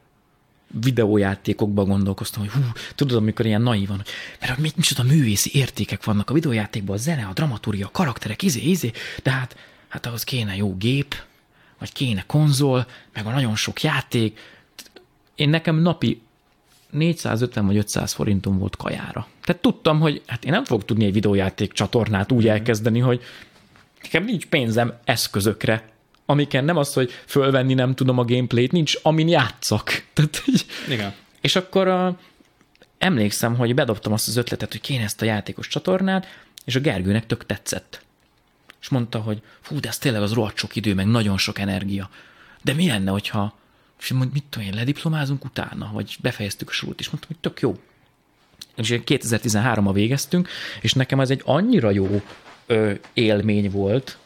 [0.80, 2.60] videójátékokban gondolkoztam, hogy hú,
[2.94, 4.06] tudod, amikor ilyen naívan, hogy
[4.40, 8.60] mert mit, micsoda művészi értékek vannak a videójátékban, a zene, a dramaturgia, a karakterek, izé,
[8.60, 8.92] izé,
[9.22, 9.56] de hát,
[9.88, 11.14] hát ahhoz kéne jó gép,
[11.78, 14.38] vagy kéne konzol, meg a nagyon sok játék.
[15.34, 16.20] Én nekem napi
[16.90, 19.26] 450 vagy 500 forintom volt kajára.
[19.40, 23.22] Tehát tudtam, hogy hát én nem fogok tudni egy videójáték csatornát úgy elkezdeni, hogy
[24.02, 25.88] nekem nincs pénzem eszközökre,
[26.30, 30.04] amiken nem az, hogy fölvenni nem tudom a gameplayt, nincs, amin játszak.
[30.14, 30.42] Tehát,
[30.88, 31.14] Igen.
[31.40, 32.18] És akkor a,
[32.98, 36.26] emlékszem, hogy bedobtam azt az ötletet, hogy kéne ezt a játékos csatornát,
[36.64, 38.02] és a Gergőnek tök tetszett.
[38.80, 42.10] És mondta, hogy fú, de ez tényleg az rohadt sok idő, meg nagyon sok energia.
[42.62, 43.58] De mi lenne, hogyha,
[44.00, 47.60] és mondta, mit tudom én, lediplomázunk utána, vagy befejeztük a súlyt, és mondtam, hogy tök
[47.60, 47.78] jó.
[48.76, 50.48] És 2013-ban végeztünk,
[50.80, 52.22] és nekem ez egy annyira jó
[52.66, 54.18] ö, élmény volt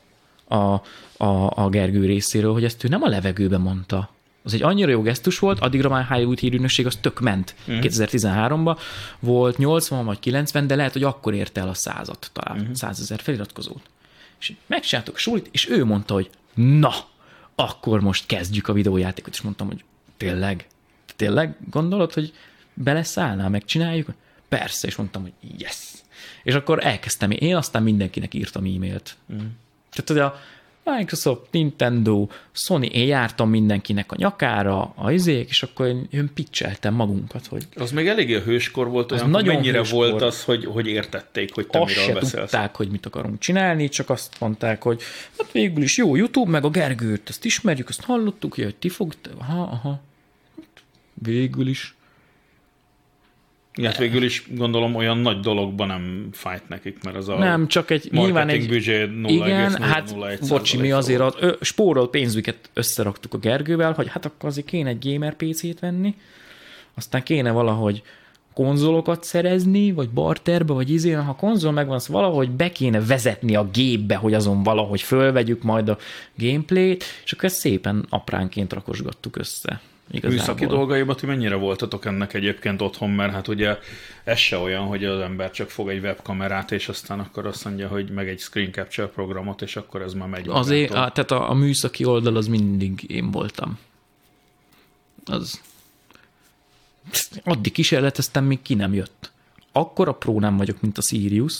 [0.48, 0.82] a,
[1.22, 4.10] a, a Gergő részéről, hogy ezt ő nem a levegőbe mondta.
[4.42, 7.54] Az egy annyira jó gesztus volt, addigra már Hollywood hírűnösség az tök ment.
[7.70, 7.78] Mm.
[7.80, 8.78] 2013-ban
[9.20, 12.72] volt 80 vagy 90, de lehet, hogy akkor érte el a százat talán, mm.
[12.72, 13.82] 100 ezer feliratkozót.
[14.40, 16.94] És megcsináltuk a sulit, és ő mondta, hogy na,
[17.54, 19.84] akkor most kezdjük a videójátékot, és mondtam, hogy
[20.16, 20.66] tényleg,
[21.16, 22.32] tényleg gondolod, hogy
[22.74, 24.08] beleszállnál, megcsináljuk?
[24.48, 25.88] Persze, és mondtam, hogy yes.
[26.42, 29.16] És akkor elkezdtem, én aztán mindenkinek írtam e-mailt.
[29.32, 29.36] Mm.
[29.90, 30.40] Tehát, hogy a
[30.84, 36.94] Microsoft, Nintendo, Sony, én jártam mindenkinek a nyakára, a izék, és akkor én, én pitcheltem
[36.94, 37.66] magunkat, hogy...
[37.76, 39.98] Az még eléggé a hőskor volt, olyan, nagyon mennyire hőskor.
[39.98, 42.50] volt az, hogy, hogy értették, hogy te azt miről se beszélsz.
[42.50, 45.02] tudták, hogy mit akarunk csinálni, csak azt mondták, hogy
[45.38, 49.32] hát végül is jó YouTube, meg a Gergőt, ezt ismerjük, azt hallottuk, hogy ti fogtok,
[49.38, 50.00] aha, aha,
[51.14, 51.94] végül is.
[53.82, 57.90] Hát végül is gondolom olyan nagy dologban nem fájt nekik, mert az a nem, csak
[57.90, 62.10] egy nyilván egy, büdzsé 0, igen, 0, hát 0, bocsi, mi azért a ö, spórol
[62.10, 66.14] pénzüket összeraktuk a Gergővel, hogy hát akkor azért kéne egy gamer PC-t venni,
[66.94, 68.02] aztán kéne valahogy
[68.54, 73.68] konzolokat szerezni, vagy barterbe, vagy izén, ha konzol megvan, az valahogy be kéne vezetni a
[73.72, 75.98] gépbe, hogy azon valahogy fölvegyük majd a
[76.36, 79.80] gameplayt, és akkor ezt szépen apránként rakosgattuk össze.
[80.12, 80.38] Igazából.
[80.38, 83.78] Műszaki dolgaiba ti mennyire voltatok ennek egyébként otthon, mert hát ugye
[84.24, 87.88] ez se olyan, hogy az ember csak fog egy webkamerát, és aztán akkor azt mondja,
[87.88, 90.48] hogy meg egy screen capture programot, és akkor ez már megy.
[90.48, 93.78] Azért, a, tehát a, a műszaki oldal az mindig én voltam.
[95.24, 95.60] Az
[97.44, 99.30] addig kísérleteztem, még ki nem jött.
[99.72, 101.54] Akkor a Pro nem vagyok, mint a Sirius,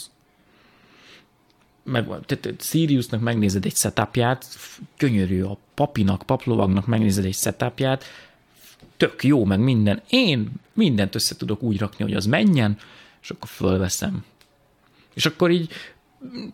[1.83, 4.45] meg, tehát Siriusnak megnézed egy setupját,
[4.97, 8.03] gyönyörű a papinak, paplovagnak megnézed egy setupját,
[8.97, 10.01] tök jó, meg minden.
[10.09, 12.77] Én mindent össze tudok úgy rakni, hogy az menjen,
[13.21, 14.25] és akkor fölveszem.
[15.13, 15.71] És akkor így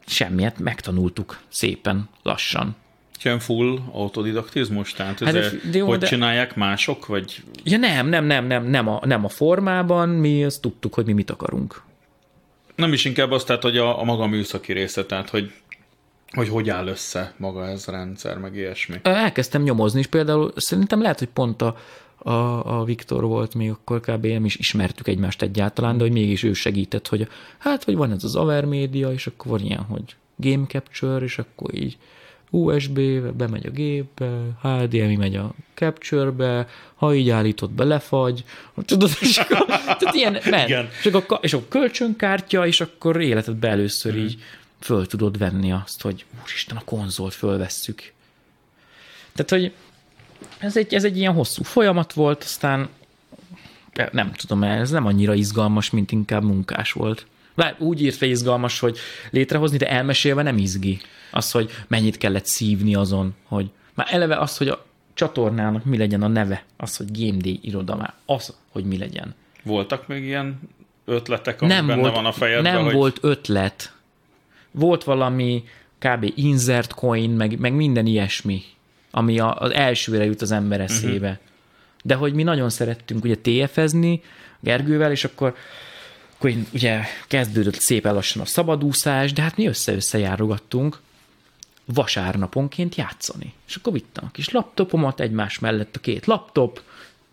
[0.06, 2.76] semmiet megtanultuk szépen, lassan.
[3.24, 4.94] Ilyen full autodidaktizmus?
[4.94, 6.08] Tehát hát ez de, hogy de...
[6.08, 7.06] csinálják mások?
[7.06, 7.44] Vagy...
[7.64, 11.14] Ja nem, nem, nem, nem, nem a, nem a formában, mi azt tudtuk, hogy mi
[11.14, 11.82] mit akarunk.
[12.76, 15.54] Nem is inkább azt, tehát, hogy a, a maga műszaki része, tehát hogy
[16.32, 19.00] hogy hogy áll össze maga ez a rendszer, meg ilyesmi.
[19.02, 21.78] Elkezdtem nyomozni, és például szerintem lehet, hogy pont a,
[22.20, 24.26] a, a Viktor volt még akkor kb.
[24.26, 27.28] nem is ismertük egymást egyáltalán, de hogy mégis ő segített, hogy
[27.58, 31.74] hát, hogy van ez az Avermedia, és akkor van ilyen, hogy Game Capture, és akkor
[31.76, 31.98] így
[32.50, 38.44] USB, bemegy a gépbe, HDMI megy a Capture-be, ha így állítod be, lefagy,
[38.86, 44.14] tudod, és akkor, tehát ilyen, men, És, akkor, és akkor kölcsönkártya, és akkor életedbe először
[44.14, 44.18] mm.
[44.18, 44.44] így
[44.80, 48.12] föl tudod venni azt, hogy úristen, a konzolt fölvesszük.
[49.34, 49.74] Tehát, hogy
[50.60, 52.90] ez egy, ez egy ilyen hosszú folyamat volt, aztán
[54.12, 57.26] nem tudom, ez nem annyira izgalmas, mint inkább munkás volt.
[57.56, 58.98] Bár úgy írt fel izgalmas, hogy
[59.30, 61.00] létrehozni, de elmesélve nem izgi.
[61.32, 66.24] Az, hogy mennyit kellett szívni azon, hogy már eleve az, hogy a csatornának mi legyen
[66.24, 69.36] a neve, az, hogy Game Day iroda már, az, hogy mi legyen.
[69.64, 70.60] Voltak még ilyen
[71.06, 72.74] ötletek, ami nem benne volt, van a fejedben?
[72.74, 72.94] Nem hogy...
[72.94, 73.94] volt ötlet.
[74.72, 75.64] Volt valami
[75.98, 76.32] kb.
[76.36, 78.64] insert coin, meg, meg minden ilyesmi
[79.12, 81.30] ami a, az elsőre jut az ember eszébe.
[81.30, 81.44] Uh-huh.
[82.04, 84.22] De hogy mi nagyon szerettünk ugye TF-ezni
[84.60, 85.56] Gergővel, és akkor,
[86.36, 91.00] akkor ugye kezdődött szépen lassan a szabadúszás, de hát mi össze-össze járogattunk
[91.86, 93.54] vasárnaponként játszani.
[93.68, 96.82] És akkor vittem a kis laptopomat egymás mellett a két laptop,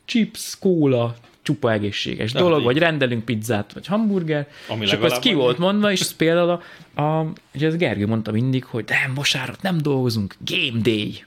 [0.05, 2.65] chips, kóla, csupa egészséges De dolog, így.
[2.65, 6.61] vagy rendelünk pizzát, vagy hamburger, Ami és akkor ez ki volt mondva, és például
[6.95, 11.25] a, a, ugye ez Gergő mondta mindig, hogy nem, vasárnap nem dolgozunk, game day.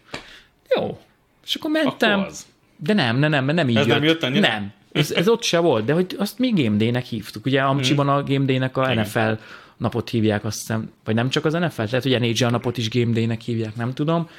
[0.76, 1.00] Jó.
[1.46, 2.20] És akkor mentem.
[2.20, 2.48] Akkor az.
[2.78, 3.96] De nem, nem, nem, nem így ez jött.
[3.96, 4.48] nem jött annyira?
[4.48, 4.72] Nem.
[4.92, 7.46] Ez, ez ott se volt, de hogy azt mi Game Day-nek hívtuk.
[7.46, 8.16] Ugye Amcsiban hmm.
[8.16, 9.04] a Game Day-nek a Igen.
[9.04, 9.44] NFL
[9.78, 13.14] napot hívják, azt hiszem, vagy nem csak az NFL, lehet, hogy NHL napot is Game
[13.14, 14.30] Day-nek hívják, nem tudom.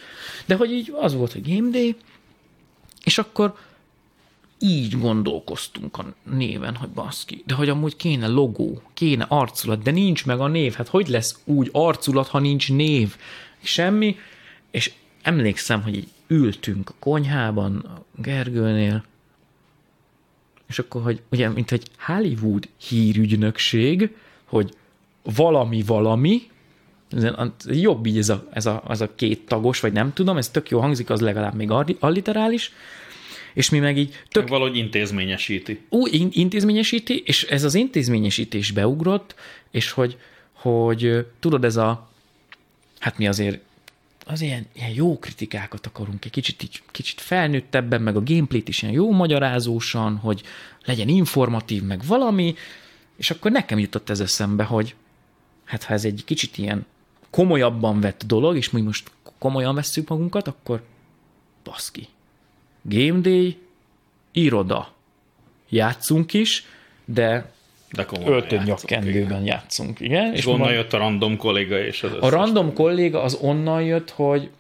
[0.47, 1.97] De hogy így az volt, hogy Game Day,
[3.05, 3.55] és akkor
[4.59, 10.27] így gondolkoztunk a néven, hogy baszki, de hogy amúgy kéne logó, kéne arculat, de nincs
[10.27, 13.17] meg a név, hát hogy lesz úgy arculat, ha nincs név?
[13.63, 14.17] Semmi,
[14.71, 14.93] és
[15.23, 19.05] emlékszem, hogy így ültünk a konyhában, a Gergőnél,
[20.69, 24.75] és akkor, hogy ugye, mint egy Hollywood hírügynökség, hogy
[25.23, 26.43] valami valami,
[27.67, 30.71] jobb így ez a, ez, a, ez a két tagos, vagy nem tudom, ez tök
[30.71, 32.73] jó hangzik, az legalább még alliterális,
[33.55, 34.43] és mi meg így tök...
[34.43, 35.81] Meg valahogy intézményesíti.
[35.89, 39.35] Úgy intézményesíti, és ez az intézményesítés beugrott,
[39.71, 40.17] és hogy,
[40.53, 42.09] hogy tudod, ez a,
[42.99, 43.61] hát mi azért
[44.33, 48.83] az ilyen, ilyen jó kritikákat akarunk, egy kicsit, így, kicsit felnőttebben, meg a gameplayt is
[48.83, 50.43] ilyen jó magyarázósan, hogy
[50.85, 52.55] legyen informatív, meg valami,
[53.17, 54.95] és akkor nekem jutott ez eszembe, hogy
[55.65, 56.87] hát ha ez egy kicsit ilyen
[57.31, 60.85] komolyabban vett dolog, és mi most komolyan vesszük magunkat, akkor
[61.65, 62.09] baszki.
[62.83, 63.59] Game Day,
[64.33, 64.95] iroda.
[65.69, 66.65] Játszunk is,
[67.05, 67.53] de
[67.93, 70.33] de öltönyakkendőben játszunk, igen.
[70.33, 74.11] És, és onnan jött a random kolléga és az A random kolléga az onnan jött,
[74.11, 74.51] hogy,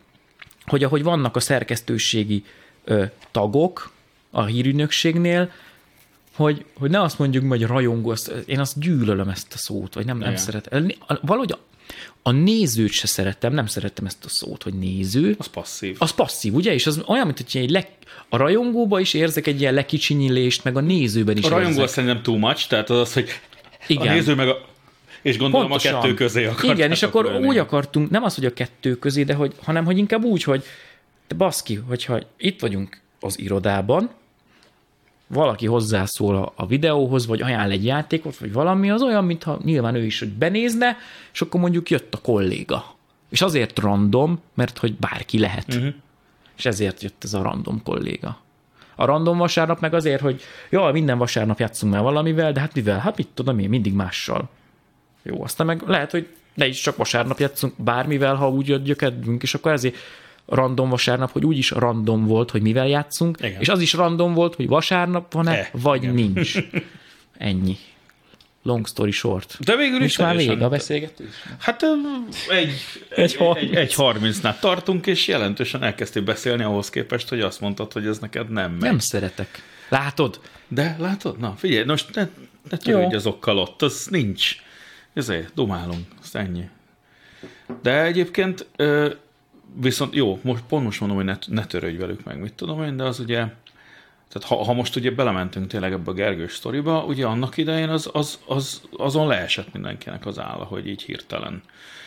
[0.67, 2.45] hogy ahogy vannak a szerkesztőségi
[2.85, 3.93] ö, tagok
[4.31, 5.51] a hírügynökségnél,
[6.37, 10.07] hogy, hogy ne azt mondjuk, hogy rajongó, azt, én azt gyűlölöm ezt a szót, vagy
[10.07, 10.87] nem, nem szeretem.
[11.21, 11.57] Valahogy
[12.23, 15.35] a, nézőt se szeretem, nem szeretem ezt a szót, hogy néző.
[15.39, 15.97] Az passzív.
[15.99, 16.73] Az passzív, ugye?
[16.73, 17.89] És az olyan, mint hogy egy le,
[18.29, 21.89] a rajongóba is érzek egy ilyen lekicsinyilést, meg a nézőben is A rajongó érzek.
[21.89, 23.29] szerintem too much, tehát az az, hogy
[23.87, 24.09] Igen.
[24.09, 24.69] a néző meg a
[25.23, 25.95] és gondolom Pontosan.
[25.95, 26.71] a kettő közé akartam.
[26.71, 27.47] Igen, és akkor lenni.
[27.47, 30.65] úgy akartunk, nem az, hogy a kettő közé, de hogy, hanem hogy inkább úgy, hogy
[31.29, 34.11] de baszki, hogyha itt vagyunk az irodában,
[35.33, 39.95] valaki hozzászól a, a videóhoz, vagy ajánl egy játékot, vagy valami, az olyan, mintha nyilván
[39.95, 40.97] ő is hogy benézne,
[41.33, 42.85] és akkor mondjuk jött a kolléga.
[43.29, 45.75] És azért random, mert hogy bárki lehet.
[45.75, 45.95] Uh-huh.
[46.57, 48.39] És ezért jött ez a random kolléga.
[48.95, 52.99] A random vasárnap meg azért, hogy jó, minden vasárnap játszunk már valamivel, de hát mivel?
[52.99, 54.49] Hát mit tudom én, mindig mással.
[55.23, 59.43] Jó, aztán meg lehet, hogy ne is csak vasárnap játszunk bármivel, ha úgy jött kedvünk,
[59.43, 59.97] és akkor ezért
[60.51, 63.61] random vasárnap, hogy úgyis random volt, hogy mivel játszunk, igen.
[63.61, 66.15] és az is random volt, hogy vasárnap van-e, e, vagy igen.
[66.15, 66.55] nincs.
[67.39, 67.77] Ennyi.
[68.63, 69.57] Long story short.
[69.61, 71.27] De végül is már vége a beszélgetés?
[71.59, 71.83] Hát
[72.49, 72.73] egy,
[73.15, 78.07] egy, egy, egy 30-nál tartunk, és jelentősen elkezdtél beszélni ahhoz képest, hogy azt mondtad, hogy
[78.07, 78.81] ez neked nem megy.
[78.81, 79.63] Nem szeretek.
[79.89, 80.41] Látod?
[80.69, 81.39] De látod?
[81.39, 82.29] Na, figyelj, most ne,
[82.71, 84.57] ne törődj azokkal ott, az nincs.
[85.15, 86.69] Ezért dumálunk, azt ennyi.
[87.83, 88.67] De egyébként
[89.75, 92.97] viszont jó, most pont most mondom, hogy ne, ne törődj velük meg, mit tudom én,
[92.97, 93.37] de az ugye,
[94.29, 98.11] tehát ha, ha most ugye belementünk tényleg ebbe a Gergős sztoriba, ugye annak idején az,
[98.13, 101.63] az, az, azon leesett mindenkinek az álla, hogy így hirtelen.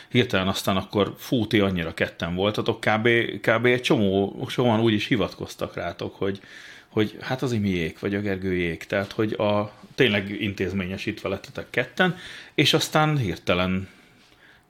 [0.08, 3.08] Hirtelen aztán akkor fúti annyira ketten voltatok, kb,
[3.40, 6.40] kb egy csomó, csomóan úgy is hivatkoztak rátok, hogy,
[6.88, 12.16] hogy hát az imiék, vagy a Gergőjék, tehát hogy a, tényleg intézményesítve lettetek ketten,
[12.54, 13.88] és aztán hirtelen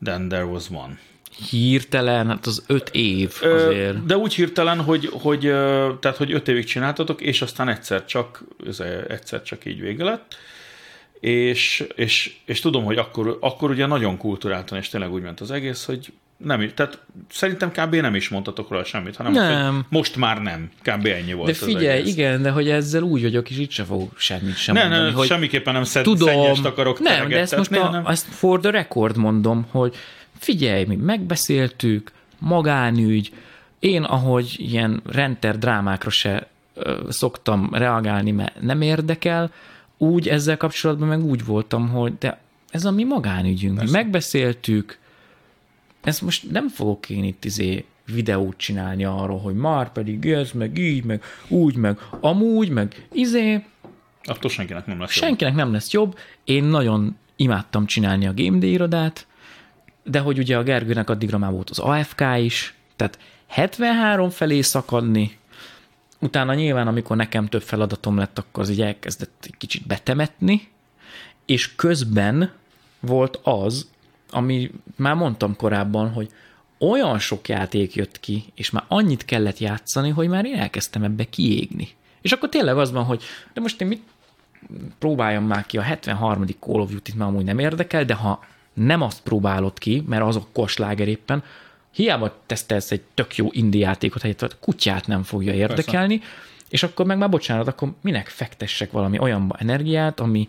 [0.03, 0.99] then there was one
[1.51, 4.07] hirtelen, hát az öt év azért.
[4.07, 5.41] De úgy hirtelen, hogy, hogy,
[6.01, 8.45] tehát, hogy öt évig csináltatok, és aztán egyszer csak,
[9.09, 10.37] egyszer csak így vége lett.
[11.21, 15.51] És, és, és tudom, hogy akkor, akkor ugye nagyon kulturáltan, és tényleg úgy ment az
[15.51, 16.99] egész, hogy nem, tehát
[17.31, 17.95] szerintem kb.
[17.95, 19.77] nem is mondtatok róla semmit, hanem nem.
[19.77, 20.71] Azt, most már nem.
[20.83, 21.07] Kb.
[21.07, 24.19] ennyi volt De figyelj, az igen, de hogy ezzel úgy vagyok, és itt sem fogok
[24.19, 25.11] semmit sem ne, mondani.
[25.11, 28.07] Ne, hogy semmiképpen nem szed, tudom, akarok Nem, de ezt most a, nem.
[28.07, 29.97] ezt for the record mondom, hogy
[30.39, 33.33] figyelj, mi megbeszéltük, magánügy,
[33.79, 39.53] én ahogy ilyen renter drámákra se ö, szoktam reagálni, mert nem érdekel,
[39.99, 42.41] úgy ezzel kapcsolatban meg úgy voltam, hogy de
[42.71, 44.99] ez a mi magánügyünk, mi megbeszéltük,
[46.05, 50.79] ezt most nem fogok én itt izé videót csinálni arról, hogy már pedig ez, meg
[50.79, 53.65] így, meg úgy, meg amúgy, meg izé.
[54.25, 55.63] Attól senkinek nem lesz Senkinek jobb.
[55.63, 56.19] nem lesz jobb.
[56.45, 59.27] Én nagyon imádtam csinálni a Game Day irodát,
[60.05, 65.39] de hogy ugye a Gergőnek addigra már volt az AFK is, tehát 73 felé szakadni,
[66.21, 70.69] utána nyilván, amikor nekem több feladatom lett, akkor az így elkezdett egy kicsit betemetni,
[71.47, 72.53] és közben
[73.01, 73.89] volt az,
[74.31, 76.31] ami már mondtam korábban, hogy
[76.79, 81.25] olyan sok játék jött ki, és már annyit kellett játszani, hogy már én elkezdtem ebbe
[81.25, 81.89] kiégni.
[82.21, 83.23] És akkor tényleg az van, hogy
[83.53, 84.03] de most én mit
[84.99, 86.47] próbáljam már ki a 73.
[86.61, 88.45] Call of Duty-t, már amúgy nem érdekel, de ha
[88.75, 91.43] nem azt próbálod ki, mert az a kosláger éppen,
[91.91, 96.33] hiába tesztelsz egy tök jó indie játékot, hogy kutyát nem fogja érdekelni, Persze.
[96.69, 100.49] és akkor meg már bocsánat, akkor minek fektessek valami olyanba energiát, ami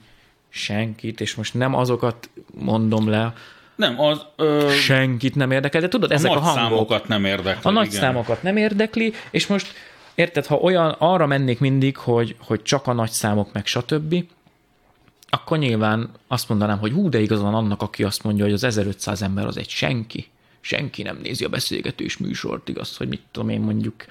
[0.50, 3.34] senkit, és most nem azokat mondom le,
[3.76, 4.26] nem, az...
[4.36, 4.70] Ö...
[4.70, 6.54] Senkit nem érdekel, de tudod, a ezek a hangok...
[6.54, 7.70] számokat nem érdekli.
[7.70, 8.00] A nagy igen.
[8.00, 9.74] számokat nem érdekli, és most
[10.16, 14.16] érted, ha olyan arra mennék mindig, hogy, hogy csak a nagy számok, meg stb.,
[15.30, 19.22] akkor nyilván azt mondanám, hogy hú, de igazán annak, aki azt mondja, hogy az 1500
[19.22, 20.28] ember az egy senki.
[20.62, 24.06] Senki nem nézi a beszélgetős műsort, igaz, hogy mit tudom én mondjuk,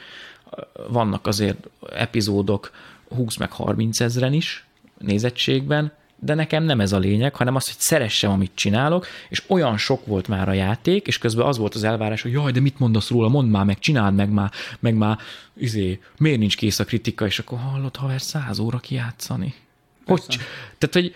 [0.89, 2.71] vannak azért epizódok
[3.15, 4.65] 20 meg 30 ezeren is
[4.99, 9.77] nézettségben, de nekem nem ez a lényeg, hanem az, hogy szeressem, amit csinálok, és olyan
[9.77, 12.79] sok volt már a játék, és közben az volt az elvárás, hogy jaj, de mit
[12.79, 14.51] mondasz róla, mondd már meg, csináld meg már,
[14.81, 15.19] meg már,
[15.57, 19.55] izé, miért nincs kész a kritika, és akkor hallod, haver, száz óra kijátszani.
[20.07, 20.23] Hogy,
[20.79, 21.15] tehát, hogy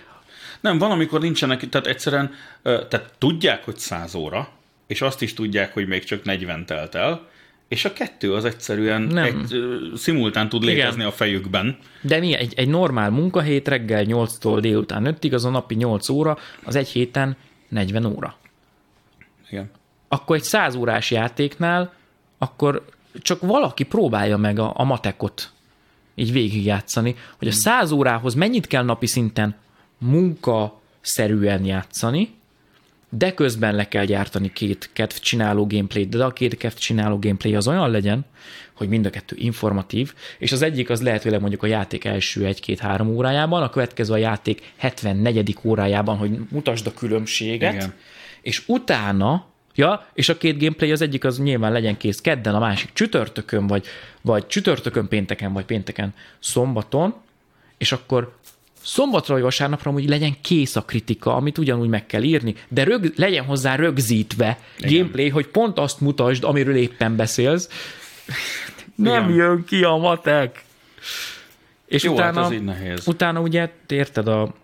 [0.60, 4.48] nem, van, amikor nincsenek, tehát egyszerűen, tehát tudják, hogy száz óra,
[4.86, 7.28] és azt is tudják, hogy még csak 40 telt el,
[7.69, 9.24] és a kettő az egyszerűen nem.
[9.24, 9.59] egy,
[9.97, 11.06] szimultán tud létezni Igen.
[11.06, 11.78] a fejükben.
[12.01, 12.35] De mi?
[12.35, 16.89] Egy, egy normál munkahét reggel 8-tól délután 5-ig, az a napi 8 óra, az egy
[16.89, 17.36] héten
[17.69, 18.36] 40 óra.
[19.51, 19.70] Igen.
[20.09, 21.93] Akkor egy 100 órás játéknál,
[22.39, 22.85] akkor
[23.23, 25.51] csak valaki próbálja meg a, a matekot
[26.19, 29.57] így végigjátszani, hogy a 100 órához mennyit kell napi szinten
[29.99, 32.36] munkaszerűen játszani,
[33.11, 37.55] de közben le kell gyártani két kedv csináló gameplayt, de a két kedv csináló gameplay
[37.55, 38.24] az olyan legyen,
[38.73, 43.09] hogy mind a kettő informatív, és az egyik az lehetőleg mondjuk a játék első egy-két-három
[43.09, 45.57] órájában, a következő a játék 74.
[45.62, 47.95] órájában, hogy mutasd a különbséget, Igen.
[48.43, 49.47] és utána
[49.78, 53.66] Ja, és a két gameplay az egyik az nyilván legyen kész kedden, a másik csütörtökön,
[53.66, 53.86] vagy,
[54.20, 57.14] vagy csütörtökön pénteken, vagy pénteken szombaton,
[57.76, 58.36] és akkor
[58.82, 63.12] szombatra vagy vasárnapra hogy legyen kész a kritika, amit ugyanúgy meg kell írni, de rög,
[63.16, 64.92] legyen hozzá rögzítve Igen.
[64.96, 67.68] gameplay, hogy pont azt mutasd, amiről éppen beszélsz.
[68.94, 69.36] Nem Igen.
[69.36, 70.64] jön ki a matek.
[71.86, 73.06] És Jó, utána, hát ez így nehéz.
[73.06, 74.55] utána ugye érted a,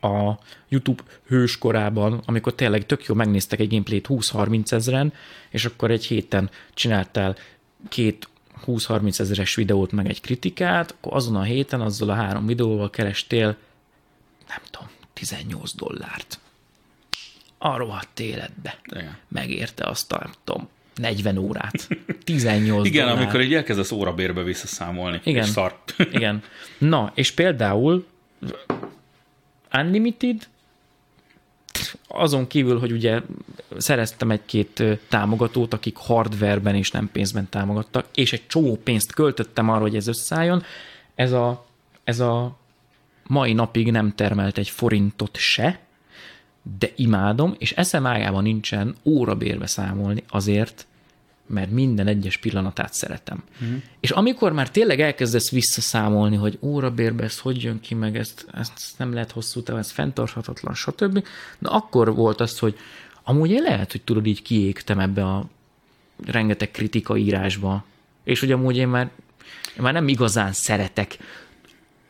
[0.00, 0.38] a
[0.68, 5.12] YouTube hőskorában, amikor tényleg tök jó megnéztek egy gameplayt 20-30 ezeren,
[5.50, 7.36] és akkor egy héten csináltál
[7.88, 8.28] két
[8.66, 13.56] 20-30 ezeres videót, meg egy kritikát, akkor azon a héten azzal a három videóval kerestél,
[14.48, 16.38] nem tudom, 18 dollárt.
[17.58, 18.78] A rohadt életbe.
[18.84, 19.16] Igen.
[19.28, 21.88] Megérte azt a, nem tudom, 40 órát.
[22.24, 23.22] 18 Igen, dollár.
[23.22, 25.20] amikor így elkezdesz órabérbe visszaszámolni.
[25.24, 25.44] Igen.
[25.44, 25.78] És szar.
[25.96, 26.42] Igen.
[26.78, 28.06] Na, és például
[29.72, 30.48] Unlimited?
[32.08, 33.20] Azon kívül, hogy ugye
[33.76, 39.80] szereztem egy-két támogatót, akik hardwareben és nem pénzben támogattak, és egy csomó pénzt költöttem arra,
[39.80, 40.62] hogy ez összeálljon,
[41.14, 41.66] ez a,
[42.04, 42.56] ez a
[43.26, 45.80] mai napig nem termelt egy forintot se,
[46.78, 50.86] de imádom, és eszem ágában nincsen órabérbe számolni azért,
[51.48, 53.42] mert minden egyes pillanatát szeretem.
[53.64, 53.76] Mm.
[54.00, 58.94] És amikor már tényleg elkezdesz visszaszámolni, hogy órabérbe ez hogy jön ki, meg ezt, ezt
[58.96, 61.24] nem lehet hosszú távon, ez fenntarthatatlan, stb.
[61.58, 62.76] Na akkor volt az, hogy
[63.22, 65.46] amúgy lehet, hogy tudod, így kiégtem ebbe a
[66.26, 67.84] rengeteg kritika írásba,
[68.24, 69.10] és hogy amúgy én már,
[69.76, 71.18] én már nem igazán szeretek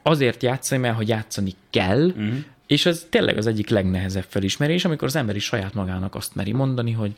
[0.02, 2.38] azért játszani, mert hogy játszani kell, mm.
[2.66, 6.52] és ez tényleg az egyik legnehezebb felismerés, amikor az ember is saját magának azt meri
[6.52, 7.14] mondani, hogy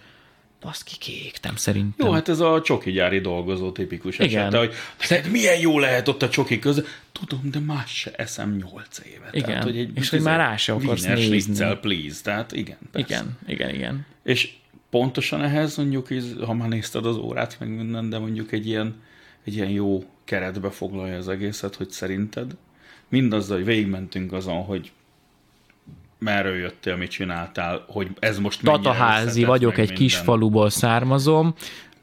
[0.60, 2.06] Baszki, kiégtem szerintem.
[2.06, 4.40] Jó, hát ez a csoki gyári dolgozó tipikus Igen.
[4.40, 6.86] esete, hogy neked milyen jó lehet ott a csoki között.
[7.12, 9.28] Tudom, de más se eszem nyolc éve.
[9.32, 11.38] Igen, tehát, hogy egy, és hogy már rá se akarsz nézni.
[11.38, 12.22] Schnitzel, please.
[12.22, 13.14] Tehát igen, persze.
[13.14, 14.06] Igen, igen, igen.
[14.22, 14.52] És
[14.90, 16.08] pontosan ehhez mondjuk,
[16.46, 19.02] ha már nézted az órát, meg minden, de mondjuk egy ilyen,
[19.44, 22.56] egy ilyen jó keretbe foglalja az egészet, hogy szerinted
[23.08, 24.92] mindazzal, hogy végigmentünk azon, hogy
[26.20, 29.96] merről jöttél, mit csináltál, hogy ez most Tataházi vagyok, egy minden.
[29.96, 31.54] kis faluból származom,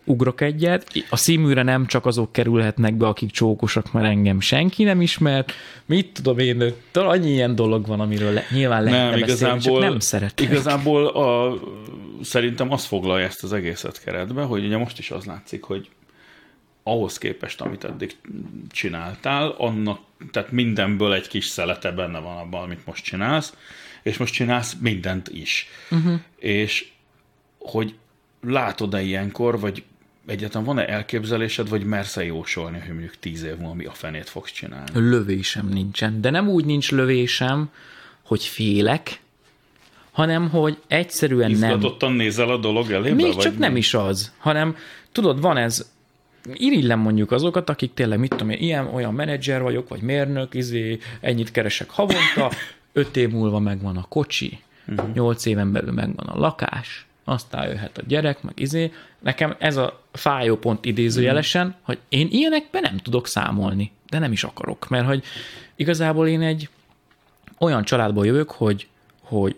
[0.07, 0.91] ugrok egyet.
[1.09, 5.45] A színműre nem csak azok kerülhetnek be, akik csókosak, mert engem senki nem ismer.
[5.85, 9.89] Mit tudom én, annyi ilyen dolog van, amiről le, nyilván lehetne nem, beszélni, igazából, csak
[9.89, 10.49] nem szeretek.
[10.49, 11.57] Igazából a,
[12.21, 15.89] szerintem az foglalja ezt az egészet keretbe, hogy ugye most is az látszik, hogy
[16.83, 18.15] ahhoz képest, amit eddig
[18.71, 19.99] csináltál, annak,
[20.31, 23.53] tehát mindenből egy kis szelete benne van abban, amit most csinálsz,
[24.07, 25.67] és most csinálsz mindent is.
[25.91, 26.19] Uh-huh.
[26.39, 26.87] És
[27.59, 27.95] hogy
[28.41, 29.83] látod-e ilyenkor, vagy
[30.27, 34.51] egyáltalán van-e elképzelésed, vagy mersz-e jósolni, hogy mondjuk tíz év múlva mi a fenét fogsz
[34.51, 34.91] csinálni?
[34.93, 37.69] Lövésem nincsen, de nem úgy nincs lövésem,
[38.23, 39.19] hogy félek,
[40.11, 42.17] hanem hogy egyszerűen Izgatottan nem.
[42.17, 43.15] nézel a dolog elébe?
[43.15, 43.59] Még vagy csak mi?
[43.59, 44.75] nem is az, hanem
[45.11, 45.91] tudod, van ez,
[46.53, 50.97] irigylem mondjuk azokat, akik tényleg, mit tudom én, ilyen, olyan menedzser vagyok, vagy mérnök, izé,
[51.21, 52.51] ennyit keresek havonta,
[52.97, 55.13] öt év múlva megvan a kocsi, uh-huh.
[55.13, 58.91] nyolc éven belül megvan a lakás, aztán jöhet a gyerek, meg izé.
[59.19, 61.83] Nekem ez a fájó pont idézőjelesen, uh-huh.
[61.85, 65.23] hogy én ilyenekben nem tudok számolni, de nem is akarok, mert hogy
[65.75, 66.69] igazából én egy
[67.57, 68.87] olyan családból jövök, hogy,
[69.21, 69.55] hogy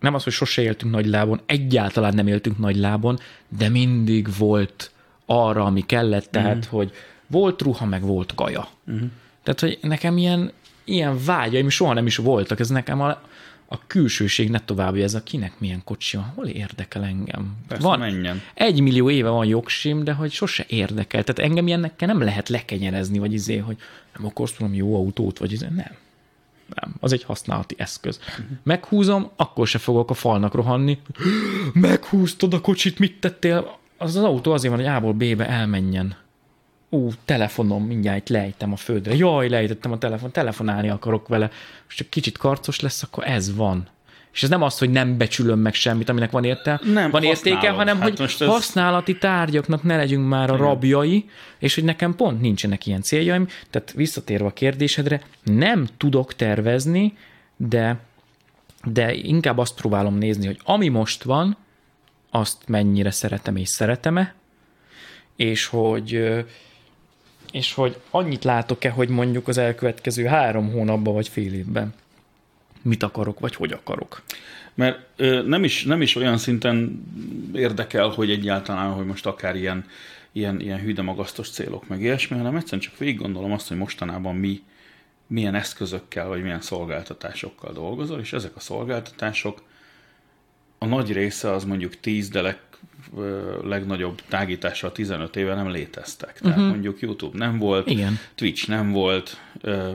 [0.00, 4.90] nem az, hogy sose éltünk nagy lábon, egyáltalán nem éltünk nagy lábon, de mindig volt
[5.26, 6.70] arra, ami kellett, tehát, uh-huh.
[6.70, 6.92] hogy
[7.26, 8.68] volt ruha, meg volt kaja.
[8.86, 9.10] Uh-huh.
[9.42, 10.52] Tehát, hogy nekem ilyen,
[10.84, 13.22] ilyen vágyaim soha nem is voltak, ez nekem a,
[13.66, 17.56] a külsőség ne tovább, ez a kinek milyen kocsi van, hol érdekel engem?
[17.68, 18.42] Persze, van, menjen.
[18.54, 21.24] Egy millió éve van jogsim, de hogy sose érdekel.
[21.24, 23.76] Tehát engem ilyennek nem lehet lekenyerezni, vagy izé, hogy
[24.16, 25.96] nem akarsz valami jó autót, vagy izé, nem.
[26.74, 28.20] Nem, az egy használati eszköz.
[28.28, 28.44] Uh-huh.
[28.62, 30.98] Meghúzom, akkor se fogok a falnak rohanni.
[31.72, 33.78] Meghúztad a kocsit, mit tettél?
[33.96, 36.16] Az az autó azért van, hogy A-ból B-be elmenjen.
[36.94, 39.14] Ú, telefonom, mindjárt lejtem a földre.
[39.14, 41.50] Jaj, lejtettem a telefon, telefonálni akarok vele.
[41.88, 43.88] És csak kicsit karcos lesz, akkor ez van.
[44.32, 47.70] És ez nem az, hogy nem becsülöm meg semmit, aminek van érte, nem, van értéke,
[47.70, 48.46] hanem hát hogy ez...
[48.46, 53.48] használati tárgyaknak ne legyünk már a rabjai, és hogy nekem pont nincsenek ilyen céljaim.
[53.70, 57.16] Tehát visszatérve a kérdésedre, nem tudok tervezni,
[57.56, 57.98] de,
[58.84, 61.56] de inkább azt próbálom nézni, hogy ami most van,
[62.30, 64.34] azt mennyire szeretem és szeretem-e,
[65.36, 66.44] és hogy
[67.54, 71.94] és hogy annyit látok-e, hogy mondjuk az elkövetkező három hónapban vagy fél évben
[72.82, 74.22] mit akarok, vagy hogy akarok.
[74.74, 77.04] Mert ö, nem, is, nem is olyan szinten
[77.54, 79.84] érdekel, hogy egyáltalán, hogy most akár ilyen,
[80.32, 84.62] ilyen, ilyen hűde célok meg ilyesmi, hanem egyszerűen csak végig gondolom azt, hogy mostanában mi,
[85.26, 89.62] milyen eszközökkel, vagy milyen szolgáltatásokkal dolgozol, és ezek a szolgáltatások
[90.78, 92.58] a nagy része az mondjuk 10, de leg,
[93.64, 96.38] legnagyobb tágítással 15 éve nem léteztek.
[96.40, 96.72] Tehát uh-huh.
[96.72, 98.18] mondjuk YouTube nem volt, Igen.
[98.34, 99.40] Twitch nem volt,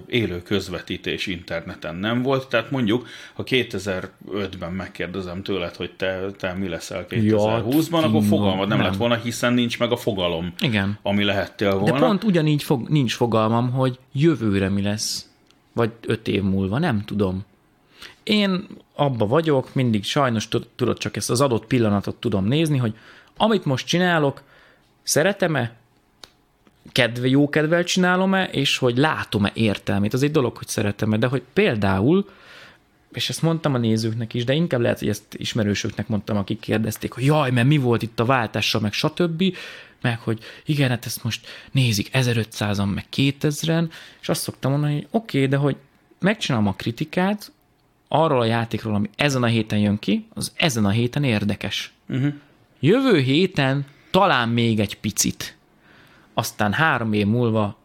[0.07, 6.67] élő közvetítés interneten nem volt, tehát mondjuk, ha 2005-ben megkérdezem tőled, hogy te, te mi
[6.67, 10.97] leszel 2020-ban, akkor fogalmad nem, nem lett volna, hiszen nincs meg a fogalom, Igen.
[11.01, 11.91] ami lehettél volna.
[11.91, 15.29] De pont ugyanígy fog, nincs fogalmam, hogy jövőre mi lesz,
[15.73, 17.47] vagy öt év múlva, nem tudom.
[18.29, 22.95] Én abba vagyok, mindig sajnos tudod, csak ezt az adott pillanatot tudom nézni, hogy
[23.37, 24.41] amit most csinálok,
[25.03, 25.75] szeretem-e,
[26.91, 30.13] kedve, jó kedvel csinálom-e, és hogy látom-e értelmét.
[30.13, 32.29] Az egy dolog, hogy szeretem-e, de hogy például,
[33.11, 37.11] és ezt mondtam a nézőknek is, de inkább lehet, hogy ezt ismerősöknek mondtam, akik kérdezték,
[37.11, 39.43] hogy jaj, mert mi volt itt a váltással, meg stb.,
[40.01, 43.89] meg hogy igen, hát ezt most nézik 1500-an, meg 2000-en,
[44.21, 45.75] és azt szoktam mondani, hogy oké, okay, de hogy
[46.19, 47.51] megcsinálom a kritikát,
[48.11, 51.93] arról a játékról, ami ezen a héten jön ki, az ezen a héten érdekes.
[52.09, 52.33] Uh-huh.
[52.79, 55.57] Jövő héten talán még egy picit.
[56.33, 57.77] Aztán három év múlva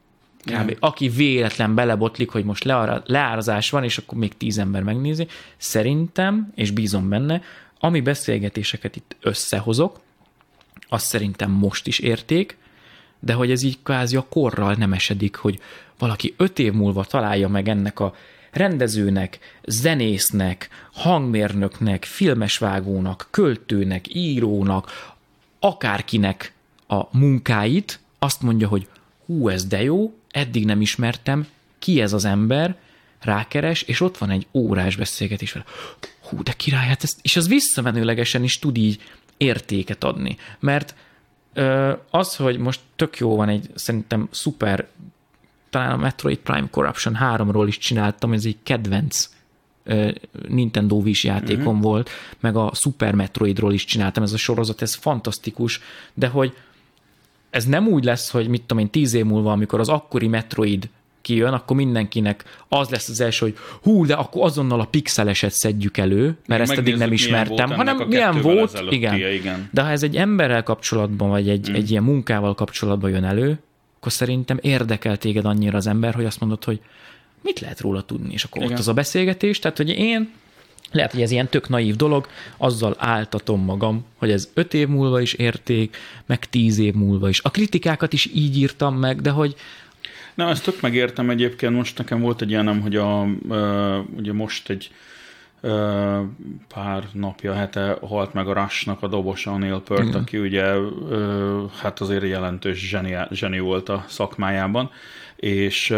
[0.44, 0.50] kb.
[0.50, 0.70] Yeah.
[0.80, 2.64] aki véletlen belebotlik, hogy most
[3.04, 5.26] leárazás van, és akkor még tíz ember megnézi,
[5.56, 7.42] szerintem, és bízom benne,
[7.78, 10.00] ami beszélgetéseket itt összehozok,
[10.88, 12.56] az szerintem most is érték,
[13.20, 15.60] de hogy ez így kvázi a korral nem esedik, hogy
[15.98, 18.14] valaki öt év múlva találja meg ennek a
[18.54, 25.14] rendezőnek, zenésznek, hangmérnöknek, filmesvágónak, költőnek, írónak,
[25.58, 26.52] akárkinek
[26.86, 28.88] a munkáit, azt mondja, hogy
[29.26, 31.46] hú, ez de jó, eddig nem ismertem,
[31.78, 32.76] ki ez az ember,
[33.20, 35.64] rákeres, és ott van egy órás beszélgetés vele.
[36.20, 39.02] Hú, de király, hát ezt, és az visszamenőlegesen is tud így
[39.36, 40.36] értéket adni.
[40.58, 40.94] Mert
[42.10, 44.86] az, hogy most tök jó van egy szerintem szuper
[45.74, 49.28] talán a Metroid Prime Corruption 3-ról is csináltam, ez egy kedvenc
[50.48, 51.82] Nintendo Wii játékom uh-huh.
[51.82, 52.10] volt,
[52.40, 55.80] meg a Super Metroidról is csináltam, ez a sorozat, ez fantasztikus,
[56.14, 56.56] de hogy
[57.50, 60.88] ez nem úgy lesz, hogy mit tudom én, tíz év múlva, amikor az akkori Metroid
[61.20, 65.96] kijön, akkor mindenkinek az lesz az első, hogy hú, de akkor azonnal a pixeleset szedjük
[65.96, 69.14] elő, mert ezt eddig nem ismertem, hanem milyen volt, igen.
[69.14, 69.68] igen.
[69.72, 71.74] De ha ez egy emberrel kapcsolatban, vagy egy, mm.
[71.74, 73.58] egy ilyen munkával kapcsolatban jön elő,
[74.04, 76.80] akkor szerintem érdekel téged annyira az ember, hogy azt mondod, hogy
[77.42, 78.72] mit lehet róla tudni, és akkor Igen.
[78.72, 80.32] ott az a beszélgetés, tehát hogy én
[80.92, 85.20] lehet, hogy ez ilyen tök naív dolog, azzal áltatom magam, hogy ez öt év múlva
[85.20, 87.40] is érték, meg tíz év múlva is.
[87.40, 89.54] A kritikákat is így írtam meg, de hogy
[90.34, 91.74] nem, ezt tök megértem egyébként.
[91.74, 93.26] Most nekem volt egy ilyenem, hogy a,
[94.16, 94.90] ugye most egy
[96.68, 100.20] pár napja, hete halt meg a Rushnak a dobosa, a Neil Peart, Igen.
[100.20, 100.74] aki ugye
[101.80, 104.90] hát azért jelentős zseni, zseni volt a szakmájában,
[105.36, 105.94] és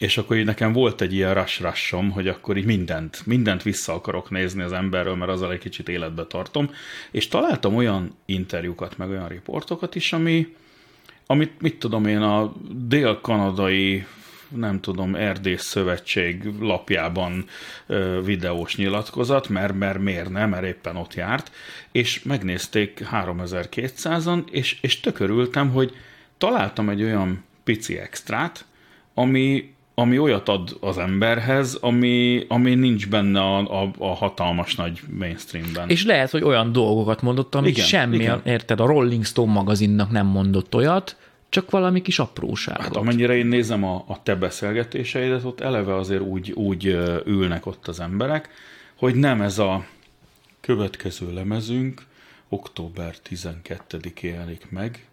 [0.00, 4.30] és akkor így nekem volt egy ilyen rush hogy akkor így mindent, mindent vissza akarok
[4.30, 6.70] nézni az emberről, mert azzal egy kicsit életbe tartom,
[7.10, 10.54] és találtam olyan interjúkat, meg olyan riportokat is, ami,
[11.26, 14.06] amit, mit tudom én, a dél-kanadai
[14.56, 17.44] nem tudom, Erdész Szövetség lapjában
[17.86, 21.50] ö, videós nyilatkozat, mert, mert miért nem, mert éppen ott járt,
[21.92, 25.92] és megnézték 3200-an, és, és tökörültem, hogy
[26.38, 28.64] találtam egy olyan pici extrát,
[29.14, 35.00] ami, ami olyat ad az emberhez, ami, ami nincs benne a, a, a hatalmas nagy
[35.18, 35.88] mainstreamben.
[35.88, 38.40] És lehet, hogy olyan dolgokat mondott, amit igen, semmi, igen.
[38.44, 41.16] érted, a Rolling Stone magazinnak nem mondott olyat,
[41.50, 42.80] csak valami kis apróság.
[42.80, 46.84] Hát amennyire én nézem a, a te beszélgetéseidet, ott eleve azért úgy, úgy
[47.24, 48.48] ülnek ott az emberek,
[48.94, 49.86] hogy nem ez a
[50.60, 52.02] következő lemezünk
[52.48, 55.04] október 12-én jelenik meg,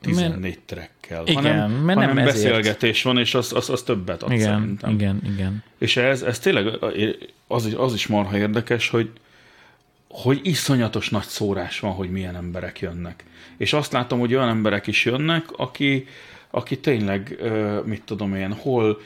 [0.00, 4.22] 14 men, trekkel, igen, hanem, mert hanem nem beszélgetés van, és az, az, az többet
[4.22, 4.90] ad igen, szerintem.
[4.90, 5.62] Igen, igen.
[5.78, 6.66] És ez, ez tényleg
[7.46, 9.10] az, az is marha érdekes, hogy,
[10.08, 13.24] hogy iszonyatos nagy szórás van, hogy milyen emberek jönnek.
[13.56, 16.06] És azt látom, hogy olyan emberek is jönnek, aki,
[16.50, 17.38] aki tényleg,
[17.84, 19.00] mit tudom én, hol,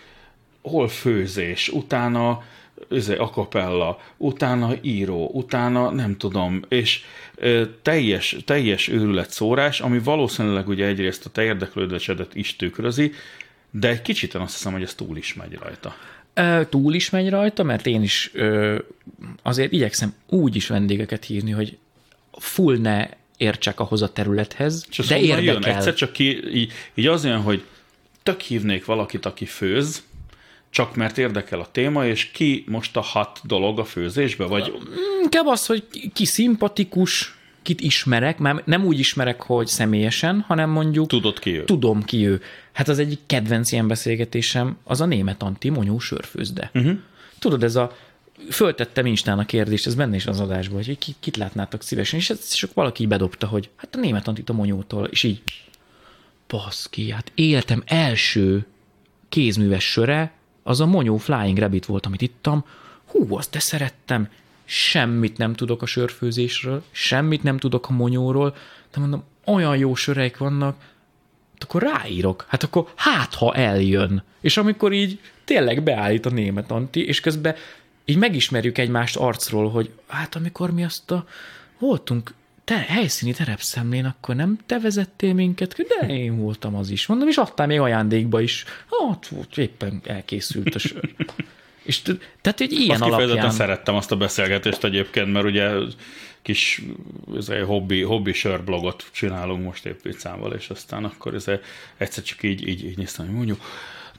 [0.62, 2.42] hol főzés, utána
[2.88, 7.04] üzé, akapella, utána író, utána nem tudom, és
[7.82, 13.12] teljes, teljes őrület szórás, ami valószínűleg ugye egyrészt a te érdeklődésedet is tükrözi,
[13.70, 15.94] de egy kicsit azt hiszem, hogy ez túl is megy rajta.
[16.68, 18.78] Túl is megy rajta, mert én is ö,
[19.42, 21.78] azért igyekszem úgy is vendégeket hívni, hogy
[22.32, 25.42] full ne értsek ahhoz a területhez, És de érdekel.
[25.42, 25.62] Jön?
[25.62, 27.62] Egyszer csak ki, így, így az olyan, hogy
[28.22, 30.02] tök hívnék valakit, aki főz,
[30.70, 34.72] csak mert érdekel a téma, és ki most a hat dolog a főzésbe, vagy...
[35.22, 41.08] Inkább az, hogy ki szimpatikus, kit ismerek, már nem úgy ismerek, hogy személyesen, hanem mondjuk...
[41.08, 41.64] Tudod ki ő.
[41.64, 42.42] Tudom ki ő.
[42.72, 46.70] Hát az egyik kedvenc ilyen beszélgetésem, az a német Anti Monyó sörfőzde.
[46.74, 46.98] Uh-huh.
[47.38, 47.96] Tudod, ez a
[48.50, 52.30] föltettem Instán a kérdést, ez benne is az adásban, hogy kit, kit látnátok szívesen, és
[52.30, 55.42] ez csak valaki bedobta, hogy hát a német Antit a Monyótól, és így
[56.46, 58.66] baszki, hát életem első
[59.28, 60.32] kézműves söre,
[60.62, 62.64] az a Monyó Flying Rabbit volt, amit ittam,
[63.06, 64.28] hú, azt de szerettem,
[64.70, 68.56] semmit nem tudok a sörfőzésről, semmit nem tudok a monyóról,
[68.92, 70.76] de mondom, olyan jó söreik vannak,
[71.52, 72.44] hát akkor ráírok.
[72.48, 74.22] Hát akkor hát, ha eljön.
[74.40, 77.54] És amikor így tényleg beállít a német anti, és közben
[78.04, 81.26] így megismerjük egymást arcról, hogy hát amikor mi azt a
[81.78, 82.34] voltunk
[82.64, 87.06] te, helyszíni terepszemlén, akkor nem te vezettél minket, de én voltam az is.
[87.06, 88.64] Mondom, és adtál még ajándékba is.
[89.00, 91.14] Hát, volt, éppen elkészült a sör.
[91.82, 92.02] És
[92.40, 93.50] tehát egy ilyen azt alapján...
[93.50, 95.70] szerettem azt a beszélgetést egyébként, mert ugye
[96.42, 96.82] kis
[97.36, 100.04] ez egy hobbi, hobbi sörblogot csinálunk most épp
[100.54, 101.44] és aztán akkor ez
[101.96, 103.60] egyszer csak így, így, így néztem, hogy mondjuk,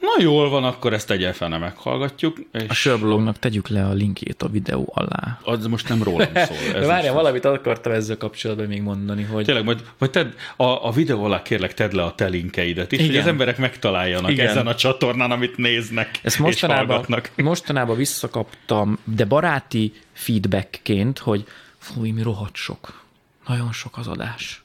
[0.02, 2.36] Na jól van, akkor ezt egyel fel meghallgatjuk.
[2.52, 2.68] És...
[2.68, 5.38] A sörblognak tegyük le a linkjét a videó alá.
[5.42, 6.74] Az most nem rólam szól.
[6.74, 9.44] Ez várjál, valamit akartam ezzel kapcsolatban még mondani, hogy...
[9.44, 12.98] Tényleg, majd, majd tedd, a, a videó alá kérlek tedd le a te linkeidet is,
[12.98, 13.10] Igen.
[13.10, 14.48] hogy az emberek megtaláljanak Igen.
[14.48, 17.04] ezen a csatornán, amit néznek Ezt mostanában,
[17.36, 21.44] és mostanában visszakaptam, de baráti feedbackként, hogy
[21.78, 23.02] fúj, mi rohadt sok.
[23.46, 24.61] Nagyon sok az adás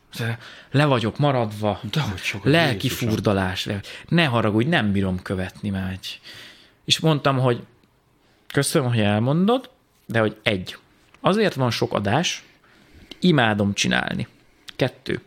[0.71, 1.81] le vagyok maradva,
[2.43, 3.67] lelki furdalás,
[4.07, 5.99] ne haragudj, nem bírom követni már.
[6.85, 7.63] És mondtam, hogy
[8.47, 9.69] köszönöm, hogy elmondod,
[10.05, 10.77] de hogy egy,
[11.19, 12.43] azért van sok adás,
[13.19, 14.27] imádom csinálni.
[14.75, 15.21] Kettő,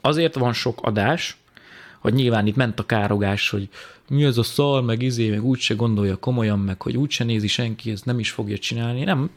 [0.00, 1.36] azért van sok adás,
[1.98, 3.68] hogy nyilván itt ment a károgás, hogy
[4.08, 7.90] mi az a szar, meg izé, meg úgyse gondolja komolyan, meg hogy úgyse nézi senki,
[7.90, 9.04] ezt nem is fogja csinálni.
[9.04, 9.30] Nem,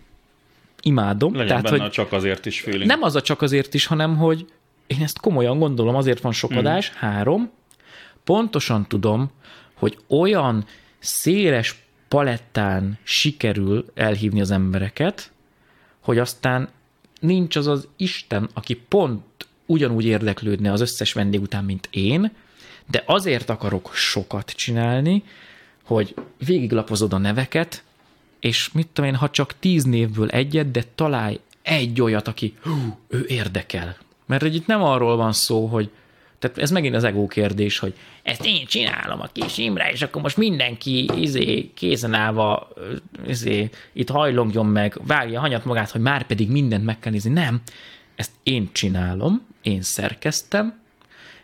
[0.82, 1.34] imádom.
[1.34, 2.86] Legyen Tehát, benne hogy csak azért is feeling.
[2.86, 4.46] Nem az a csak azért is, hanem hogy
[4.90, 6.60] én ezt komolyan gondolom, azért van sok hmm.
[6.60, 6.90] adás.
[6.90, 7.50] Három,
[8.24, 9.32] pontosan tudom,
[9.74, 10.66] hogy olyan
[11.00, 15.32] széles palettán sikerül elhívni az embereket,
[16.00, 16.70] hogy aztán
[17.20, 22.32] nincs az az Isten, aki pont ugyanúgy érdeklődne az összes vendég után, mint én,
[22.86, 25.24] de azért akarok sokat csinálni,
[25.84, 27.84] hogy végiglapozod a neveket,
[28.40, 33.00] és mit tudom én, ha csak tíz névből egyet, de találj egy olyat, aki hú,
[33.08, 33.98] ő érdekel.
[34.30, 35.90] Mert hogy itt nem arról van szó, hogy
[36.40, 37.94] tehát ez megint az ego kérdés, hogy
[38.24, 42.68] ezt én csinálom a kis Imre, és akkor most mindenki izé, kézen állva
[43.28, 47.30] izé, itt hajlongjon meg, vágja hanyat magát, hogy már pedig mindent meg kell nézni.
[47.32, 47.62] Nem,
[48.16, 50.80] ezt én csinálom, én szerkeztem,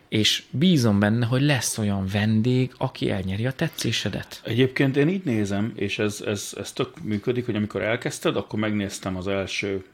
[0.08, 4.40] és bízom benne, hogy lesz olyan vendég, aki elnyeri a tetszésedet.
[4.44, 9.16] Egyébként én így nézem, és ez, ez, ez tök működik, hogy amikor elkezdted, akkor megnéztem
[9.16, 9.84] az első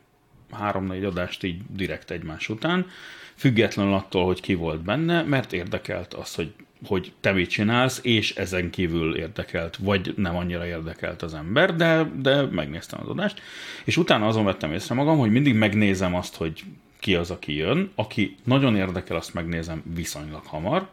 [0.53, 2.87] három-négy adást így direkt egymás után,
[3.35, 6.53] függetlenül attól, hogy ki volt benne, mert érdekelt az, hogy,
[6.87, 12.11] hogy te mit csinálsz, és ezen kívül érdekelt, vagy nem annyira érdekelt az ember, de,
[12.21, 13.41] de megnéztem az adást,
[13.85, 16.63] és utána azon vettem észre magam, hogy mindig megnézem azt, hogy
[16.99, 20.89] ki az, aki jön, aki nagyon érdekel, azt megnézem viszonylag hamar,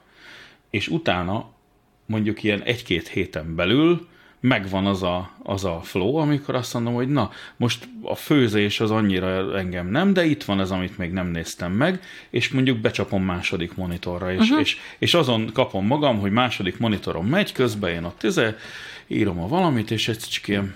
[0.69, 1.49] és utána
[2.05, 4.07] mondjuk ilyen egy-két héten belül
[4.39, 8.91] megvan az a, az a flow, amikor azt mondom, hogy na, most a főzés az
[8.91, 13.23] annyira engem nem, de itt van ez, amit még nem néztem meg, és mondjuk becsapom
[13.23, 14.59] második monitorra, és, uh-huh.
[14.59, 18.57] és, és azon kapom magam, hogy második monitoron megy, közben én ott tüze,
[19.07, 20.75] írom a valamit, és egy ilyen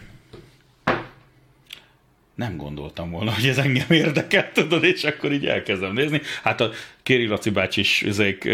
[2.36, 6.22] nem gondoltam volna, hogy ez engem érdekel, tudod, és akkor így elkezdem nézni.
[6.44, 6.72] Hát a
[7.04, 8.50] Kéri Laci bácsi is ezek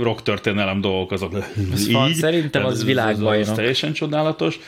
[0.00, 1.32] rock történelem dolgok, azok
[1.78, 1.92] így.
[1.92, 3.42] Van, szerintem az világbajnok.
[3.42, 4.58] Az, az teljesen csodálatos.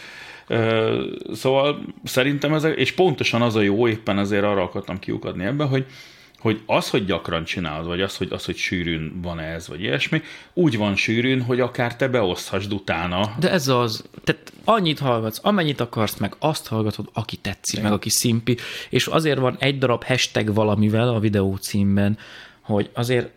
[1.33, 5.87] Szóval szerintem ez, és pontosan az a jó, éppen ezért arra akartam kiukadni ebbe, hogy
[6.41, 10.23] hogy az, hogy gyakran csinálod, vagy az, hogy, az, hogy sűrűn van ez, vagy ilyesmi,
[10.53, 13.35] úgy van sűrűn, hogy akár te beoszthasd utána.
[13.39, 17.85] De ez az, tehát annyit hallgatsz, amennyit akarsz, meg azt hallgatod, aki tetszik, Igen.
[17.85, 18.57] meg aki szimpi,
[18.91, 22.19] és azért van egy darab hashtag valamivel a videó címben,
[22.61, 23.31] hogy azért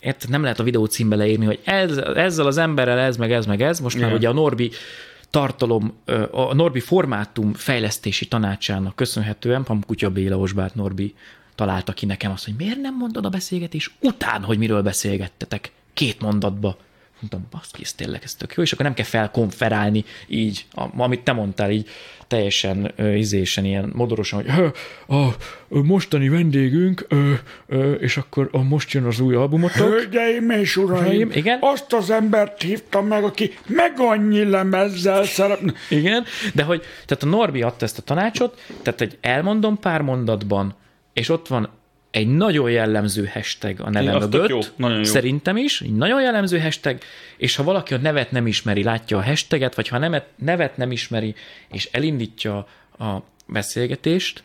[0.00, 3.46] érted, nem lehet a videó címbe leírni, hogy ez, ezzel az emberrel ez, meg ez,
[3.46, 3.80] meg ez.
[3.80, 4.08] Most Igen.
[4.08, 4.70] már ugye a Norbi
[5.30, 5.92] tartalom,
[6.30, 11.14] a Norbi formátum fejlesztési tanácsának köszönhetően, Pamkutya Béla Osbárt Norbi
[11.56, 16.20] találta ki nekem azt, hogy miért nem mondod a beszélgetés után, hogy miről beszélgettetek két
[16.20, 16.76] mondatba.
[17.20, 20.66] Mondtam, baszki, ez tényleg ez tök jó, és akkor nem kell felkonferálni így,
[20.96, 21.88] amit te mondtál, így
[22.26, 24.72] teljesen uh, izésen, ilyen modorosan, hogy
[25.06, 25.36] a, a
[25.68, 27.32] mostani vendégünk, ö,
[27.66, 29.88] ö, és akkor a most jön az új albumotok.
[29.88, 31.58] Hölgyeim és uraim, igen?
[31.60, 35.72] azt az embert hívtam meg, aki meg annyi lemezzel szeretne.
[35.90, 36.24] Igen,
[36.54, 40.74] de hogy, tehát a Norbi adta ezt a tanácsot, tehát egy elmondom pár mondatban,
[41.16, 41.68] és ott van
[42.10, 45.04] egy nagyon jellemző hashtag a neve mögött, jó, nagyon jó.
[45.04, 46.98] szerintem is, egy nagyon jellemző hashtag,
[47.36, 50.92] és ha valaki a nevet nem ismeri, látja a hashtaget, vagy ha nevet, nevet nem
[50.92, 51.34] ismeri,
[51.68, 52.56] és elindítja
[52.98, 53.16] a
[53.46, 54.42] beszélgetést,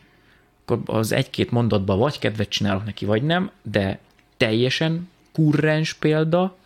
[0.64, 3.98] akkor az egy-két mondatban vagy kedvet csinálok neki, vagy nem, de
[4.36, 6.56] teljesen kurrens példa,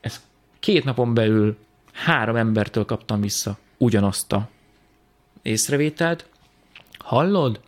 [0.00, 0.20] ez
[0.60, 1.56] két napon belül
[1.92, 4.48] három embertől kaptam vissza ugyanazt a
[5.42, 6.26] észrevételt.
[6.98, 7.60] Hallod?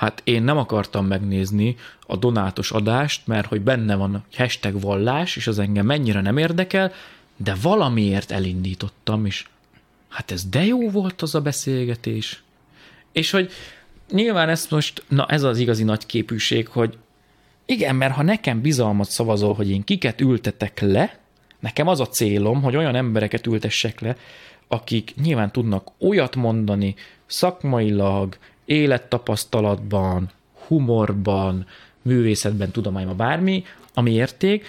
[0.00, 5.46] Hát én nem akartam megnézni a donátos adást, mert hogy benne van hashtag vallás, és
[5.46, 6.92] az engem mennyire nem érdekel,
[7.36, 9.44] de valamiért elindítottam, és
[10.08, 12.42] hát ez de jó volt az a beszélgetés.
[13.12, 13.50] És hogy
[14.10, 16.98] nyilván ezt most, na ez az igazi nagy képűség, hogy
[17.66, 21.18] igen, mert ha nekem bizalmat szavazol, hogy én kiket ültetek le,
[21.58, 24.16] nekem az a célom, hogy olyan embereket ültessek le,
[24.68, 26.94] akik nyilván tudnak olyat mondani
[27.26, 28.36] szakmailag,
[28.70, 30.30] élettapasztalatban,
[30.66, 31.66] humorban,
[32.02, 33.64] művészetben, tudományban, bármi,
[33.94, 34.66] ami érték,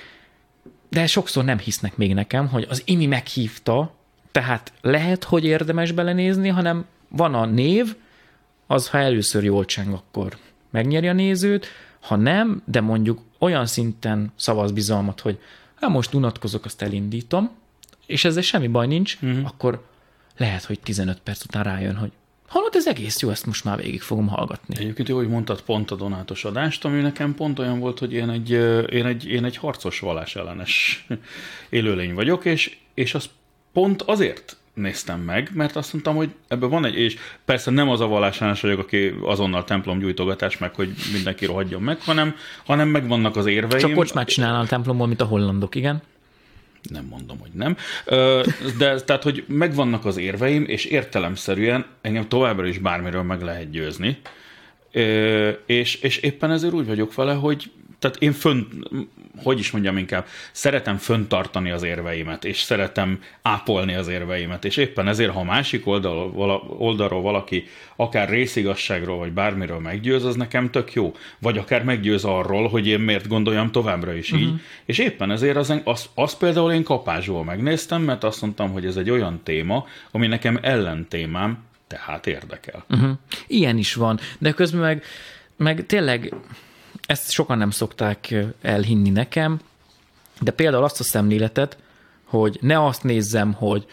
[0.89, 3.93] de sokszor nem hisznek még nekem, hogy az imi meghívta,
[4.31, 7.95] tehát lehet, hogy érdemes belenézni, hanem van a név,
[8.67, 10.37] az ha először jól cseng, akkor
[10.69, 11.67] megnyeri a nézőt,
[11.99, 15.39] ha nem, de mondjuk olyan szinten szavaz bizalmat, hogy
[15.75, 17.49] hát most unatkozok, azt elindítom,
[18.05, 19.45] és ezzel semmi baj nincs, uh-huh.
[19.45, 19.85] akkor
[20.37, 22.11] lehet, hogy 15 perc után rájön, hogy
[22.51, 24.75] Hallod, ez egész jó, ezt most már végig fogom hallgatni.
[24.77, 28.29] Egyébként jó, hogy mondtad pont a donátos adást, ami nekem pont olyan volt, hogy én
[28.29, 28.49] egy,
[28.93, 31.05] én egy, én egy harcos vallás ellenes
[31.69, 33.29] élőlény vagyok, és, és az
[33.73, 37.99] pont azért néztem meg, mert azt mondtam, hogy ebben van egy, és persze nem az
[37.99, 43.35] a vallásános vagyok, aki azonnal templom gyújtogatás meg, hogy mindenki rohadjon meg, hanem, hanem megvannak
[43.35, 43.81] az érveim.
[43.81, 46.01] Csak kocsmát csinálnál a templomból, mint a hollandok, igen?
[46.89, 47.77] Nem mondom, hogy nem,
[48.77, 54.17] de tehát, hogy megvannak az érveim, és értelemszerűen engem továbbra is bármiről meg lehet győzni,
[55.65, 57.71] és, és éppen ezért úgy vagyok vele, hogy
[58.01, 58.61] tehát én fönn,
[59.37, 65.07] hogy is mondjam inkább, szeretem föntartani az érveimet, és szeretem ápolni az érveimet, és éppen
[65.07, 70.71] ezért, ha a másik oldal, vala, oldalról valaki akár részigasságról, vagy bármiről meggyőz, az nekem
[70.71, 71.15] tök jó.
[71.39, 74.43] Vagy akár meggyőz arról, hogy én miért gondoljam továbbra is így.
[74.43, 74.59] Uh-huh.
[74.85, 78.95] És éppen ezért az, az, az például én kapásból megnéztem, mert azt mondtam, hogy ez
[78.95, 81.57] egy olyan téma, ami nekem ellentémám,
[81.87, 82.85] tehát érdekel.
[82.89, 83.11] Uh-huh.
[83.47, 85.03] Ilyen is van, de közben meg,
[85.55, 86.33] meg tényleg
[87.11, 89.59] ezt sokan nem szokták elhinni nekem,
[90.39, 91.77] de például azt a szemléletet,
[92.23, 93.85] hogy ne azt nézzem, hogy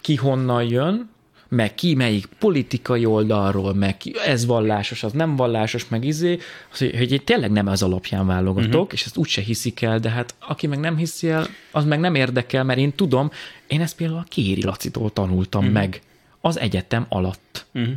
[0.00, 1.12] ki honnan jön,
[1.48, 6.38] meg ki melyik politikai oldalról, meg ki, ez vallásos, az nem vallásos, meg izé,
[6.72, 8.92] az, hogy, hogy én tényleg nem az alapján válogatok, uh-huh.
[8.92, 12.14] és ezt úgyse hiszik el, de hát aki meg nem hiszi el, az meg nem
[12.14, 13.30] érdekel, mert én tudom,
[13.66, 15.78] én ezt például a Kéri Lacitól tanultam uh-huh.
[15.78, 16.02] meg
[16.40, 17.66] az egyetem alatt.
[17.74, 17.94] Uh-huh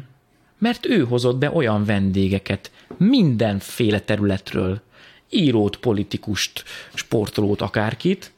[0.57, 4.81] mert ő hozott be olyan vendégeket mindenféle területről,
[5.29, 6.63] írót, politikust,
[6.93, 8.31] sportolót, akárkit,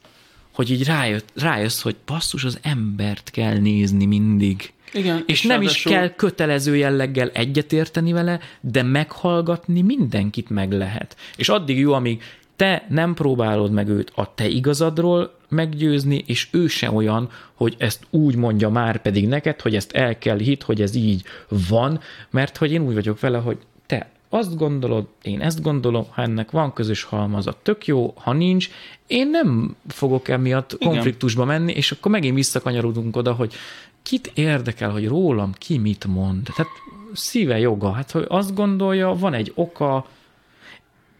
[0.54, 4.72] hogy így rájött, rájössz, hogy basszus, az embert kell nézni mindig.
[4.92, 11.16] Igen, és, és nem is kell kötelező jelleggel egyetérteni vele, de meghallgatni mindenkit meg lehet.
[11.36, 12.22] És addig jó, amíg
[12.60, 18.06] te nem próbálod meg őt a te igazadról meggyőzni, és ő se olyan, hogy ezt
[18.10, 21.22] úgy mondja már pedig neked, hogy ezt el kell hit, hogy ez így
[21.68, 22.00] van,
[22.30, 26.50] mert hogy én úgy vagyok vele, hogy te azt gondolod, én ezt gondolom, ha ennek
[26.50, 28.70] van közös halmazat, tök jó, ha nincs,
[29.06, 30.88] én nem fogok emiatt Igen.
[30.88, 33.54] konfliktusba menni, és akkor megint visszakanyarodunk oda, hogy
[34.02, 36.48] kit érdekel, hogy rólam ki mit mond.
[36.56, 36.72] Tehát
[37.12, 40.06] szíve joga, hát hogy azt gondolja, van egy oka,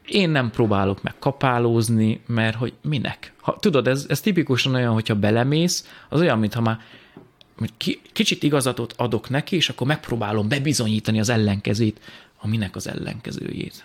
[0.09, 3.33] én nem próbálok meg kapálózni, mert hogy minek?
[3.41, 6.79] Ha, tudod, ez, ez tipikusan olyan, hogyha belemész, az olyan, mintha már
[8.13, 12.01] kicsit igazatot adok neki, és akkor megpróbálom bebizonyítani az ellenkezét,
[12.37, 13.85] a minek az ellenkezőjét.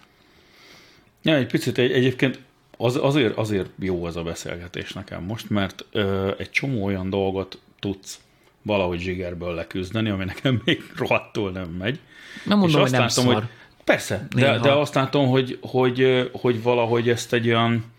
[1.22, 2.40] Ja, egy picit egy, egyébként
[2.78, 7.60] az, azért, azért jó az a beszélgetés nekem most, mert ö, egy csomó olyan dolgot
[7.80, 8.20] tudsz
[8.62, 12.00] valahogy zsigerből leküzdeni, ami nekem még rohadtul nem megy.
[12.46, 13.34] Nem mondom, és azt hogy nem látom, szar.
[13.34, 13.52] Hogy,
[13.86, 17.94] persze, de, de azt látom, hogy, hogy, hogy valahogy ezt egy olyan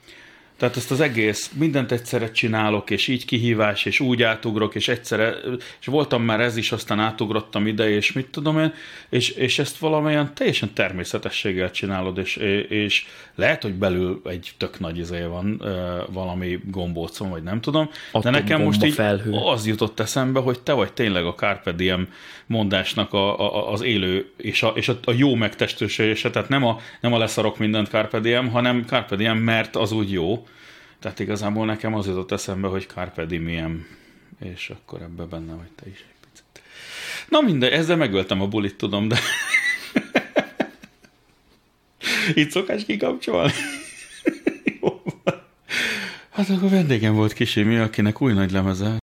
[0.56, 5.34] tehát ezt az egész, mindent egyszerre csinálok, és így kihívás, és úgy átugrok, és egyszerre,
[5.80, 8.72] és voltam már ez is, aztán átugrottam ide, és mit tudom én,
[9.08, 12.36] és, és ezt valamilyen teljesen természetességgel csinálod, és,
[12.68, 13.06] és
[13.36, 15.62] lehet, hogy belül egy tök nagy izé van,
[16.12, 19.32] valami gombócom, vagy nem tudom, Atom de nekem most így felhő.
[19.32, 22.08] az jutott eszembe, hogy te vagy tényleg a Carpe Diem
[22.46, 26.78] mondásnak a, a, az élő, és a, és a, a jó megtestősése, tehát nem a,
[27.00, 30.46] nem a leszarok mindent Carpe Diem, hanem Carpe Diem, mert az úgy jó,
[30.98, 33.86] tehát igazából nekem az jutott eszembe, hogy Carpe Diem,
[34.40, 36.62] és akkor ebbe benne vagy te is egy picit.
[37.28, 39.18] Na mindegy, ezzel megöltem a bulit, tudom, de...
[42.34, 43.52] Itt szokás kikapcsolni?
[44.80, 45.02] Jó
[46.30, 48.96] Hát akkor vendégem volt Kisimi, akinek új nagy lemeze.